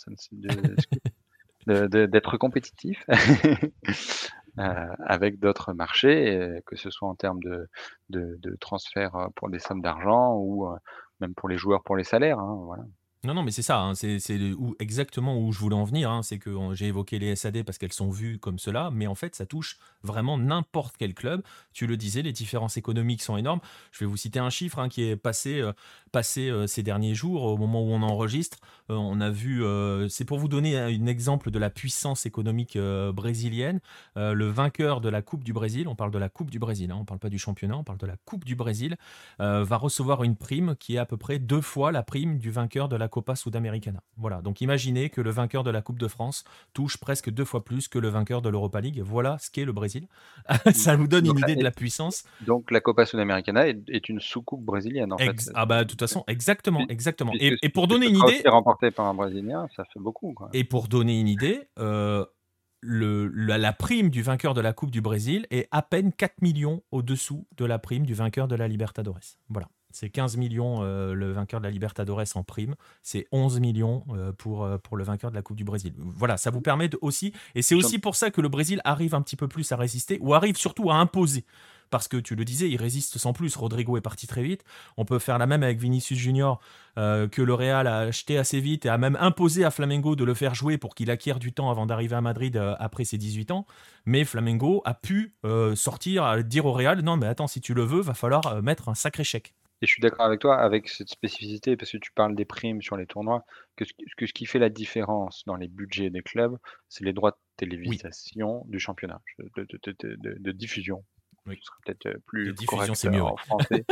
d'être 1.67 2.37
compétitif 2.37 3.05
euh, 4.59 4.87
avec 5.07 5.39
d'autres 5.39 5.73
marchés, 5.73 6.61
que 6.67 6.75
ce 6.77 6.91
soit 6.91 7.09
en 7.09 7.15
termes 7.15 7.43
de, 7.43 7.69
de, 8.11 8.37
de 8.41 8.57
transfert 8.57 9.29
pour 9.37 9.49
des 9.51 9.61
sommes 9.61 9.81
d'argent 9.83 10.35
ou 10.35 10.67
euh, 10.69 10.77
même 11.21 11.35
pour 11.35 11.49
les 11.49 11.57
joueurs 11.57 11.85
pour 11.85 11.97
les 11.97 12.05
salaires. 12.05 12.41
Hein, 12.41 12.61
voilà. 12.65 12.83
Non, 13.25 13.35
non, 13.35 13.45
mais 13.45 13.53
c'est 13.53 13.63
ça, 13.63 13.79
hein, 13.81 13.95
c'est 13.95 14.19
où 14.59 14.75
exactement 14.81 15.39
où 15.39 15.53
je 15.53 15.61
voulais 15.61 15.77
en 15.77 15.85
venir, 15.85 16.11
hein, 16.11 16.25
c'est 16.25 16.41
que 16.41 16.75
j'ai 16.75 16.87
évoqué 16.89 17.21
les 17.21 17.37
SAD 17.37 17.63
parce 17.63 17.79
qu'elles 17.79 17.93
sont 17.93 18.11
vues 18.11 18.41
comme 18.41 18.59
cela, 18.59 18.91
mais 18.93 19.07
en 19.07 19.15
fait, 19.15 19.37
ça 19.37 19.47
touche 19.47 19.79
vraiment 20.03 20.37
n'importe 20.39 20.97
quel 20.99 21.15
club. 21.15 21.41
Tu 21.73 21.87
le 21.87 21.97
disais, 21.97 22.23
les 22.23 22.33
différences 22.33 22.77
économiques 22.79 23.23
sont 23.23 23.37
énormes. 23.37 23.61
Je 23.93 24.01
vais 24.01 24.07
vous 24.07 24.17
citer 24.17 24.41
un 24.41 24.51
chiffre, 24.51 24.81
hein, 24.81 24.89
qui 24.89 25.05
est 25.05 25.15
passé, 25.15 25.61
heu, 25.61 25.73
passé, 26.11 26.49
heu, 26.49 26.67
ces 26.67 26.83
derniers 26.83 27.15
jours, 27.15 27.45
au 27.45 27.57
moment 27.57 27.81
où 27.85 27.93
on 27.93 28.03
enregistre. 28.03 28.59
Heu, 28.91 28.97
on 28.97 29.21
a 29.21 29.31
vu, 29.31 29.63
c'est 30.09 30.25
pour 30.25 30.41
vous 30.41 30.49
donner 30.49 30.77
un 30.77 31.07
exemple 31.07 31.53
de 31.53 31.61
la 31.61 31.71
puissance 31.71 32.27
économique, 32.27 32.77
brésilienne. 33.15 33.79
Le 34.17 34.47
vainqueur 34.49 35.01
de 35.01 35.09
la 35.09 35.23
coupe 35.23 35.45
du 35.45 35.53
Brésil, 35.53 35.87
on 35.87 35.95
parle 35.95 36.11
de 36.11 36.19
la 36.19 36.29
coupe 36.29 36.51
du 36.51 36.59
Brésil, 36.59 36.91
hein, 36.91 36.97
on 37.01 37.05
parle 37.05 37.21
pas 37.21 37.29
du 37.31 37.39
championnat, 37.39 37.77
on 37.77 37.85
parle 37.85 37.99
de 37.99 38.07
la 38.07 38.17
coupe 38.25 38.45
du 38.45 38.57
Brésil, 38.57 38.97
va 39.39 39.77
recevoir 39.77 40.25
une 40.25 40.35
prime 40.35 40.75
qui 40.75 40.97
est 40.97 40.99
à 40.99 41.07
peu 41.07 41.17
près 41.17 41.39
2 41.39 41.61
fois 41.61 41.93
la 41.93 42.03
prime 42.03 42.39
du 42.39 42.51
vainqueur 42.51 42.89
de 42.89 42.97
la 42.97 43.09
Copa 43.13 43.37
Sudamericana. 43.37 44.03
Voilà, 44.17 44.41
donc 44.41 44.63
imaginez 44.63 45.11
que 45.11 45.21
le 45.21 45.31
vainqueur 45.31 45.63
de 45.63 45.71
la 45.71 45.83
Coupe 45.83 45.99
de 45.99 46.09
France 46.09 46.45
touche 46.73 46.97
presque 46.97 47.31
deux 47.31 47.45
fois 47.45 47.63
plus 47.63 47.87
que 47.87 47.99
le 47.99 48.09
vainqueur 48.09 48.41
de 48.41 48.49
l'Europa 48.49 48.81
League. 48.81 49.03
Voilà 49.05 49.37
ce 49.39 49.51
qu'est 49.51 49.67
le 49.67 49.73
Brésil. 49.73 50.09
Ça 50.73 50.97
vous 50.97 51.07
donne 51.07 51.27
une 51.27 51.33
Donc 51.33 51.43
idée 51.43 51.55
de 51.55 51.61
et 51.61 51.63
la 51.63 51.71
puissance. 51.71 52.25
donc 52.41 52.71
la 52.71 52.81
Copa 52.81 53.05
Sudamericana 53.07 53.69
est 53.69 53.79
est 53.89 54.09
une 54.09 54.21
sous-coupe 54.21 54.65
brésilienne, 54.65 55.13
en 55.13 55.19
fait, 55.19 55.27
Ex 55.27 55.51
ah 55.55 55.67
bah, 55.67 55.85
de 55.85 55.91
toute 55.91 56.01
façon, 56.01 56.25
exactement, 56.27 56.87
exactement 56.89 57.33
et 57.39 57.55
et 57.63 57.69
pour 57.69 57.87
donner 57.87 58.09
une 58.09 58.17
idée 58.17 58.43
remporté 58.47 58.91
par 58.91 59.07
un 59.07 59.15
Brésilien, 59.15 59.69
ça 59.77 59.85
fait 59.85 60.01
beaucoup, 60.01 60.35
et 60.55 60.65
pour 60.65 60.89
donner 60.89 61.21
une 61.21 61.29
idée, 61.29 61.69
le 61.77 63.29
la 63.29 63.59
la 63.59 63.73
prime 63.73 64.09
du 64.09 64.23
vainqueur 64.23 64.55
de 64.55 64.61
la 64.61 64.73
coupe 64.73 64.91
du 64.91 65.03
Brésil 65.03 65.47
est 65.51 65.69
à 65.71 65.83
peine 65.83 66.13
4 66.13 66.35
000 66.43 66.55
000 66.57 66.85
au-dessous 66.91 67.47
de 67.57 67.65
la 67.65 67.79
prime 67.79 68.07
du 68.07 68.15
vainqueur 68.15 68.49
de 68.49 68.57
la 68.57 68.69
Libertadores. 68.69 69.37
Voilà, 69.49 69.69
c'est 69.93 70.11
15 70.11 70.37
000 70.37 70.49
000, 70.51 70.83
heu, 70.83 71.15
le 71.15 71.33
vainqueur 71.33 71.61
de 71.61 71.67
la 71.67 71.71
Libertadores 71.71 72.23
en 72.35 72.43
prime, 72.43 72.75
c'est 73.03 73.27
11 73.33 73.61
000 73.61 73.73
000, 73.75 74.05
heu, 74.15 74.33
pour, 74.33 74.67
le 74.67 75.05
vainqueur 75.05 75.31
de 75.31 75.37
la 75.37 75.43
coupe 75.43 75.57
du 75.57 75.65
Brésil. 75.65 75.95
Voilà, 75.99 76.37
ça 76.37 76.51
vous 76.51 76.61
permet 76.61 76.89
de 76.89 76.99
aussi 77.01 77.33
et 77.55 77.63
c'est 77.63 77.75
aussi 77.75 77.99
pour 77.99 78.17
ça 78.17 78.31
que 78.31 78.41
le 78.41 78.49
Brésil 78.49 78.81
arrive 78.85 79.15
un 79.15 79.23
petit 79.23 79.37
peu 79.37 79.49
plus 79.49 79.71
à 79.73 79.77
résister 79.77 80.19
ou 80.21 80.35
arrive 80.35 80.57
surtout 80.57 80.91
à 80.91 80.95
imposer. 80.95 81.45
Parce 81.91 82.09
que 82.09 82.17
tu 82.17 82.35
le 82.35 82.47
disais, 82.47 82.71
il 82.71 82.79
résiste 82.79 83.19
sans 83.19 83.35
plus. 83.35 83.55
Rodrigo 83.55 83.99
est 83.99 84.01
parti 84.01 84.27
très 84.27 84.43
vite. 84.43 84.65
On 84.97 85.05
peut 85.05 85.19
faire 85.19 85.37
la 85.37 85.47
même 85.47 85.63
avec 85.63 85.79
Vinicius 85.79 86.19
Junior, 86.19 86.59
que 86.97 87.43
le 87.43 87.53
Real 87.53 87.87
a 87.87 87.99
acheté 87.99 88.39
assez 88.39 88.61
vite 88.61 88.87
et 88.87 88.89
a 88.89 88.97
même 88.97 89.19
imposé 89.21 89.63
à 89.63 89.71
Flamengo 89.71 90.17
de 90.17 90.25
le 90.25 90.33
faire 90.33 90.55
jouer 90.55 90.79
pour 90.79 90.95
qu'il 90.95 91.11
acquiert 91.11 91.39
du 91.39 91.53
temps 91.53 91.71
avant 91.71 91.85
d'arriver 91.85 92.17
à 92.17 92.23
Madrid, 92.23 92.57
après 92.79 93.05
ses 93.05 93.19
18 93.19 93.51
ans. 93.51 93.67
Mais 94.07 94.25
Flamengo 94.25 94.81
a 94.87 94.95
pu, 94.95 95.35
sortir, 95.75 96.43
dire 96.43 96.65
au 96.65 96.73
Real: 96.73 97.03
«Non 97.03 97.19
mais 97.19 97.27
attends, 97.27 97.47
si 97.47 97.61
tu 97.61 97.75
le 97.75 97.83
veux, 97.83 98.01
va 98.01 98.15
falloir, 98.15 98.63
mettre 98.63 98.89
un 98.89 98.95
sacré 98.95 99.23
chèque». 99.23 99.53
Et 99.83 99.87
je 99.87 99.93
suis 99.93 100.01
d'accord 100.01 100.27
avec 100.27 100.41
toi, 100.41 100.57
avec 100.59 100.89
cette 100.89 101.09
spécificité, 101.11 101.77
parce 101.77 101.91
que 101.93 101.99
tu 101.99 102.13
parles 102.13 102.35
des 102.37 102.45
primes 102.47 102.81
sur 102.83 102.97
les 102.97 103.07
tournois, 103.07 103.45
que 103.77 103.85
ce 103.85 103.93
que 104.17 104.27
ce 104.27 104.33
qui 104.33 104.47
fait 104.47 104.59
la 104.61 104.71
différence 104.71 105.43
dans 105.47 105.57
les 105.57 105.69
budgets 105.69 106.11
des 106.11 106.23
clubs, 106.23 106.57
c'est 106.89 107.05
les 107.05 107.13
droits 107.13 107.33
de 107.33 107.37
Oui. 107.85 108.03
télévisation 108.03 108.65
du 108.69 108.79
championnat, 108.79 109.21
de 109.57 109.65
de 109.65 109.79
de 109.83 109.93
de 110.01 110.17
de 110.17 110.37
de 110.39 110.53
diffusion. 110.53 111.05
Oui. 111.47 111.59
Ce 111.61 111.67
serait 111.67 111.79
peut-être, 111.87 112.21
De 112.45 112.51
plus 112.51 112.53
diffusion, 112.53 112.95
correct, 112.95 112.95
c'est 112.95 113.11
mieux, 113.11 113.23
ouais. 113.23 113.33
en 113.33 113.39
français. 113.39 113.85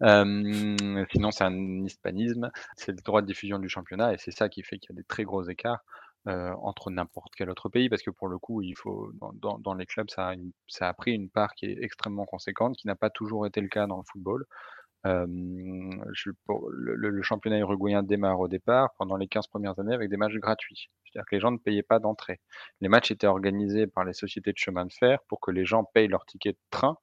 Sinon 1.12 1.30
c'est 1.32 1.44
un 1.44 1.84
hispanisme. 1.84 2.50
C'est 2.76 2.92
le 2.92 2.98
droit 3.02 3.22
de 3.22 3.26
diffusion 3.26 3.58
du 3.58 3.68
championnat 3.68 4.14
et 4.14 4.18
c'est 4.18 4.30
ça 4.32 4.48
qui 4.48 4.62
fait 4.62 4.78
qu'il 4.78 4.90
y 4.90 4.94
a 4.94 4.96
des 4.96 5.04
très 5.04 5.24
gros 5.24 5.44
écarts, 5.44 5.80
heu, 6.28 6.52
entre 6.62 6.90
n'importe 6.90 7.34
quel 7.36 7.50
autre 7.50 7.68
pays. 7.68 7.88
Parce 7.88 8.02
que 8.02 8.10
pour 8.10 8.28
le 8.28 8.38
coup, 8.38 8.62
il 8.62 8.76
faut 8.76 9.10
dans 9.14 9.32
dans 9.34 9.58
dans 9.58 9.74
les 9.74 9.86
clubs, 9.86 10.10
ça 10.10 10.28
a 10.28 10.34
une 10.34 10.52
ça 10.68 10.88
a 10.88 10.94
pris 10.94 11.12
une 11.14 11.30
part 11.30 11.54
qui 11.54 11.66
est 11.66 11.78
extrêmement 11.82 12.26
conséquente, 12.26 12.76
qui 12.76 12.86
n'a 12.86 12.96
pas 12.96 13.10
toujours 13.10 13.46
été 13.46 13.60
le 13.60 13.68
cas 13.68 13.86
dans 13.86 13.98
le 13.98 14.04
football. 14.10 14.46
Hem, 15.08 16.04
je 16.12 16.30
pour 16.46 16.68
le 16.70 17.22
championnat 17.22 17.58
uruguayen 17.58 18.02
démarre 18.02 18.40
au 18.40 18.48
départ, 18.48 18.90
pendant 18.98 19.16
les 19.16 19.28
15 19.28 19.46
premières 19.48 19.78
années 19.78 19.94
avec 19.94 20.10
des 20.10 20.16
matchs 20.16 20.34
gratuits. 20.36 20.90
C'est-à-dire 21.04 21.26
que 21.26 21.34
les 21.36 21.40
gens 21.40 21.52
ne 21.52 21.58
payaient 21.58 21.82
pas 21.82 21.98
d'entrée. 22.00 22.40
Les 22.80 22.88
matchs 22.88 23.10
étaient 23.10 23.26
organisés 23.26 23.86
par 23.86 24.04
les 24.04 24.12
sociétés 24.12 24.52
de 24.52 24.58
chemin 24.58 24.84
de 24.86 24.92
fer 24.92 25.20
pour 25.28 25.40
que 25.40 25.50
les 25.50 25.64
gens 25.64 25.84
payent 25.84 26.08
leur 26.08 26.24
ticket 26.26 26.52
de 26.52 26.58
train 26.70 26.98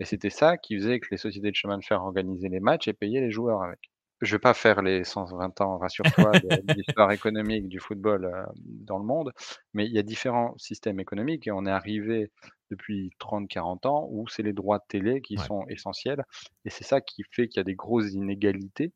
et 0.00 0.04
c'était 0.04 0.30
ça 0.30 0.56
qui 0.58 0.76
faisait 0.76 1.00
que 1.00 1.08
les 1.10 1.16
sociétés 1.16 1.50
de 1.50 1.56
chemin 1.56 1.78
de 1.78 1.84
fer 1.84 2.02
organisaient 2.02 2.48
les 2.48 2.60
matchs 2.60 2.88
et 2.88 2.92
payaient 2.92 3.20
les 3.20 3.30
joueurs 3.30 3.62
avec. 3.62 3.80
Je 4.20 4.36
vais 4.36 4.38
pas 4.40 4.54
faire 4.54 4.82
les 4.82 5.04
120 5.04 5.60
ans, 5.60 5.78
rassure-toi, 5.78 6.38
de 6.40 6.62
l'histoire 6.74 7.10
économique 7.12 7.68
du 7.68 7.80
football, 7.80 8.26
heu, 8.26 8.44
dans 8.56 8.98
le 8.98 9.04
monde, 9.04 9.32
mais 9.74 9.86
il 9.86 9.92
y 9.92 9.98
a 9.98 10.02
différents 10.02 10.56
systèmes 10.58 11.00
économiques 11.00 11.46
et 11.46 11.50
on 11.52 11.66
est 11.66 11.70
arrivé 11.70 12.30
depuis 12.72 13.12
30-40 13.20 13.86
ans 13.86 14.08
où 14.10 14.28
c'est 14.28 14.42
les 14.44 14.54
droits 14.54 14.78
de 14.80 14.84
télé 14.88 15.22
qui 15.22 15.36
Ouais. 15.36 15.48
sont 15.48 15.64
essentiels 15.68 16.24
et 16.66 16.70
c'est 16.70 16.84
ça 16.84 17.00
qui 17.02 17.22
fait 17.32 17.48
qu'il 17.48 17.58
y 17.60 17.62
a 17.62 17.64
des 17.64 17.76
grosses 17.76 18.12
inégalités, 18.14 18.92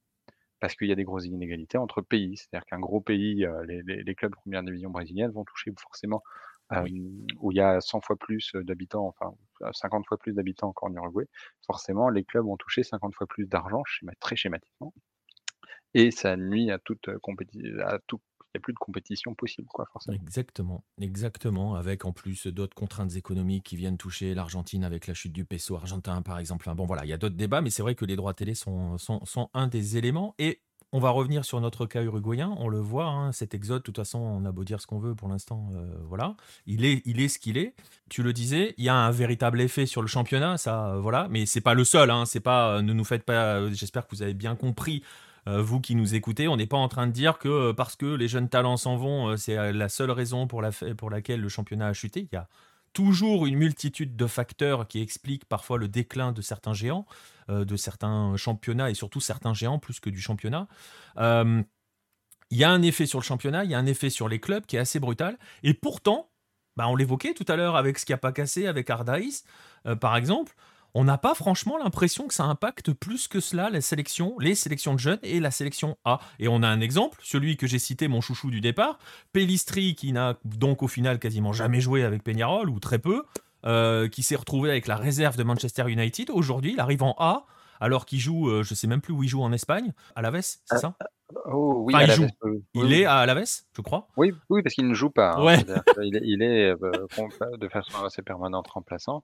parce 0.61 0.75
qu'il 0.77 0.89
y 0.89 0.93
a 0.93 0.97
des 0.97 1.05
grosses 1.05 1.27
inégalités 1.27 1.79
entre 1.79 2.03
pays. 2.03 2.37
C'est-à-dire 2.39 2.67
qu'un 2.67 2.81
gros 2.81 3.01
pays, 3.03 3.45
heu, 3.47 3.65
les 3.69 3.83
les 3.85 4.03
les 4.05 4.15
clubs 4.17 4.33
de 4.33 4.37
1re 4.39 4.65
division 4.65 4.91
brésilienne 4.91 5.33
vont 5.33 5.45
toucher 5.45 5.73
forcément, 5.81 6.23
Oui. 6.71 6.97
où 7.41 7.53
il 7.53 7.57
y 7.59 7.61
a 7.63 7.81
100 7.83 8.01
fois 8.03 8.17
plus, 8.17 8.53
d'habitants, 8.57 9.09
enfin, 9.09 9.35
heu, 9.63 9.71
50 9.73 10.07
fois 10.09 10.19
plus 10.19 10.35
d'habitants 10.35 10.73
qu'en 10.75 10.93
Uruguay. 10.95 11.27
Forcément, 11.67 12.11
les 12.11 12.25
clubs 12.25 12.45
vont 12.47 12.57
toucher 12.59 12.83
50 12.85 13.15
fois 13.17 13.27
plus 13.29 13.47
d'argent, 13.49 13.83
schéma 13.87 14.13
très 14.21 14.37
schématiquement 14.37 14.93
et 15.95 16.11
ça 16.11 16.37
nuit 16.37 16.71
à 16.71 16.79
toute, 16.79 17.09
à 17.09 17.99
plus 18.61 18.73
de 18.73 18.79
compétition 18.79 19.35
possible, 19.35 19.69
quoi, 19.69 19.87
forcément. 19.93 20.21
Exactement, 20.23 20.85
exactement, 21.01 21.75
avec 21.75 22.05
en 22.05 22.13
plus 22.13 22.47
d'autres 22.47 22.77
contraintes 22.77 23.17
économiques 23.17 23.65
qui 23.65 23.75
viennent 23.77 23.97
toucher 23.99 24.35
l'Argentine 24.35 24.85
avec 24.85 25.09
la 25.09 25.15
chute 25.15 25.33
du 25.33 25.45
peso 25.45 25.75
argentin, 25.75 26.23
par 26.23 26.39
exemple. 26.39 26.73
Bon, 26.77 26.87
voilà, 26.87 27.05
il 27.05 27.09
y 27.09 27.13
a 27.13 27.17
d'autres 27.17 27.35
débats, 27.35 27.61
mais 27.61 27.71
c'est 27.71 27.83
vrai 27.83 27.97
que 27.97 28.05
les 28.05 28.15
droits 28.15 28.33
télé 28.33 28.55
sont 28.55 28.99
sont 28.99 29.51
un 29.53 29.67
des 29.67 29.97
éléments 29.97 30.37
et 30.39 30.63
on 30.93 31.01
va 31.01 31.11
revenir 31.11 31.45
sur 31.45 31.61
notre 31.61 31.87
cas 31.87 32.05
uruguayen. 32.05 32.55
On 32.59 32.69
le 32.69 32.79
voit, 32.79 33.07
hein, 33.07 33.33
cet 33.33 33.53
exode, 33.53 33.79
de 33.79 33.83
toute 33.83 33.97
façon, 33.97 34.21
on 34.21 34.45
a 34.45 34.53
beau 34.53 34.63
dire 34.63 34.81
ce 34.81 34.87
qu'on 34.87 35.01
veut 35.01 35.17
pour 35.17 35.27
l'instant, 35.29 35.71
heu, 35.75 35.99
voilà. 36.05 36.37
Il 36.67 36.85
est 36.85 37.03
il 37.05 37.21
est 37.21 37.27
ce 37.27 37.41
qu'il 37.41 37.59
est. 37.59 37.75
Tu 38.09 38.23
le 38.23 38.33
disais, 38.33 38.75
il 38.79 38.85
y 38.85 38.89
a 38.89 38.95
un 38.95 39.11
véritable 39.11 39.61
effet 39.61 39.87
sur 39.87 40.03
le 40.03 40.07
championnat, 40.09 40.57
ça, 40.57 40.95
heu, 40.95 41.01
voilà, 41.01 41.27
mais 41.31 41.47
c'est 41.47 41.61
pas 41.61 41.75
le 41.75 41.83
seul, 41.85 42.11
hein. 42.13 42.27
C'est 42.27 42.39
pas, 42.39 42.79
heu, 42.79 42.83
ne 42.83 42.93
nous 42.93 43.05
faites 43.05 43.25
pas, 43.25 43.59
heu 43.59 43.73
j'espère 43.73 44.07
que 44.07 44.15
vous 44.15 44.23
avez 44.23 44.35
bien 44.35 44.55
compris, 44.55 45.03
vous 45.47 45.81
qui 45.81 45.95
nous 45.95 46.15
écoutez. 46.15 46.49
On 46.49 46.57
n'est 46.57 46.67
pas 46.67 46.77
en 46.77 46.89
train 46.89 47.07
de 47.07 47.13
dire 47.13 47.39
que, 47.39 47.71
heu, 47.71 47.75
parce 47.75 47.97
que 47.97 48.07
les 48.07 48.29
jeunes 48.29 48.49
talents 48.49 48.77
s'en 48.77 48.97
vont, 48.97 49.31
heu, 49.31 49.37
c'est, 49.37 49.73
la 49.73 49.89
seule 49.89 50.11
raison 50.11 50.47
pour 50.47 50.61
laquelle 50.63 51.41
le 51.41 51.49
championnat 51.49 51.89
a 51.89 51.93
chuté. 51.93 52.29
Il 52.33 52.35
y 52.35 52.39
a 52.39 52.49
toujours 52.93 53.47
une 53.47 53.57
multitude 53.57 54.17
de 54.17 54.27
facteurs 54.27 54.89
qui 54.89 55.01
expliquent 55.01 55.45
parfois 55.45 55.79
le 55.79 55.87
déclin 55.87 56.33
de 56.33 56.41
certains 56.41 56.73
géants, 56.73 57.07
de 57.49 57.77
certains 57.77 58.37
championnats 58.37 58.91
et 58.91 58.95
surtout 58.95 59.21
certains 59.21 59.53
géants 59.55 59.79
plus 59.79 60.01
que 60.01 60.09
du 60.09 60.21
championnat. 60.21 60.67
Il 61.19 61.65
y 62.59 62.65
a 62.65 62.71
un 62.71 62.83
effet 62.83 63.07
sur 63.07 63.19
le 63.19 63.25
championnat, 63.25 63.65
il 63.65 63.71
y 63.71 63.75
a 63.75 63.79
un 63.79 63.87
effet 63.87 64.09
sur 64.09 64.29
les 64.29 64.41
clubs 64.41 64.65
qui 64.65 64.77
est 64.77 64.79
assez 64.79 64.99
brutal 64.99 65.39
et 65.63 65.75
pourtant, 65.75 66.31
bah, 66.77 66.89
on 66.89 66.97
l'évoquait 66.97 67.35
tout 67.35 67.45
à 67.49 67.57
l'heure 67.57 67.77
avec 67.77 67.99
Schiapa 67.99 68.33
Kassé, 68.33 68.67
avec 68.67 68.89
Ardaïs, 68.89 69.45
par 70.01 70.17
exemple, 70.17 70.55
on 70.99 71.05
n'a 71.05 71.19
pas 71.19 71.35
franchement 71.35 71.77
l'impression 71.77 72.27
que 72.27 72.33
ça 72.33 72.45
impacte 72.45 72.95
plus 72.95 73.29
que 73.29 73.39
cela 73.39 73.69
la 73.69 73.83
sélection 73.83 74.35
les 74.39 74.55
sélections 74.55 74.95
de 74.95 74.99
jeunes 74.99 75.19
et 75.23 75.41
la 75.41 75.51
sélection 75.51 75.99
A 76.07 76.21
et 76.39 76.49
on 76.49 76.63
a 76.63 76.69
un 76.69 76.81
exemple, 76.81 77.19
celui 77.23 77.59
que 77.59 77.67
j'ai 77.67 77.79
cité, 77.79 78.09
mon 78.09 78.23
chouchou 78.23 78.51
du 78.51 78.63
départ, 78.63 78.99
Pellistri 79.35 79.95
qui 79.95 80.13
n'a 80.13 80.39
donc 80.45 80.83
au 80.83 80.89
final 80.89 81.19
quasiment 81.19 81.53
jamais 81.53 81.83
joué 81.83 82.03
avec 82.03 82.23
Peñarol 82.25 82.71
ou 82.71 82.81
très 82.81 82.99
peu, 82.99 83.25
heu, 83.67 84.09
qui 84.11 84.23
s'est 84.23 84.37
retrouvé 84.37 84.71
avec 84.71 84.87
la 84.87 84.97
réserve 84.97 85.37
de 85.37 85.43
Manchester 85.43 85.85
United. 85.87 86.31
Aujourd'hui, 86.31 86.73
il 86.73 86.81
arrive 86.81 87.03
en 87.03 87.15
A 87.19 87.45
alors 87.81 88.07
qu'il 88.07 88.19
joue, 88.21 88.49
heu, 88.51 88.63
je 88.63 88.75
sais 88.75 88.87
même 88.87 89.01
plus 89.01 89.13
où 89.13 89.23
il 89.23 89.29
joue 89.29 89.43
en 89.43 89.53
Espagne, 89.53 89.93
Alaves, 90.15 90.41
c'est 90.41 90.77
Heu, 90.77 90.79
ça? 90.79 90.95
oh 91.47 91.83
oui, 91.85 91.95
Enfin, 91.95 92.05
il 92.05 92.11
joue. 92.11 92.25
oui, 92.43 92.51
oui. 92.53 92.65
Oui, 92.75 92.87
Il 92.89 92.93
est 92.93 93.05
à 93.05 93.19
Alaves, 93.19 93.45
je 93.77 93.81
crois. 93.83 94.09
Oui, 94.17 94.33
oui, 94.49 94.63
parce 94.63 94.75
qu'il 94.75 94.89
ne 94.89 94.95
joue 94.95 95.11
pas, 95.11 95.31
hein. 95.35 95.45
Ouais. 95.45 95.59
Est 95.59 96.21
il 96.23 96.43
est, 96.43 96.71
heu, 96.73 97.07
comp 97.15 97.31
de 97.59 97.69
façon 97.69 97.99
assez 98.03 98.23
permanente 98.23 98.67
remplaçant, 98.69 99.23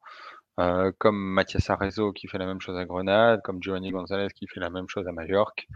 heu, 0.61 0.93
comme 0.99 1.17
Mathias 1.17 1.71
Arezzo 1.71 2.13
qui 2.13 2.29
fait 2.29 2.39
la 2.39 2.47
même 2.47 2.61
chose 2.61 2.77
à 2.79 2.85
Grenade, 2.85 3.41
comme 3.43 3.63
Giovanni 3.63 3.91
González 3.91 4.29
qui 4.35 4.47
fait 4.49 4.61
la 4.61 4.71
même 4.71 4.89
chose 4.89 5.07
à 5.09 5.13
Majorque. 5.13 5.69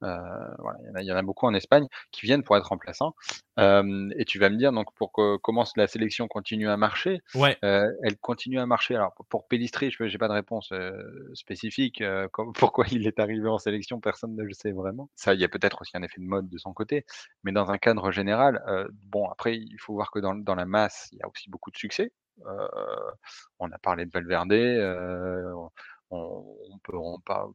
Voilà, 0.00 0.78
il 0.82 0.86
y 0.88 0.90
en 0.90 0.94
a 0.94 1.02
il 1.02 1.06
y 1.06 1.12
en 1.12 1.16
a 1.16 1.22
beaucoup 1.22 1.46
en 1.46 1.54
Espagne 1.54 1.86
qui 2.10 2.22
viennent 2.26 2.42
pour 2.42 2.56
être 2.56 2.68
remplaçants. 2.68 3.14
Et 3.58 4.24
tu 4.26 4.38
vas 4.38 4.50
me 4.50 4.56
dire 4.56 4.72
donc 4.72 4.92
pour 4.94 5.12
que 5.12 5.36
comment 5.38 5.64
la 5.76 5.86
sélection 5.86 6.28
continue 6.28 6.68
à 6.68 6.76
marcher, 6.76 7.20
Ouais. 7.34 7.60
heu, 7.64 7.96
elle 8.02 8.16
continue 8.18 8.58
à 8.58 8.66
marcher? 8.66 8.94
Alors 8.96 9.12
pour 9.14 9.26
pour 9.26 9.48
Pellistri, 9.48 9.90
je 9.90 10.06
j'ai 10.08 10.18
pas 10.18 10.28
de 10.28 10.32
réponse, 10.32 10.72
heu, 10.72 11.30
spécifique, 11.34 12.02
comme 12.32 12.52
pourquoi 12.72 12.86
il 12.90 13.06
est 13.06 13.18
arrivé 13.20 13.48
en 13.48 13.58
sélection, 13.58 14.00
personne 14.00 14.34
ne 14.36 14.42
le 14.42 14.52
sait 14.52 14.72
vraiment. 14.72 15.10
Ça, 15.16 15.34
il 15.34 15.40
y 15.40 15.44
a 15.44 15.48
peut-être 15.48 15.82
aussi 15.82 15.96
un 15.96 16.02
effet 16.02 16.20
de 16.20 16.26
mode 16.26 16.48
de 16.48 16.58
son 16.58 16.72
côté, 16.72 17.04
mais 17.44 17.52
dans 17.52 17.70
un 17.70 17.78
cadre 17.78 18.10
général, 18.10 18.62
bon 18.92 19.28
après 19.28 19.56
il 19.56 19.76
faut 19.78 19.94
voir 19.94 20.10
que 20.10 20.18
dans 20.18 20.34
dans 20.34 20.54
la 20.54 20.64
masse, 20.66 21.08
il 21.12 21.18
y 21.18 21.22
a 21.22 21.28
aussi 21.28 21.50
beaucoup 21.50 21.70
de 21.70 21.76
succès. 21.76 22.12
On 23.58 23.70
a 23.70 23.78
parlé 23.78 24.06
de 24.06 24.10
Valverde, 24.12 24.52
on, 26.10 26.78
peut 26.82 26.96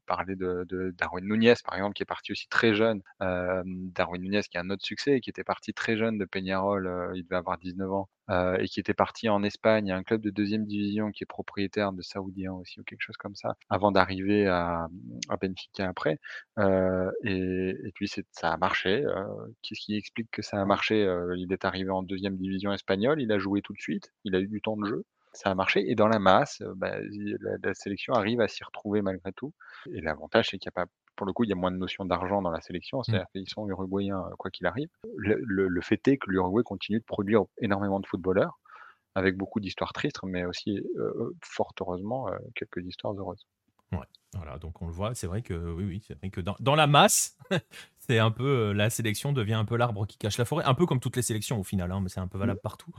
parler 0.05 0.35
de, 0.35 0.93
Darwin 0.97 1.25
Nunez, 1.25 1.55
par 1.63 1.75
exemple, 1.75 1.93
qui 1.93 2.03
est 2.03 2.05
parti 2.05 2.31
aussi 2.31 2.47
très 2.47 2.73
jeune. 2.73 3.01
Darwin 3.19 4.21
Nunez, 4.21 4.41
qui 4.49 4.57
a 4.57 4.61
un 4.61 4.69
autre 4.69 4.85
succès, 4.85 5.19
qui 5.19 5.29
était 5.29 5.43
parti 5.43 5.73
très 5.73 5.97
jeune 5.97 6.17
de 6.17 6.25
Peñarol, 6.25 7.13
il 7.15 7.23
devait 7.23 7.35
avoir 7.35 7.57
19 7.57 7.91
ans, 7.91 8.09
et 8.59 8.67
qui 8.67 8.79
était 8.79 8.93
parti 8.93 9.29
en 9.29 9.43
Espagne, 9.43 9.91
un 9.91 10.03
club 10.03 10.21
de 10.21 10.29
deuxième 10.29 10.65
division 10.65 11.11
qui 11.11 11.23
est 11.23 11.27
propriétaire 11.27 11.91
de 11.91 12.01
Saoudiens 12.01 12.53
aussi, 12.53 12.79
ou 12.79 12.83
quelque 12.83 13.01
chose 13.01 13.17
comme 13.17 13.35
ça, 13.35 13.55
avant 13.69 13.91
d'arriver 13.91 14.47
à, 14.47 14.87
Benfica 15.41 15.87
après. 15.89 16.19
et, 16.57 17.91
puis 17.95 18.09
ça 18.31 18.51
a 18.51 18.57
marché. 18.57 19.03
Qu'est-ce 19.61 19.81
qui 19.81 19.95
explique 19.95 20.31
que 20.31 20.41
ça 20.41 20.61
a 20.61 20.65
marché 20.65 21.01
Il 21.37 21.51
est 21.51 21.65
arrivé 21.65 21.89
en 21.89 22.03
deuxième 22.03 22.37
division 22.37 22.73
espagnole, 22.73 23.21
il 23.21 23.31
a 23.31 23.37
joué 23.37 23.61
tout 23.61 23.73
de 23.73 23.81
suite, 23.81 24.13
il 24.23 24.35
a 24.35 24.39
eu 24.39 24.47
du 24.47 24.61
temps 24.61 24.77
de 24.77 24.85
jeu 24.85 25.05
ça 25.35 25.51
a 25.51 25.55
marché 25.55 25.89
et 25.89 25.95
dans 25.95 26.07
la 26.07 26.19
masse, 26.19 26.61
bah, 26.75 26.95
la, 27.61 27.73
sélection 27.73 28.13
arrive 28.13 28.41
à 28.41 28.47
s'y 28.47 28.63
retrouver 28.63 29.01
malgré 29.01 29.31
tout. 29.33 29.53
Et 29.91 30.01
l'avantage, 30.01 30.49
c'est 30.49 30.57
qu'il 30.57 30.67
y 30.67 30.69
a 30.69 30.85
pas, 30.85 30.89
pour 31.15 31.25
le 31.25 31.33
coup, 31.33 31.43
il 31.43 31.49
y 31.49 31.53
a 31.53 31.55
moins 31.55 31.71
de 31.71 31.77
notion 31.77 32.05
d'argent 32.05 32.41
dans 32.41 32.51
la 32.51 32.61
sélection, 32.61 32.99
mmh. 32.99 33.03
c'est-à-dire 33.03 33.27
qu'ils 33.31 33.49
sont 33.49 33.67
uruguayens 33.67 34.23
quoi 34.37 34.51
qu'il 34.51 34.65
arrive. 34.67 34.89
Le, 35.17 35.81
fait 35.81 36.07
est 36.07 36.17
que 36.17 36.29
l'Uruguay 36.29 36.63
continue 36.63 36.99
de 36.99 37.05
produire 37.05 37.43
énormément 37.59 37.99
de 37.99 38.07
footballeurs, 38.07 38.59
avec 39.13 39.37
beaucoup 39.37 39.59
d'histoires 39.59 39.93
tristes, 39.93 40.19
mais 40.23 40.45
aussi, 40.45 40.81
fort 41.41 41.73
heureusement, 41.79 42.27
quelques 42.55 42.85
histoires 42.85 43.13
heureuses. 43.13 43.45
Ouais, 43.91 44.07
voilà, 44.33 44.57
donc 44.57 44.81
on 44.81 44.87
le 44.87 44.91
voit, 44.91 45.13
c'est 45.13 45.27
vrai 45.27 45.41
que 45.41 45.53
oui, 45.53 45.85
oui, 45.85 46.03
c'est 46.05 46.17
vrai 46.17 46.29
que 46.29 46.41
dans, 46.41 46.75
la 46.75 46.87
masse, 46.87 47.37
c'est 47.97 48.19
un 48.19 48.31
peu 48.31 48.71
la 48.73 48.89
sélection 48.89 49.31
devient 49.31 49.53
un 49.53 49.65
peu 49.65 49.77
l'arbre 49.77 50.05
qui 50.05 50.17
cache 50.17 50.37
la 50.37 50.45
forêt, 50.45 50.63
un 50.65 50.73
peu 50.73 50.85
comme 50.85 50.99
toutes 50.99 51.15
les 51.15 51.21
sélections 51.21 51.59
au 51.59 51.63
final, 51.63 51.91
hein, 51.91 51.99
mais 52.01 52.09
c'est 52.09 52.19
un 52.19 52.27
peu 52.27 52.37
valable 52.37 52.59
mmh. 52.59 52.63
partout. 52.63 52.91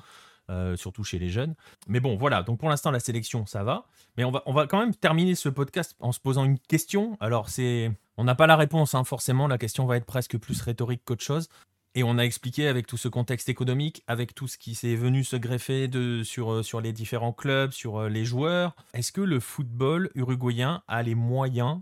Euh, 0.48 0.76
surtout 0.76 1.02
chez 1.02 1.18
les 1.18 1.28
jeunes. 1.28 1.56
Mais 1.88 1.98
bon, 1.98 2.16
voilà, 2.16 2.44
donc 2.44 2.60
pour 2.60 2.68
l'instant, 2.68 2.92
la 2.92 3.00
sélection, 3.00 3.46
ça 3.46 3.64
va. 3.64 3.86
Mais 4.16 4.22
on 4.22 4.30
va, 4.30 4.44
on 4.46 4.52
va 4.52 4.68
quand 4.68 4.78
même 4.78 4.94
terminer 4.94 5.34
ce 5.34 5.48
podcast 5.48 5.96
en 5.98 6.12
se 6.12 6.20
posant 6.20 6.44
une 6.44 6.60
question. 6.60 7.16
Alors, 7.18 7.48
c'est. 7.48 7.90
On 8.16 8.22
n'a 8.22 8.36
pas 8.36 8.46
la 8.46 8.54
réponse, 8.54 8.94
hein, 8.94 9.02
forcément, 9.02 9.48
la 9.48 9.58
question 9.58 9.86
va 9.86 9.96
être 9.96 10.06
presque 10.06 10.38
plus 10.38 10.62
rhétorique 10.62 11.02
qu'autre 11.04 11.24
chose. 11.24 11.48
Et 11.96 12.04
on 12.04 12.18
a 12.18 12.22
expliqué 12.22 12.68
avec 12.68 12.86
tout 12.86 12.98
ce 12.98 13.08
contexte 13.08 13.48
économique, 13.48 14.04
avec 14.06 14.34
tout 14.34 14.46
ce 14.46 14.56
qui 14.56 14.74
s'est 14.74 14.94
venu 14.94 15.24
se 15.24 15.34
greffer 15.34 15.90
sur, 16.24 16.52
euh, 16.52 16.62
sur 16.62 16.80
les 16.80 16.92
différents 16.92 17.32
clubs, 17.32 17.72
sur 17.72 18.02
euh, 18.02 18.08
les 18.08 18.24
joueurs. 18.24 18.76
Est-ce 18.94 19.12
que 19.12 19.22
le 19.22 19.40
football 19.40 20.10
uruguayen 20.14 20.82
a 20.88 21.02
les 21.02 21.14
moyens 21.14 21.80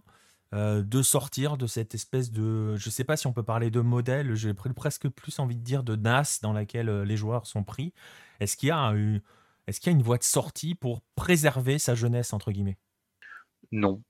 de 0.55 1.03
sortir 1.03 1.57
de 1.57 1.67
cette 1.67 1.95
espèce 1.95 2.31
de, 2.31 2.77
je 2.77 2.89
ne 2.89 2.91
sais 2.93 3.05
pas 3.05 3.17
si 3.17 3.27
on 3.27 3.33
peut 3.33 3.43
parler 3.43 3.71
de 3.71 3.81
modèle, 3.81 4.35
j'ai 4.35 4.55
presque 4.55 5.09
plus 5.09 5.39
envie 5.39 5.57
de 5.57 5.63
dire 5.63 5.83
de 5.83 5.97
NAS 5.97 6.39
dans 6.43 6.53
laquelle 6.53 7.03
les 7.03 7.17
joueurs 7.17 7.47
sont 7.47 7.65
pris. 7.65 7.93
Est-ce 8.41 8.57
qu'il 8.57 8.69
y 8.69 8.73
a 8.73 8.93
est-ce 9.67 9.81
qu'il 9.81 9.91
y 9.91 9.95
a 9.95 9.99
une 9.99 10.03
voie 10.03 10.19
de 10.19 10.25
sortie 10.25 10.75
pour 10.75 11.01
préserver 11.15 11.79
sa 11.79 11.95
jeunesse 11.95 12.33
entre 12.33 12.53
guillemets? 12.53 12.79
Non. 13.73 14.03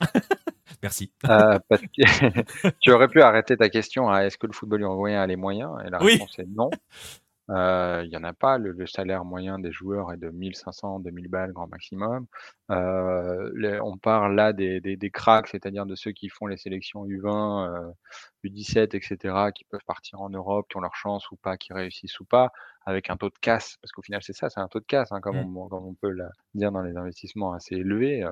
Merci. 0.82 1.12
Euh, 1.28 1.58
tu 2.80 2.90
aurais 2.90 3.08
pu 3.08 3.22
arrêter 3.22 3.56
ta 3.56 3.68
question 3.68 4.10
à 4.10 4.22
est-ce 4.22 4.36
que 4.36 4.46
le 4.46 4.52
football 4.52 4.82
uruguayen 4.82 5.22
a 5.22 5.26
les 5.26 5.36
moyens? 5.36 5.70
Et 5.86 5.90
la 5.90 5.98
réponse 5.98 6.38
est 6.38 6.48
non. 6.48 6.70
Euh, 7.50 8.02
il 8.04 8.10
n'y 8.10 8.16
en 8.16 8.24
a 8.24 8.32
pas. 8.32 8.58
Le, 8.58 8.86
salaire 8.86 9.24
moyen 9.24 9.58
des 9.58 9.72
joueurs 9.72 10.12
est 10.12 10.16
de 10.16 10.30
1500, 10.30 11.00
2000 11.00 11.28
balles 11.28 11.52
grand 11.52 11.68
maximum. 11.68 12.26
Euh, 12.70 13.80
on 13.82 13.96
parle 13.98 14.34
là 14.34 14.52
des, 14.52 14.80
des, 14.80 15.10
cracks, 15.10 15.48
c'est-à-dire 15.48 15.86
de 15.86 15.94
ceux 15.94 16.12
qui 16.12 16.28
font 16.28 16.46
les 16.46 16.56
sélections 16.56 17.06
U20, 17.06 17.92
U17, 18.44 18.96
etc., 18.96 19.52
qui 19.54 19.64
peuvent 19.64 19.84
partir 19.86 20.20
en 20.20 20.30
Europe, 20.30 20.66
qui 20.68 20.76
ont 20.76 20.80
leur 20.80 20.96
chance 20.96 21.30
ou 21.30 21.36
pas, 21.36 21.56
qui 21.56 21.72
réussissent 21.72 22.18
ou 22.20 22.24
pas, 22.24 22.52
avec 22.86 23.10
un 23.10 23.16
taux 23.16 23.28
de 23.28 23.38
casse, 23.40 23.76
parce 23.82 23.92
qu'au 23.92 24.02
final 24.02 24.22
c'est 24.22 24.32
ça, 24.32 24.48
c'est 24.48 24.60
un 24.60 24.68
taux 24.68 24.80
de 24.80 24.86
casse, 24.86 25.12
hein, 25.12 25.20
comme, 25.20 25.36
mmh. 25.36 25.56
on, 25.72 25.94
peut 25.94 26.10
le 26.10 26.24
dire 26.54 26.72
dans 26.72 26.82
les 26.82 26.96
investissements 26.96 27.52
assez 27.52 27.74
élevés, 27.74 28.24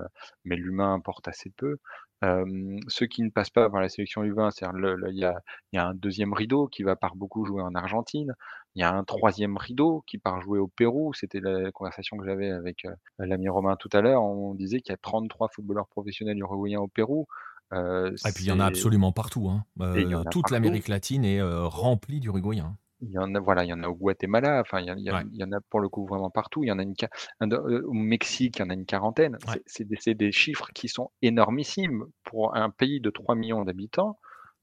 mais 0.44 0.56
l'humain 0.56 0.94
importe 0.94 1.28
assez 1.28 1.50
peu 1.50 1.78
ceux 2.88 3.06
qui 3.06 3.22
ne 3.22 3.30
passent 3.30 3.50
pas 3.50 3.68
par 3.70 3.80
la 3.80 3.88
sélection 3.88 4.22
U20, 4.22 4.52
il 5.10 5.18
y 5.18 5.24
a, 5.24 5.40
y 5.72 5.78
a 5.78 5.86
un 5.86 5.94
deuxième 5.94 6.32
rideau 6.32 6.68
qui 6.68 6.82
va 6.82 6.96
par 6.96 7.16
beaucoup 7.16 7.44
jouer 7.44 7.62
en 7.62 7.74
Argentine. 7.74 8.34
Il 8.74 8.80
y 8.80 8.82
a 8.82 8.92
un 8.92 9.04
troisième 9.04 9.56
rideau 9.56 10.02
qui 10.06 10.18
part 10.18 10.40
jouer 10.40 10.58
au 10.58 10.68
Pérou. 10.68 11.12
C'était 11.14 11.40
la 11.40 11.70
conversation 11.72 12.16
que 12.16 12.24
j'avais 12.24 12.50
avec 12.50 12.86
l'ami 13.18 13.48
Romain 13.48 13.76
tout 13.76 13.90
à 13.92 14.00
l'heure. 14.00 14.22
On 14.22 14.54
disait 14.54 14.80
qu'il 14.80 14.92
y 14.92 14.94
a 14.94 14.98
33 14.98 15.48
footballeurs 15.48 15.88
professionnels 15.88 16.38
uruguayens 16.38 16.80
au 16.80 16.88
Pérou. 16.88 17.26
et 17.72 18.32
puis 18.34 18.44
il 18.44 18.48
y 18.48 18.52
en 18.52 18.60
a 18.60 18.66
absolument 18.66 19.12
partout. 19.12 19.48
Hein. 19.48 19.64
toute 20.30 20.50
l'Amérique 20.50 20.88
latine 20.88 21.24
est 21.24 21.42
remplie 21.42 22.20
d'Uruguayens. 22.20 22.76
Il 23.06 23.12
y 23.12 23.18
en 23.18 23.34
a, 23.34 23.40
voilà, 23.40 23.64
il 23.64 23.68
y 23.68 23.72
en 23.72 23.82
a 23.82 23.88
au 23.88 23.94
Guatemala, 23.94 24.60
enfin, 24.60 24.80
il 24.80 24.86
y, 24.86 25.44
en 25.44 25.52
a 25.52 25.60
pour 25.70 25.80
le 25.80 25.88
coup 25.88 26.06
vraiment 26.06 26.30
partout. 26.30 26.64
Il 26.64 26.68
y 26.68 26.72
en 26.72 26.78
a 26.78 26.82
une, 26.82 26.94
euh, 27.42 27.82
au 27.86 27.92
Mexique, 27.92 28.58
il 28.58 28.60
y 28.60 28.62
en 28.64 28.70
a 28.70 28.74
une 28.74 28.86
quarantaine. 28.86 29.38
C'est 29.66 29.84
des, 29.84 30.14
des, 30.14 30.32
chiffres 30.32 30.68
qui 30.74 30.88
sont 30.88 31.10
énormissimes 31.22 32.04
pour 32.24 32.56
un 32.56 32.70
pays 32.70 33.00
de 33.00 33.10
3 33.10 33.34
millions 33.34 33.64
d'habitants 33.64 34.18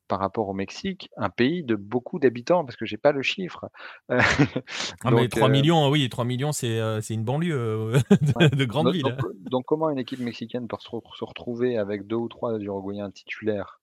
par 0.08 0.20
rapport 0.20 0.50
au 0.50 0.54
Mexique, 0.54 1.10
un 1.16 1.30
pays 1.30 1.64
de 1.64 1.76
beaucoup 1.76 2.20
d'habitants, 2.20 2.66
parce 2.66 2.76
que 2.76 2.86
j'ai 2.86 2.98
pas 2.98 3.14
le 3.14 3.22
chiffre. 3.22 3.70
ah, 4.10 4.18
mais 5.10 5.30
3 5.30 5.48
euh, 5.48 5.52
millions, 5.52 5.90
oui, 5.90 6.10
3 6.10 6.26
millions, 6.26 6.52
c'est 6.52 6.80
euh, 6.80 7.00
une 7.00 7.24
banlieue 7.24 7.94
de, 8.12 8.66
grande 8.66 8.92
ville. 8.92 9.18
Donc, 9.50 9.64
comment 9.66 9.90
une 9.90 10.00
équipe 10.00 10.20
mexicaine 10.20 10.68
peut 10.68 10.76
se 10.80 11.24
retrouver 11.24 11.78
avec 11.78 12.08
deux 12.08 12.18
ou 12.18 12.28
trois 12.28 12.60
Uruguayens 12.60 13.10
titulaires 13.12 13.81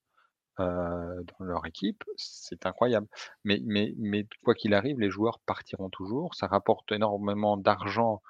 euh, 0.60 1.22
dans 1.38 1.44
leur 1.44 1.66
équipe, 1.66 2.04
c'est 2.16 2.66
incroyable. 2.66 3.06
Mais, 3.44 3.60
mais, 3.64 3.94
mais 3.98 4.26
quoi 4.44 4.54
qu'il 4.54 4.74
arrive, 4.74 5.00
les 5.00 5.10
joueurs 5.10 5.38
partiront 5.40 5.90
toujours. 5.90 6.34
Ça 6.34 6.46
rapporte 6.46 6.90
énormément 6.92 7.56
d'argent. 7.56 8.22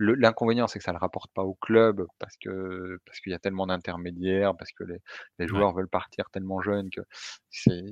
L'inconvénient, 0.00 0.68
c'est 0.68 0.78
que 0.78 0.84
ça 0.84 0.92
ne 0.92 0.96
le 0.96 1.00
rapporte 1.00 1.32
pas 1.32 1.42
au 1.42 1.54
club 1.54 2.06
parce 2.20 2.36
que 2.36 3.00
parce 3.04 3.18
qu'il 3.18 3.32
y 3.32 3.34
a 3.34 3.40
tellement 3.40 3.66
d'intermédiaires, 3.66 4.56
parce 4.56 4.70
que 4.70 4.84
les, 4.84 5.00
les 5.40 5.48
joueurs 5.48 5.74
veulent 5.74 5.88
partir 5.88 6.30
tellement 6.30 6.60
jeunes 6.60 6.88
que 6.90 7.00
c'est 7.50 7.82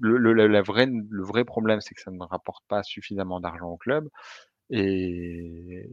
le, 0.00 0.18
le, 0.18 0.46
la 0.46 0.62
vraie, 0.62 0.86
le 0.86 1.24
vrai 1.24 1.44
problème, 1.44 1.80
c'est 1.80 1.94
que 1.94 2.00
ça 2.00 2.12
ne 2.12 2.22
rapporte 2.22 2.64
pas 2.68 2.84
suffisamment 2.84 3.40
d'argent 3.40 3.70
au 3.70 3.76
club. 3.76 4.08
Et 4.70 5.90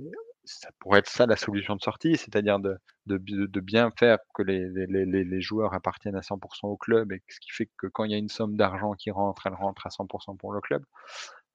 ça 0.49 0.69
pourrait 0.79 0.99
être 0.99 1.09
ça 1.09 1.27
la 1.27 1.35
solution 1.35 1.75
de 1.75 1.81
sortie, 1.81 2.17
c'est-à-dire 2.17 2.59
de, 2.59 2.79
de, 3.05 3.59
bien 3.59 3.91
faire 3.91 4.17
que 4.33 4.41
les, 4.41 4.67
les, 4.69 5.05
les, 5.05 5.41
joueurs 5.41 5.73
appartiennent 5.75 6.15
à 6.15 6.21
100% 6.21 6.67
au 6.67 6.77
club, 6.77 7.11
et 7.11 7.21
ce 7.29 7.39
qui 7.39 7.51
fait 7.51 7.69
que 7.77 7.85
quand 7.85 8.03
il 8.03 8.11
y 8.11 8.15
a 8.15 8.17
une 8.17 8.29
somme 8.29 8.57
d'argent 8.57 8.93
qui 8.93 9.11
rentre, 9.11 9.45
elle 9.45 9.53
rentre 9.53 9.85
à 9.85 9.89
100% 9.89 10.37
pour 10.37 10.51
le 10.51 10.59
club. 10.59 10.83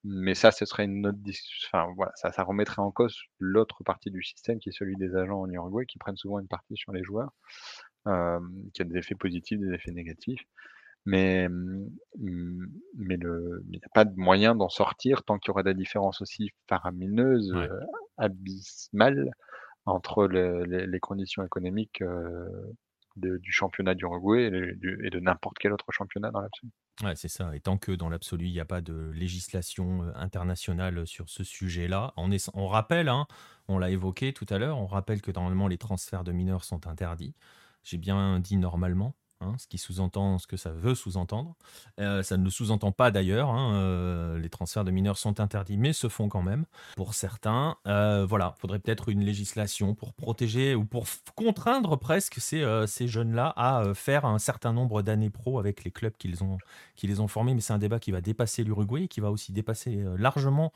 Mais 0.04 0.34
ça, 0.34 0.52
ce 0.52 0.64
serait 0.64 0.84
une 0.84 1.06
autre 1.06 1.18
enfin, 1.66 1.92
voilà, 1.96 2.12
ça, 2.14 2.30
ça 2.30 2.42
remettrait 2.44 2.82
en 2.82 2.92
cause 2.92 3.16
l'autre 3.38 3.82
partie 3.84 4.10
du 4.10 4.22
système 4.22 4.58
qui 4.58 4.68
est 4.68 4.72
celui 4.72 4.96
des 4.96 5.16
agents 5.16 5.40
en 5.40 5.50
Uruguay 5.50 5.86
qui 5.86 5.98
prennent 5.98 6.16
souvent 6.16 6.38
une 6.38 6.46
partie 6.46 6.76
sur 6.76 6.92
les 6.92 7.02
joueurs, 7.02 7.32
euh, 8.06 8.38
qui 8.74 8.82
a 8.82 8.84
des 8.84 8.98
effets 8.98 9.14
positifs, 9.14 9.58
des 9.58 9.72
effets 9.72 9.92
négatifs. 9.92 10.42
Mais, 11.06 11.48
mais 12.18 13.16
le 13.16 13.62
il 13.66 13.78
n'y 13.78 13.84
a 13.84 13.88
pas 13.92 14.06
de 14.06 14.14
moyen 14.16 14.54
d'en 14.54 14.70
sortir 14.70 15.22
tant 15.22 15.38
qu'il 15.38 15.48
y 15.48 15.52
aura 15.52 15.62
des 15.62 15.74
différences 15.74 16.22
aussi 16.22 16.50
faramineuses, 16.66 17.54
abysmales 18.16 19.30
entre 19.86 20.26
les 20.26 21.00
conditions 21.00 21.44
économiques, 21.44 22.02
du 23.16 23.52
championnat 23.52 23.94
d'Uruguay 23.94 24.46
et 24.46 25.10
de 25.10 25.20
n'importe 25.20 25.58
quel 25.60 25.72
autre 25.72 25.86
championnat 25.90 26.30
dans 26.30 26.40
l'absolu. 26.40 26.72
Ouais, 27.02 27.16
c'est 27.16 27.28
ça 27.28 27.54
et 27.56 27.60
tant 27.60 27.76
que 27.76 27.90
dans 27.92 28.08
l'absolu, 28.08 28.46
il 28.46 28.52
n'y 28.52 28.60
a 28.60 28.64
pas 28.64 28.80
de 28.80 29.10
législation, 29.14 30.02
internationale, 30.14 31.06
sur 31.06 31.28
ce 31.28 31.42
sujet-là, 31.42 32.12
on 32.16 32.30
on 32.54 32.66
rappelle, 32.68 33.08
hein, 33.08 33.26
on 33.68 33.78
l'a 33.78 33.90
évoqué 33.90 34.32
tout 34.32 34.46
à 34.48 34.58
l'heure, 34.58 34.78
on 34.78 34.86
rappelle 34.86 35.20
que 35.20 35.32
normalement 35.32 35.66
les 35.66 35.78
transferts 35.78 36.22
de 36.24 36.32
mineurs 36.32 36.64
sont 36.64 36.86
interdits. 36.86 37.34
J'ai 37.82 37.98
bien 37.98 38.38
dit 38.38 38.56
normalement. 38.56 39.14
Hein, 39.40 39.56
ce 39.58 39.66
qui 39.66 39.78
sous-entend 39.78 40.38
ce 40.38 40.46
que 40.46 40.56
ça 40.56 40.70
veut 40.70 40.94
sous-entendre. 40.94 41.56
Euh, 42.00 42.22
ça 42.22 42.36
ne 42.36 42.44
le 42.44 42.50
sous-entend 42.50 42.92
pas 42.92 43.10
d'ailleurs. 43.10 43.50
Hein, 43.50 43.74
euh, 43.74 44.38
les 44.38 44.48
transferts 44.48 44.84
de 44.84 44.90
mineurs 44.90 45.18
sont 45.18 45.40
interdits, 45.40 45.76
mais 45.76 45.92
se 45.92 46.08
font 46.08 46.28
quand 46.28 46.42
même 46.42 46.64
pour 46.96 47.14
certains. 47.14 47.76
Euh, 47.86 48.24
voilà, 48.26 48.54
faudrait 48.58 48.78
peut-être 48.78 49.08
une 49.08 49.24
législation 49.24 49.94
pour 49.94 50.12
protéger 50.14 50.74
ou 50.74 50.84
pour 50.84 51.06
contraindre 51.34 51.98
presque 51.98 52.40
ces, 52.40 52.64
ces 52.86 53.08
jeunes-là 53.08 53.52
à 53.56 53.92
faire 53.94 54.24
un 54.24 54.38
certain 54.38 54.72
nombre 54.72 55.02
d'années 55.02 55.30
pro 55.30 55.58
avec 55.58 55.84
les 55.84 55.90
clubs 55.90 56.16
qu'ils 56.16 56.42
ont, 56.44 56.58
qui 56.96 57.06
les 57.06 57.20
ont 57.20 57.28
formés. 57.28 57.54
Mais 57.54 57.60
c'est 57.60 57.72
un 57.72 57.78
débat 57.78 57.98
qui 57.98 58.12
va 58.12 58.20
dépasser 58.20 58.64
l'Uruguay 58.64 59.04
et 59.04 59.08
qui 59.08 59.20
va 59.20 59.30
aussi 59.30 59.52
dépasser 59.52 60.04
largement 60.16 60.72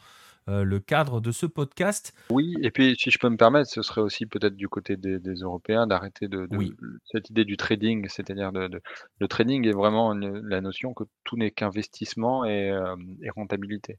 euh, 0.49 0.65
le 0.65 0.81
cadre 0.81 1.21
de 1.21 1.31
ce 1.31 1.45
podcast. 1.45 2.15
Oui, 2.31 2.55
et 2.63 2.71
puis 2.71 2.97
si 2.99 3.11
je 3.11 3.19
peux 3.19 3.29
me 3.29 3.37
permettre, 3.37 3.71
ce 3.71 3.83
serait 3.83 4.01
aussi 4.01 4.25
peut-être 4.25 4.57
du 4.57 4.69
côté 4.69 4.97
des, 4.97 5.19
Européens 5.43 5.87
d'arrêter 5.87 6.27
de, 6.27 6.49
cette 7.05 7.29
idée 7.29 7.45
du 7.45 7.57
trading, 7.57 8.07
c'est-à-dire 8.09 8.51
de, 8.53 8.81
le 9.19 9.29
trading 9.29 9.67
est 9.67 9.73
vraiment 9.73 10.15
la 10.15 10.61
notion 10.61 10.95
que 10.95 11.05
tout 11.25 11.37
n'est 11.37 11.51
qu'investissement 11.51 12.45
et, 12.45 12.71
euh, 12.71 12.97
rentabilité. 13.37 13.99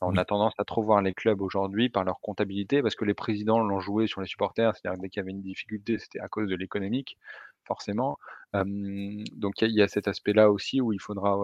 On 0.00 0.16
a 0.16 0.24
tendance 0.24 0.54
à 0.58 0.64
trop 0.64 0.82
voir 0.82 1.02
les 1.02 1.14
clubs 1.14 1.40
aujourd'hui 1.40 1.88
par 1.88 2.04
leur 2.04 2.20
comptabilité, 2.20 2.82
parce 2.82 2.96
que 2.96 3.04
les 3.04 3.14
présidents 3.14 3.60
l'ont 3.60 3.80
joué 3.80 4.06
sur 4.06 4.20
les 4.20 4.26
supporters, 4.26 4.74
c'est-à-dire 4.74 5.00
dès 5.00 5.08
qu'il 5.08 5.20
y 5.20 5.22
avait 5.22 5.30
une 5.30 5.42
difficulté, 5.42 5.98
c'était 5.98 6.20
à 6.20 6.28
cause 6.28 6.48
de 6.48 6.56
l'économique 6.56 7.18
forcément. 7.66 8.18
donc 8.54 9.62
il 9.62 9.70
y, 9.70 9.82
a 9.82 9.88
cet 9.88 10.08
aspect-là 10.08 10.50
aussi 10.50 10.80
où 10.80 10.92
il 10.92 11.00
faudra 11.00 11.38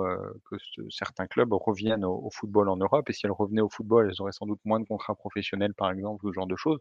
que 0.50 0.56
certains 0.90 1.26
clubs 1.26 1.52
reviennent 1.52 2.04
au, 2.04 2.30
football 2.32 2.68
en 2.68 2.76
Europe. 2.76 3.08
Et 3.10 3.12
si 3.12 3.26
elles 3.26 3.32
revenaient 3.32 3.62
au 3.62 3.70
football, 3.70 4.08
elles 4.10 4.20
auraient 4.20 4.32
sans 4.32 4.46
doute 4.46 4.60
moins 4.64 4.80
de 4.80 4.86
contrats 4.86 5.14
professionnels, 5.14 5.74
par 5.74 5.90
exemple, 5.90 6.26
ce 6.26 6.32
genre 6.32 6.46
de 6.46 6.56
choses. 6.56 6.80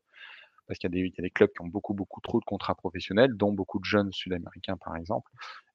parce 0.67 0.79
qu'il 0.79 0.93
y, 0.95 0.99
y, 0.99 1.13
a 1.17 1.21
des 1.21 1.29
clubs 1.31 1.51
qui 1.51 1.61
ont 1.61 1.67
beaucoup, 1.67 1.93
beaucoup 1.93 2.21
trop 2.21 2.39
de 2.39 2.45
contrats 2.45 2.75
professionnels, 2.75 3.35
dont 3.35 3.53
beaucoup 3.53 3.79
de 3.79 3.85
jeunes 3.85 4.11
sud-américains, 4.11 4.77
par 4.77 4.95
exemple. 4.97 5.31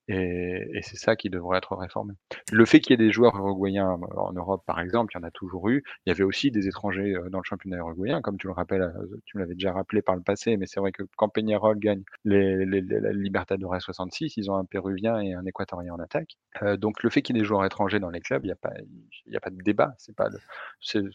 Et, 0.08 0.68
et 0.74 0.82
c'est 0.82 0.96
ça 0.96 1.14
qui 1.16 1.30
devrait 1.30 1.58
être 1.58 1.76
réformé. 1.76 2.14
Le 2.50 2.64
fait 2.64 2.80
qu'il 2.80 2.92
y 2.92 2.94
ait 2.94 3.06
des 3.06 3.12
joueurs 3.12 3.36
uruguayens 3.36 3.98
en 4.16 4.32
Europe, 4.32 4.62
par 4.66 4.80
exemple, 4.80 5.12
il 5.14 5.20
y 5.20 5.24
en 5.24 5.26
a 5.26 5.30
toujours 5.30 5.68
eu. 5.68 5.84
Il 6.06 6.10
y 6.10 6.12
avait 6.12 6.24
aussi 6.24 6.50
des 6.50 6.66
étrangers 6.66 7.14
euh, 7.14 7.28
dans 7.30 7.38
le 7.38 7.44
championnat 7.44 7.78
uruguayen, 7.78 8.20
comme 8.20 8.36
tu 8.36 8.48
le 8.48 8.52
rappelles, 8.52 8.82
euh, 8.82 9.20
tu 9.24 9.36
me 9.36 9.42
l'avais 9.42 9.54
déjà 9.54 9.72
rappelé 9.72 10.02
par 10.02 10.16
le 10.16 10.22
passé, 10.22 10.56
mais 10.56 10.66
c'est 10.66 10.80
vrai 10.80 10.92
que 10.92 11.04
quand 11.16 11.28
Peñarol 11.28 11.78
gagne 11.78 12.02
les, 12.24 12.64
les, 12.66 12.80
les, 12.80 13.00
la 13.00 13.12
Libertadores 13.12 13.80
66, 13.80 14.36
ils 14.36 14.50
ont 14.50 14.56
un 14.56 14.64
Péruvien 14.64 15.20
et 15.20 15.34
un 15.34 15.44
Équatorien 15.46 15.94
en 15.94 16.00
attaque. 16.00 16.36
Euh, 16.62 16.76
donc 16.76 17.02
le 17.02 17.10
fait 17.10 17.22
qu'il 17.22 17.36
y 17.36 17.38
ait 17.38 17.42
des 17.42 17.46
joueurs 17.46 17.64
étrangers 17.64 18.00
dans 18.00 18.10
les 18.10 18.20
clubs, 18.20 18.44
il 18.44 18.48
n'y 18.48 18.52
a 18.52 18.56
pas, 18.56 18.70
a 19.34 19.40
pas 19.40 19.50
de 19.50 19.62
débat. 19.62 19.94
C'est 19.98 20.14
pas, 20.16 20.28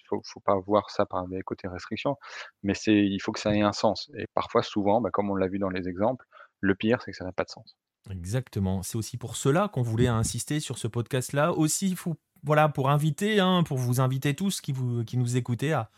faut, 0.07 0.21
faut 0.23 0.39
pas 0.39 0.55
voir 0.59 0.89
ça 0.89 1.05
par 1.05 1.27
les 1.27 1.41
côtés 1.41 1.67
restrictions, 1.67 2.17
mais 2.63 2.73
il 2.87 3.19
faut 3.19 3.31
que 3.31 3.39
ça 3.39 3.53
ait 3.55 3.61
un 3.61 3.73
sens. 3.73 4.09
Et 4.17 4.27
parfois, 4.33 4.63
souvent, 4.63 5.01
bah, 5.01 5.09
comme 5.11 5.29
on 5.29 5.35
l'a 5.35 5.47
vu 5.47 5.59
dans 5.59 5.69
les 5.69 5.87
exemples, 5.87 6.25
le 6.61 6.75
pire, 6.75 7.01
c'est 7.01 7.11
que 7.11 7.17
ça 7.17 7.25
n'a 7.25 7.31
pas 7.31 7.43
de 7.43 7.49
sens. 7.49 7.77
Exactement. 8.11 8.83
C'est 8.83 8.97
aussi 8.97 9.17
pour 9.17 9.35
cela 9.35 9.67
qu'on 9.67 9.81
voulait 9.81 10.07
insister 10.07 10.59
sur 10.59 10.77
ce 10.77 10.87
podcast-là. 10.87 11.51
Aussi, 11.53 11.95
voilà, 12.43 12.69
pour 12.69 12.89
inviter, 12.89 13.39
hein, 13.39 13.63
pour 13.63 13.77
vous 13.77 13.99
inviter 13.99 14.33
tous 14.33 14.61
qui, 14.61 14.71
vous, 14.71 15.03
qui 15.03 15.17
nous 15.17 15.37
écoutez 15.37 15.73
à, 15.73 15.89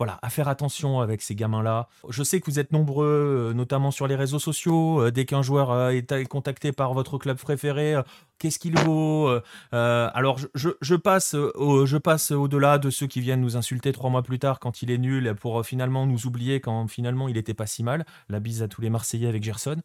voilà, 0.00 0.18
à 0.22 0.30
faire 0.30 0.48
attention 0.48 1.00
avec 1.00 1.20
ces 1.20 1.34
gamins-là. 1.34 1.88
Je 2.08 2.22
sais 2.22 2.40
que 2.40 2.50
vous 2.50 2.58
êtes 2.58 2.72
nombreux, 2.72 3.50
euh, 3.50 3.52
notamment 3.52 3.90
sur 3.90 4.06
les 4.06 4.16
réseaux 4.16 4.38
sociaux. 4.38 5.02
Euh, 5.02 5.10
dès 5.10 5.26
qu'un 5.26 5.42
joueur 5.42 5.70
euh, 5.70 5.90
est 5.90 6.26
contacté 6.26 6.72
par 6.72 6.94
votre 6.94 7.18
club 7.18 7.36
préféré, 7.36 7.96
qu'est-ce 8.40 8.58
qu'il 8.58 8.76
vaut 8.80 9.30
Alors, 9.70 10.38
je, 10.54 10.70
je, 10.80 10.94
passe, 10.96 11.34
au, 11.34 11.86
je 11.86 11.96
passe 11.96 12.32
au-delà 12.32 12.78
de 12.78 12.90
ceux 12.90 13.06
qui 13.06 13.20
viennent 13.20 13.40
nous 13.40 13.56
insulter 13.56 13.92
trois 13.92 14.10
mois 14.10 14.22
plus 14.22 14.38
tard 14.38 14.58
quand 14.58 14.82
il 14.82 14.90
est 14.90 14.98
nul 14.98 15.34
pour 15.38 15.64
finalement 15.64 16.06
nous 16.06 16.26
oublier 16.26 16.60
quand 16.60 16.88
finalement 16.88 17.28
il 17.28 17.34
n'était 17.34 17.54
pas 17.54 17.66
si 17.66 17.84
mal. 17.84 18.04
La 18.28 18.40
bise 18.40 18.62
à 18.62 18.68
tous 18.68 18.80
les 18.80 18.90
Marseillais 18.90 19.28
avec 19.28 19.44
Gerson. 19.44 19.76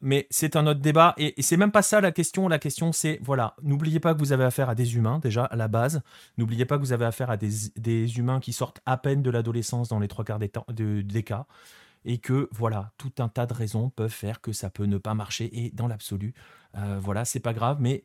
mais 0.00 0.26
c'est 0.30 0.54
un 0.56 0.66
autre 0.66 0.80
débat 0.80 1.14
et, 1.16 1.34
c'est 1.42 1.56
même 1.56 1.72
pas 1.72 1.82
ça 1.82 2.00
la 2.00 2.12
question. 2.12 2.48
La 2.48 2.58
question, 2.58 2.92
c'est 2.92 3.18
voilà, 3.22 3.54
n'oubliez 3.62 4.00
pas 4.00 4.14
que 4.14 4.18
vous 4.18 4.32
avez 4.32 4.44
affaire 4.44 4.68
à 4.68 4.74
des 4.74 4.96
humains 4.96 5.18
déjà 5.18 5.44
à 5.44 5.56
la 5.56 5.68
base. 5.68 6.02
N'oubliez 6.38 6.64
pas 6.64 6.76
que 6.76 6.82
vous 6.82 6.92
avez 6.92 7.06
affaire 7.06 7.30
à 7.30 7.36
des, 7.36 8.18
humains 8.18 8.40
qui 8.40 8.52
sortent 8.52 8.80
à 8.86 8.96
peine 8.96 9.22
de 9.22 9.30
l'adolescence 9.30 9.88
dans 9.88 9.98
les 9.98 10.08
trois 10.08 10.24
quarts 10.24 10.38
des, 10.38 10.50
des 11.02 11.22
cas 11.22 11.46
et 12.04 12.18
que 12.18 12.48
voilà, 12.52 12.92
tout 12.98 13.12
un 13.18 13.28
tas 13.28 13.46
de 13.46 13.54
raisons 13.54 13.90
peuvent 13.90 14.10
faire 14.10 14.40
que 14.40 14.52
ça 14.52 14.70
peut 14.70 14.86
ne 14.86 14.98
pas 14.98 15.14
marcher 15.14 15.50
et 15.52 15.70
dans 15.70 15.86
l'absolu, 15.86 16.34
euh, 16.34 16.59
voilà, 16.74 17.24
c'est 17.24 17.40
pas 17.40 17.52
grave, 17.52 17.78
mais 17.80 18.04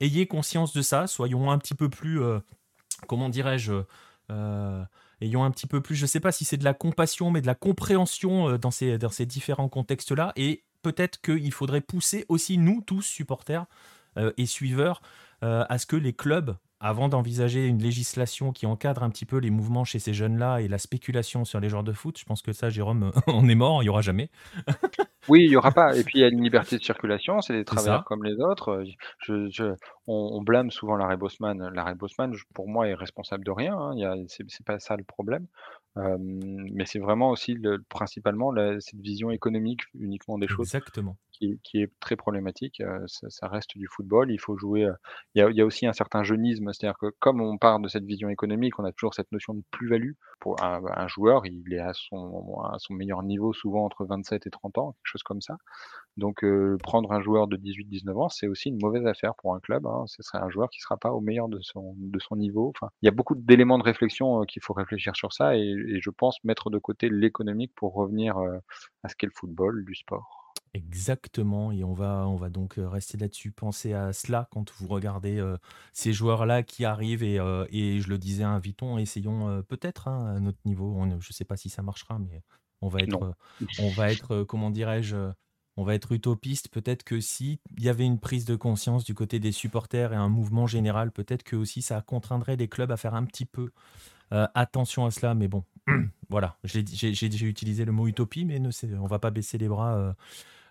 ayez 0.00 0.26
conscience 0.26 0.72
de 0.72 0.82
ça, 0.82 1.06
soyons 1.06 1.50
un 1.50 1.58
petit 1.58 1.74
peu 1.74 1.88
plus, 1.88 2.22
euh, 2.22 2.40
comment 3.06 3.28
dirais-je, 3.28 3.74
euh, 4.30 4.84
ayons 5.20 5.44
un 5.44 5.50
petit 5.50 5.66
peu 5.66 5.80
plus, 5.80 5.96
je 5.96 6.06
sais 6.06 6.20
pas 6.20 6.32
si 6.32 6.44
c'est 6.44 6.56
de 6.56 6.64
la 6.64 6.74
compassion, 6.74 7.30
mais 7.30 7.40
de 7.40 7.46
la 7.46 7.54
compréhension 7.54 8.56
dans 8.56 8.70
ces, 8.70 8.98
dans 8.98 9.10
ces 9.10 9.26
différents 9.26 9.68
contextes-là 9.68 10.32
et 10.36 10.64
peut-être 10.82 11.20
qu'il 11.20 11.52
faudrait 11.52 11.82
pousser 11.82 12.24
aussi 12.28 12.56
nous 12.56 12.80
tous 12.80 13.02
supporters 13.02 13.66
et 14.36 14.46
suiveurs 14.46 15.02
à 15.42 15.78
ce 15.78 15.86
que 15.86 15.96
les 15.96 16.12
clubs 16.12 16.56
avant 16.80 17.08
d'envisager 17.08 17.66
une 17.66 17.82
législation 17.82 18.52
qui 18.52 18.64
encadre 18.64 19.02
un 19.02 19.10
petit 19.10 19.26
peu 19.26 19.36
les 19.36 19.50
mouvements 19.50 19.84
chez 19.84 19.98
ces 19.98 20.14
jeunes-là 20.14 20.60
et 20.60 20.68
la 20.68 20.78
spéculation 20.78 21.44
sur 21.44 21.60
les 21.60 21.68
joueurs 21.68 21.84
de 21.84 21.92
foot, 21.92 22.18
je 22.18 22.24
pense 22.24 22.40
que 22.40 22.52
ça, 22.52 22.70
Jérôme, 22.70 23.12
on 23.26 23.48
est 23.48 23.54
mort, 23.54 23.82
il 23.82 23.86
n'y 23.86 23.90
aura 23.90 24.00
jamais. 24.00 24.30
Oui, 25.30 25.44
il 25.44 25.50
n'y 25.50 25.56
aura 25.56 25.70
pas. 25.70 25.96
Et 25.96 26.02
puis, 26.02 26.18
il 26.18 26.22
y 26.22 26.24
a 26.24 26.28
une 26.28 26.42
liberté 26.42 26.76
de 26.76 26.82
circulation, 26.82 27.40
c'est 27.40 27.52
des 27.52 27.64
travailleurs 27.64 28.04
comme 28.04 28.24
les 28.24 28.40
autres. 28.40 28.84
Je, 29.20 29.48
je, 29.48 29.74
on, 30.10 30.38
on, 30.38 30.42
blâme 30.42 30.70
souvent 30.70 30.96
l'arrêt 30.96 31.16
Bosman. 31.16 31.70
L'arrêt 31.74 31.94
Bosman, 31.94 32.34
pour 32.54 32.68
moi, 32.68 32.88
est 32.88 32.94
responsable 32.94 33.44
de 33.44 33.50
rien. 33.50 33.76
Hein. 33.76 34.24
C'est 34.28 34.64
pas 34.64 34.78
ça 34.78 34.96
le 34.96 35.04
problème. 35.04 35.46
Euh, 35.96 36.16
mais 36.18 36.86
c'est 36.86 37.00
vraiment 37.00 37.30
aussi 37.30 37.54
le, 37.54 37.82
principalement 37.88 38.52
la, 38.52 38.80
cette 38.80 39.00
vision 39.00 39.30
économique 39.30 39.82
uniquement 39.94 40.38
des 40.38 40.48
choses. 40.48 40.74
Exactement 40.74 41.16
qui, 41.62 41.82
est 41.82 41.90
très 42.00 42.16
problématique. 42.16 42.80
Euh, 42.80 43.00
ça, 43.06 43.48
reste 43.48 43.76
du 43.76 43.86
football. 43.86 44.30
Il 44.30 44.38
faut 44.38 44.56
jouer. 44.56 44.84
Euh, 44.84 44.92
il 45.34 45.42
y, 45.42 45.60
a, 45.60 45.66
aussi 45.66 45.86
un 45.86 45.92
certain 45.92 46.22
jeunisme, 46.22 46.72
c'est-à-dire 46.72 46.98
que 46.98 47.14
comme 47.18 47.40
on 47.40 47.58
part 47.58 47.80
de 47.80 47.88
cette 47.88 48.04
vision 48.04 48.28
économique, 48.28 48.78
on 48.78 48.84
a 48.84 48.92
toujours 48.92 49.14
cette 49.14 49.32
notion 49.32 49.54
de 49.54 49.62
plus-value. 49.70 50.12
Pour 50.40 50.62
un, 50.62 51.06
joueur, 51.08 51.44
il 51.46 51.72
est 51.72 51.80
à 51.80 51.92
son, 51.92 52.60
à 52.62 52.78
son 52.78 52.94
meilleur 52.94 53.22
niveau 53.22 53.52
souvent 53.52 53.84
entre 53.84 54.06
27 54.06 54.46
et 54.46 54.50
30 54.50 54.78
ans, 54.78 54.92
quelque 54.92 55.10
chose 55.12 55.22
comme 55.22 55.42
ça. 55.42 55.58
Donc 56.16 56.44
prendre 56.82 57.12
un 57.12 57.20
joueur 57.20 57.46
de 57.46 57.58
18-19 57.58 58.22
ans, 58.22 58.28
c'est 58.30 58.46
aussi 58.46 58.70
une 58.70 58.80
mauvaise 58.80 59.06
affaire 59.06 59.34
pour 59.34 59.54
un 59.54 59.60
club. 59.60 59.86
Hein. 59.86 59.99
Ce 60.06 60.22
serait 60.22 60.38
un 60.38 60.50
joueur 60.50 60.70
qui 60.70 60.78
ne 60.78 60.82
sera 60.82 60.96
pas 60.96 61.12
au 61.12 61.20
meilleur 61.20 61.48
de 61.48 61.60
son, 61.60 61.94
de 61.96 62.18
son 62.18 62.36
niveau. 62.36 62.72
Enfin, 62.74 62.90
il 63.02 63.06
y 63.06 63.08
a 63.08 63.12
beaucoup 63.12 63.34
d'éléments 63.34 63.78
de 63.78 63.84
réflexion 63.84 64.42
qu'il 64.44 64.62
faut 64.62 64.74
réfléchir 64.74 65.16
sur 65.16 65.32
ça 65.32 65.56
et, 65.56 65.60
et, 65.60 66.00
je 66.00 66.10
pense 66.10 66.42
mettre 66.44 66.70
de 66.70 66.78
côté 66.78 67.08
l'économique 67.08 67.72
pour 67.74 67.94
revenir 67.94 68.36
à 69.02 69.08
ce 69.08 69.14
qu'est 69.16 69.26
le 69.26 69.32
football, 69.34 69.84
du 69.84 69.94
sport. 69.94 70.54
Exactement, 70.72 71.72
et 71.72 71.82
on 71.82 71.92
va, 71.92 72.26
on 72.28 72.36
va 72.36 72.48
donc 72.48 72.74
rester 72.76 73.18
là-dessus. 73.18 73.50
Pensez 73.50 73.92
à 73.92 74.12
cela 74.12 74.48
quand 74.52 74.70
vous 74.78 74.86
regardez 74.86 75.42
ces 75.92 76.12
joueurs-là 76.12 76.62
qui 76.62 76.84
arrivent, 76.84 77.24
et, 77.24 77.38
et 77.70 78.00
je 78.00 78.08
le 78.08 78.18
disais, 78.18 78.44
invitons, 78.44 78.98
essayons 78.98 79.62
peut-être 79.64 80.08
hein, 80.08 80.36
à 80.36 80.40
notre 80.40 80.60
niveau. 80.64 80.96
je 81.08 81.14
ne 81.14 81.32
sais 81.32 81.44
pas 81.44 81.56
si 81.56 81.70
ça 81.70 81.82
marchera, 81.82 82.18
mais 82.18 82.42
on 82.82 82.88
va 82.88 83.00
être, 83.00 83.34
on 83.80 83.90
va 83.90 84.12
être 84.12 84.44
comment 84.44 84.70
dirais-je, 84.70 85.16
on 85.80 85.84
va 85.84 85.94
être 85.94 86.12
utopiste. 86.12 86.68
Peut-être 86.68 87.04
que 87.04 87.20
si 87.20 87.60
il 87.76 87.84
y 87.84 87.88
avait 87.88 88.04
une 88.04 88.18
prise 88.18 88.44
de 88.44 88.56
conscience 88.56 89.04
du 89.04 89.14
côté 89.14 89.38
des 89.38 89.52
supporters 89.52 90.12
et 90.12 90.16
un 90.16 90.28
mouvement 90.28 90.66
général, 90.66 91.10
peut-être 91.10 91.42
que 91.42 91.56
aussi 91.56 91.82
ça 91.82 92.00
contraindrait 92.00 92.56
les 92.56 92.68
clubs 92.68 92.90
à 92.90 92.96
faire 92.96 93.14
un 93.14 93.24
petit 93.24 93.46
peu 93.46 93.70
attention 94.30 95.06
à 95.06 95.10
cela. 95.10 95.34
Mais 95.34 95.48
bon, 95.48 95.64
voilà, 96.28 96.56
j'ai 96.64 97.46
utilisé 97.46 97.84
le 97.84 97.92
mot 97.92 98.06
utopie, 98.06 98.44
mais 98.44 98.60
ne, 98.60 98.70
on 99.00 99.06
va 99.06 99.18
pas 99.18 99.30
baisser 99.30 99.58
les 99.58 99.68
bras 99.68 100.14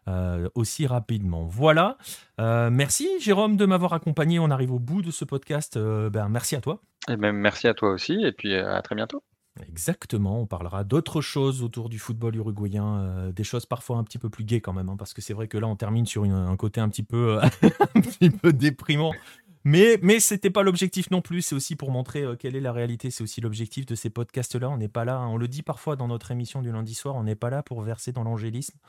euh, 0.09 0.49
aussi 0.55 0.87
rapidement. 0.87 1.45
Voilà. 1.45 1.97
Euh, 2.39 2.69
merci 2.71 3.07
Jérôme 3.19 3.57
de 3.57 3.65
m'avoir 3.65 3.93
accompagné. 3.93 4.39
On 4.39 4.49
arrive 4.49 4.71
au 4.71 4.79
bout 4.79 5.01
de 5.01 5.11
ce 5.11 5.23
podcast. 5.23 5.77
Euh, 5.77 6.09
ben, 6.09 6.29
merci 6.29 6.55
à 6.55 6.61
toi. 6.61 6.81
Et 7.07 7.15
même 7.15 7.37
merci 7.37 7.67
à 7.67 7.73
toi 7.73 7.91
aussi. 7.91 8.13
Et 8.23 8.31
puis 8.31 8.55
à 8.55 8.81
très 8.81 8.95
bientôt. 8.95 9.21
Exactement, 9.67 10.41
on 10.41 10.45
parlera 10.45 10.83
d'autres 10.85 11.21
choses 11.21 11.63
autour 11.63 11.89
du 11.89 11.99
football 11.99 12.35
uruguayen, 12.35 13.31
des 13.35 13.43
choses 13.43 13.65
parfois 13.65 13.97
un 13.97 14.03
petit 14.05 14.17
peu 14.17 14.29
plus 14.29 14.45
gaies 14.45 14.61
quand 14.61 14.71
même, 14.71 14.87
hein, 14.87 14.95
parce 14.97 15.13
que 15.13 15.21
c'est 15.21 15.33
vrai 15.33 15.47
que 15.49 15.57
là 15.57 15.67
on 15.67 15.75
termine 15.75 16.05
sur 16.05 16.23
un 16.23 16.55
côté 16.55 16.79
un 16.79 16.87
petit 16.87 17.03
peu 17.03 17.39
déprimant. 18.53 19.13
Mais, 19.69 19.99
mais 20.01 20.19
ce 20.19 20.33
n'était 20.33 20.49
pas 20.49 20.63
l'objectif 20.63 21.11
non 21.11 21.21
plus, 21.21 21.43
c'est 21.43 21.53
aussi 21.53 21.75
pour 21.75 21.91
montrer 21.91 22.25
quelle 22.39 22.55
est 22.55 22.59
la 22.59 22.71
réalité, 22.71 23.11
c'est 23.11 23.23
aussi 23.23 23.39
l'objectif 23.39 23.85
de 23.85 23.93
ces 23.93 24.09
podcasts-là. 24.09 24.67
On 24.67 24.77
n'est 24.77 24.87
pas 24.87 25.05
là, 25.05 25.17
hein. 25.17 25.27
on 25.27 25.37
le 25.37 25.47
dit 25.47 25.61
parfois 25.61 25.95
dans 25.95 26.07
notre 26.07 26.31
émission 26.31 26.63
du 26.63 26.71
lundi 26.71 26.95
soir, 26.95 27.15
on 27.15 27.23
n'est 27.23 27.35
pas 27.35 27.51
là 27.51 27.61
pour 27.61 27.81
verser 27.83 28.11
dans 28.11 28.23
l'angélisme. 28.23 28.79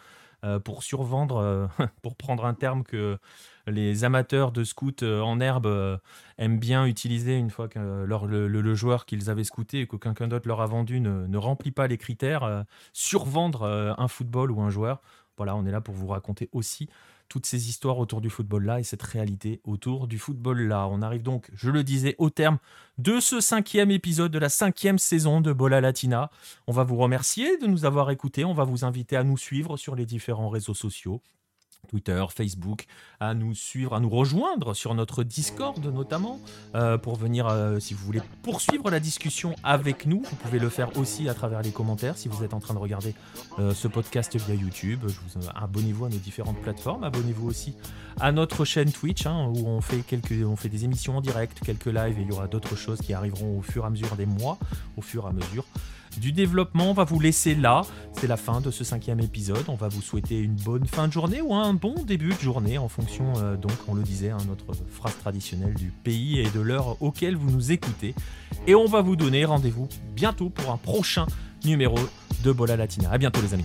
Euh, 0.43 0.59
pour 0.59 0.83
survendre, 0.83 1.37
euh, 1.37 1.67
pour 2.03 2.17
prendre 2.17 2.47
un 2.47 2.55
terme 2.55 2.83
que 2.83 3.19
les 3.67 4.05
amateurs 4.05 4.53
de 4.53 4.65
scouts 4.65 5.03
euh, 5.03 5.21
en 5.21 5.39
herbe 5.39 6.01
aiment 6.39 6.59
bien 6.59 6.87
utiliser 6.87 7.37
une 7.37 7.51
fois 7.51 7.69
que 7.69 7.79
le, 7.79 8.75
joueur 8.75 9.05
qu'ils 9.05 9.29
avaient 9.29 9.45
scouté 9.45 9.81
et 9.81 9.87
que 9.87 9.97
quelqu'un 9.97 10.29
d'autre 10.29 10.49
leur 10.49 10.63
a 10.63 10.67
vendu 10.67 11.01
ne, 11.01 11.27
ne, 11.27 11.37
remplit 11.37 11.73
pas 11.73 11.87
les 11.89 11.99
critères, 11.99 12.65
survendre 12.95 13.95
un 13.99 14.09
football 14.09 14.51
ou 14.51 14.63
un 14.63 14.71
joueur. 14.71 15.03
Voilà, 15.37 15.57
on 15.57 15.67
est 15.67 15.71
là 15.71 15.81
pour 15.83 15.95
vous 15.95 16.07
raconter 16.07 16.49
aussi 16.53 16.89
toutes 17.31 17.47
ces 17.47 17.69
histoires 17.69 17.99
autour 17.99 18.21
du 18.21 18.29
football-là 18.29 18.81
et 18.81 18.83
cette 18.83 19.03
réalité 19.03 19.61
autour 19.65 20.09
du 20.09 20.19
football-là. 20.19 20.89
On 20.91 21.01
arrive 21.01 21.23
donc, 21.23 21.49
je 21.55 21.71
le 21.71 21.85
disais, 21.85 22.17
au 22.19 22.29
terme 22.29 22.59
de 22.99 23.21
ce 23.21 23.41
cinquième 23.41 23.91
épisode 23.93 24.33
de 24.33 24.39
la 24.39 24.49
cinquième 24.51 24.99
saison 24.99 25.41
de 25.41 25.53
Bola 25.53 25.81
Latina. 25.81 26.31
On 26.67 26.73
va 26.73 26.83
vous 26.83 26.97
remercier 26.97 27.57
de 27.57 27.67
nous 27.69 27.85
avoir 27.85 28.11
écoutés. 28.11 28.45
On 28.45 28.53
va 28.53 28.65
vous 28.65 28.85
inviter 28.85 29.17
à 29.17 29.23
nous 29.23 29.39
suivre 29.39 29.77
sur 29.77 29.95
les 29.95 30.07
différents 30.07 30.51
réseaux 30.51 30.75
sociaux. 30.75 31.23
Twitter, 31.89 32.25
Facebook, 32.35 32.87
à 33.19 33.35
nous 33.35 33.55
suivre, 33.55 33.95
à 33.95 34.01
nous 34.01 34.09
rejoindre 34.09 34.75
sur 34.75 34.95
notre 34.95 35.25
Discord 35.25 35.85
notamment, 35.85 36.41
euh, 36.75 36.99
pour 36.99 37.17
venir, 37.17 37.47
euh, 37.49 37.81
si 37.81 37.95
vous 37.95 38.05
voulez 38.05 38.21
poursuivre 38.43 38.91
la 38.91 39.01
discussion 39.01 39.55
avec 39.63 40.07
nous, 40.07 40.23
vous 40.23 40.37
pouvez 40.37 40.59
le 40.59 40.69
faire 40.69 40.97
aussi 40.97 41.29
à 41.29 41.35
travers 41.35 41.63
les 41.63 41.73
commentaires. 41.73 42.17
Si 42.17 42.29
vous 42.29 42.45
êtes 42.45 42.55
en 42.55 42.61
train 42.61 42.75
de 42.75 42.79
regarder 42.79 43.15
euh, 43.59 43.75
ce 43.75 43.89
podcast 43.89 44.37
via 44.37 44.55
YouTube. 44.55 45.01
abonnez-vous 45.55 46.05
à 46.05 46.09
nos 46.09 46.19
différentes 46.19 46.61
plateformes, 46.61 47.05
abonnez-vous 47.05 47.49
aussi 47.49 47.75
à 48.21 48.33
notre 48.33 48.65
chaîne 48.65 48.93
Twitch 48.93 49.27
hein, 49.27 49.51
où 49.55 49.67
on 49.67 49.81
fait, 49.81 50.03
quelques, 50.03 50.47
on 50.47 50.57
fait 50.57 50.69
des 50.69 50.85
émissions 50.85 51.17
en 51.17 51.21
direct, 51.21 51.61
quelques 51.65 51.87
lives 51.87 52.19
et 52.19 52.23
il 52.23 52.29
y 52.29 52.33
aura 52.33 52.47
d'autres 52.47 52.77
choses 52.77 53.01
qui 53.01 53.15
arriveront 53.15 53.59
au 53.59 53.63
fur 53.63 53.85
et 53.85 53.87
à 53.87 53.91
mesure 53.91 54.15
des 54.17 54.27
mois, 54.27 54.59
au 54.97 55.03
fur 55.03 55.25
et 55.25 55.29
à 55.29 55.33
mesure 55.33 55.65
du 56.19 56.33
développement. 56.33 56.91
On 56.91 56.95
va 56.95 57.05
vous 57.05 57.21
laisser 57.21 57.55
là. 57.55 57.83
C'est 58.13 58.27
la 58.27 58.37
fin 58.37 58.61
de 58.61 58.71
ce 58.71 58.85
cinquième 58.85 59.21
épisode. 59.21 59.65
On 59.69 59.75
va 59.75 59.89
vous 59.89 60.03
souhaiter 60.03 60.39
une 60.39 60.57
bonne 60.57 60.87
fin 60.87 61.09
de 61.09 61.13
journée 61.13 61.41
ou 61.41 61.55
un 61.55 61.75
bon 61.75 61.95
début 62.05 62.35
de 62.35 62.41
journée 62.41 62.79
en 62.79 62.89
fonction, 62.89 63.33
euh, 63.39 63.57
donc, 63.57 63.73
on 63.89 63.95
le 63.95 64.03
disait, 64.03 64.31
hein, 64.31 64.39
notre 64.49 64.67
phrase 64.91 65.17
traditionnelle 65.19 65.75
du 65.75 65.93
pays 66.03 66.41
et 66.41 66.51
de 66.51 66.61
l'heure 66.61 66.97
auquel 67.01 67.37
vous 67.37 67.51
nous 67.51 67.73
écoutez. 67.73 68.15
Et 68.67 68.75
on 68.75 68.87
va 68.87 69.03
vous 69.03 69.17
donner 69.17 69.45
rendez-vous 69.45 69.89
bientôt 70.15 70.51
pour 70.51 70.71
un 70.71 70.77
prochain 70.77 71.27
numéro 71.65 71.99
de 72.43 72.53
Bola 72.53 72.77
Latina. 72.77 73.11
À 73.11 73.19
bientôt 73.19 73.41
les 73.41 73.55
amis. 73.55 73.65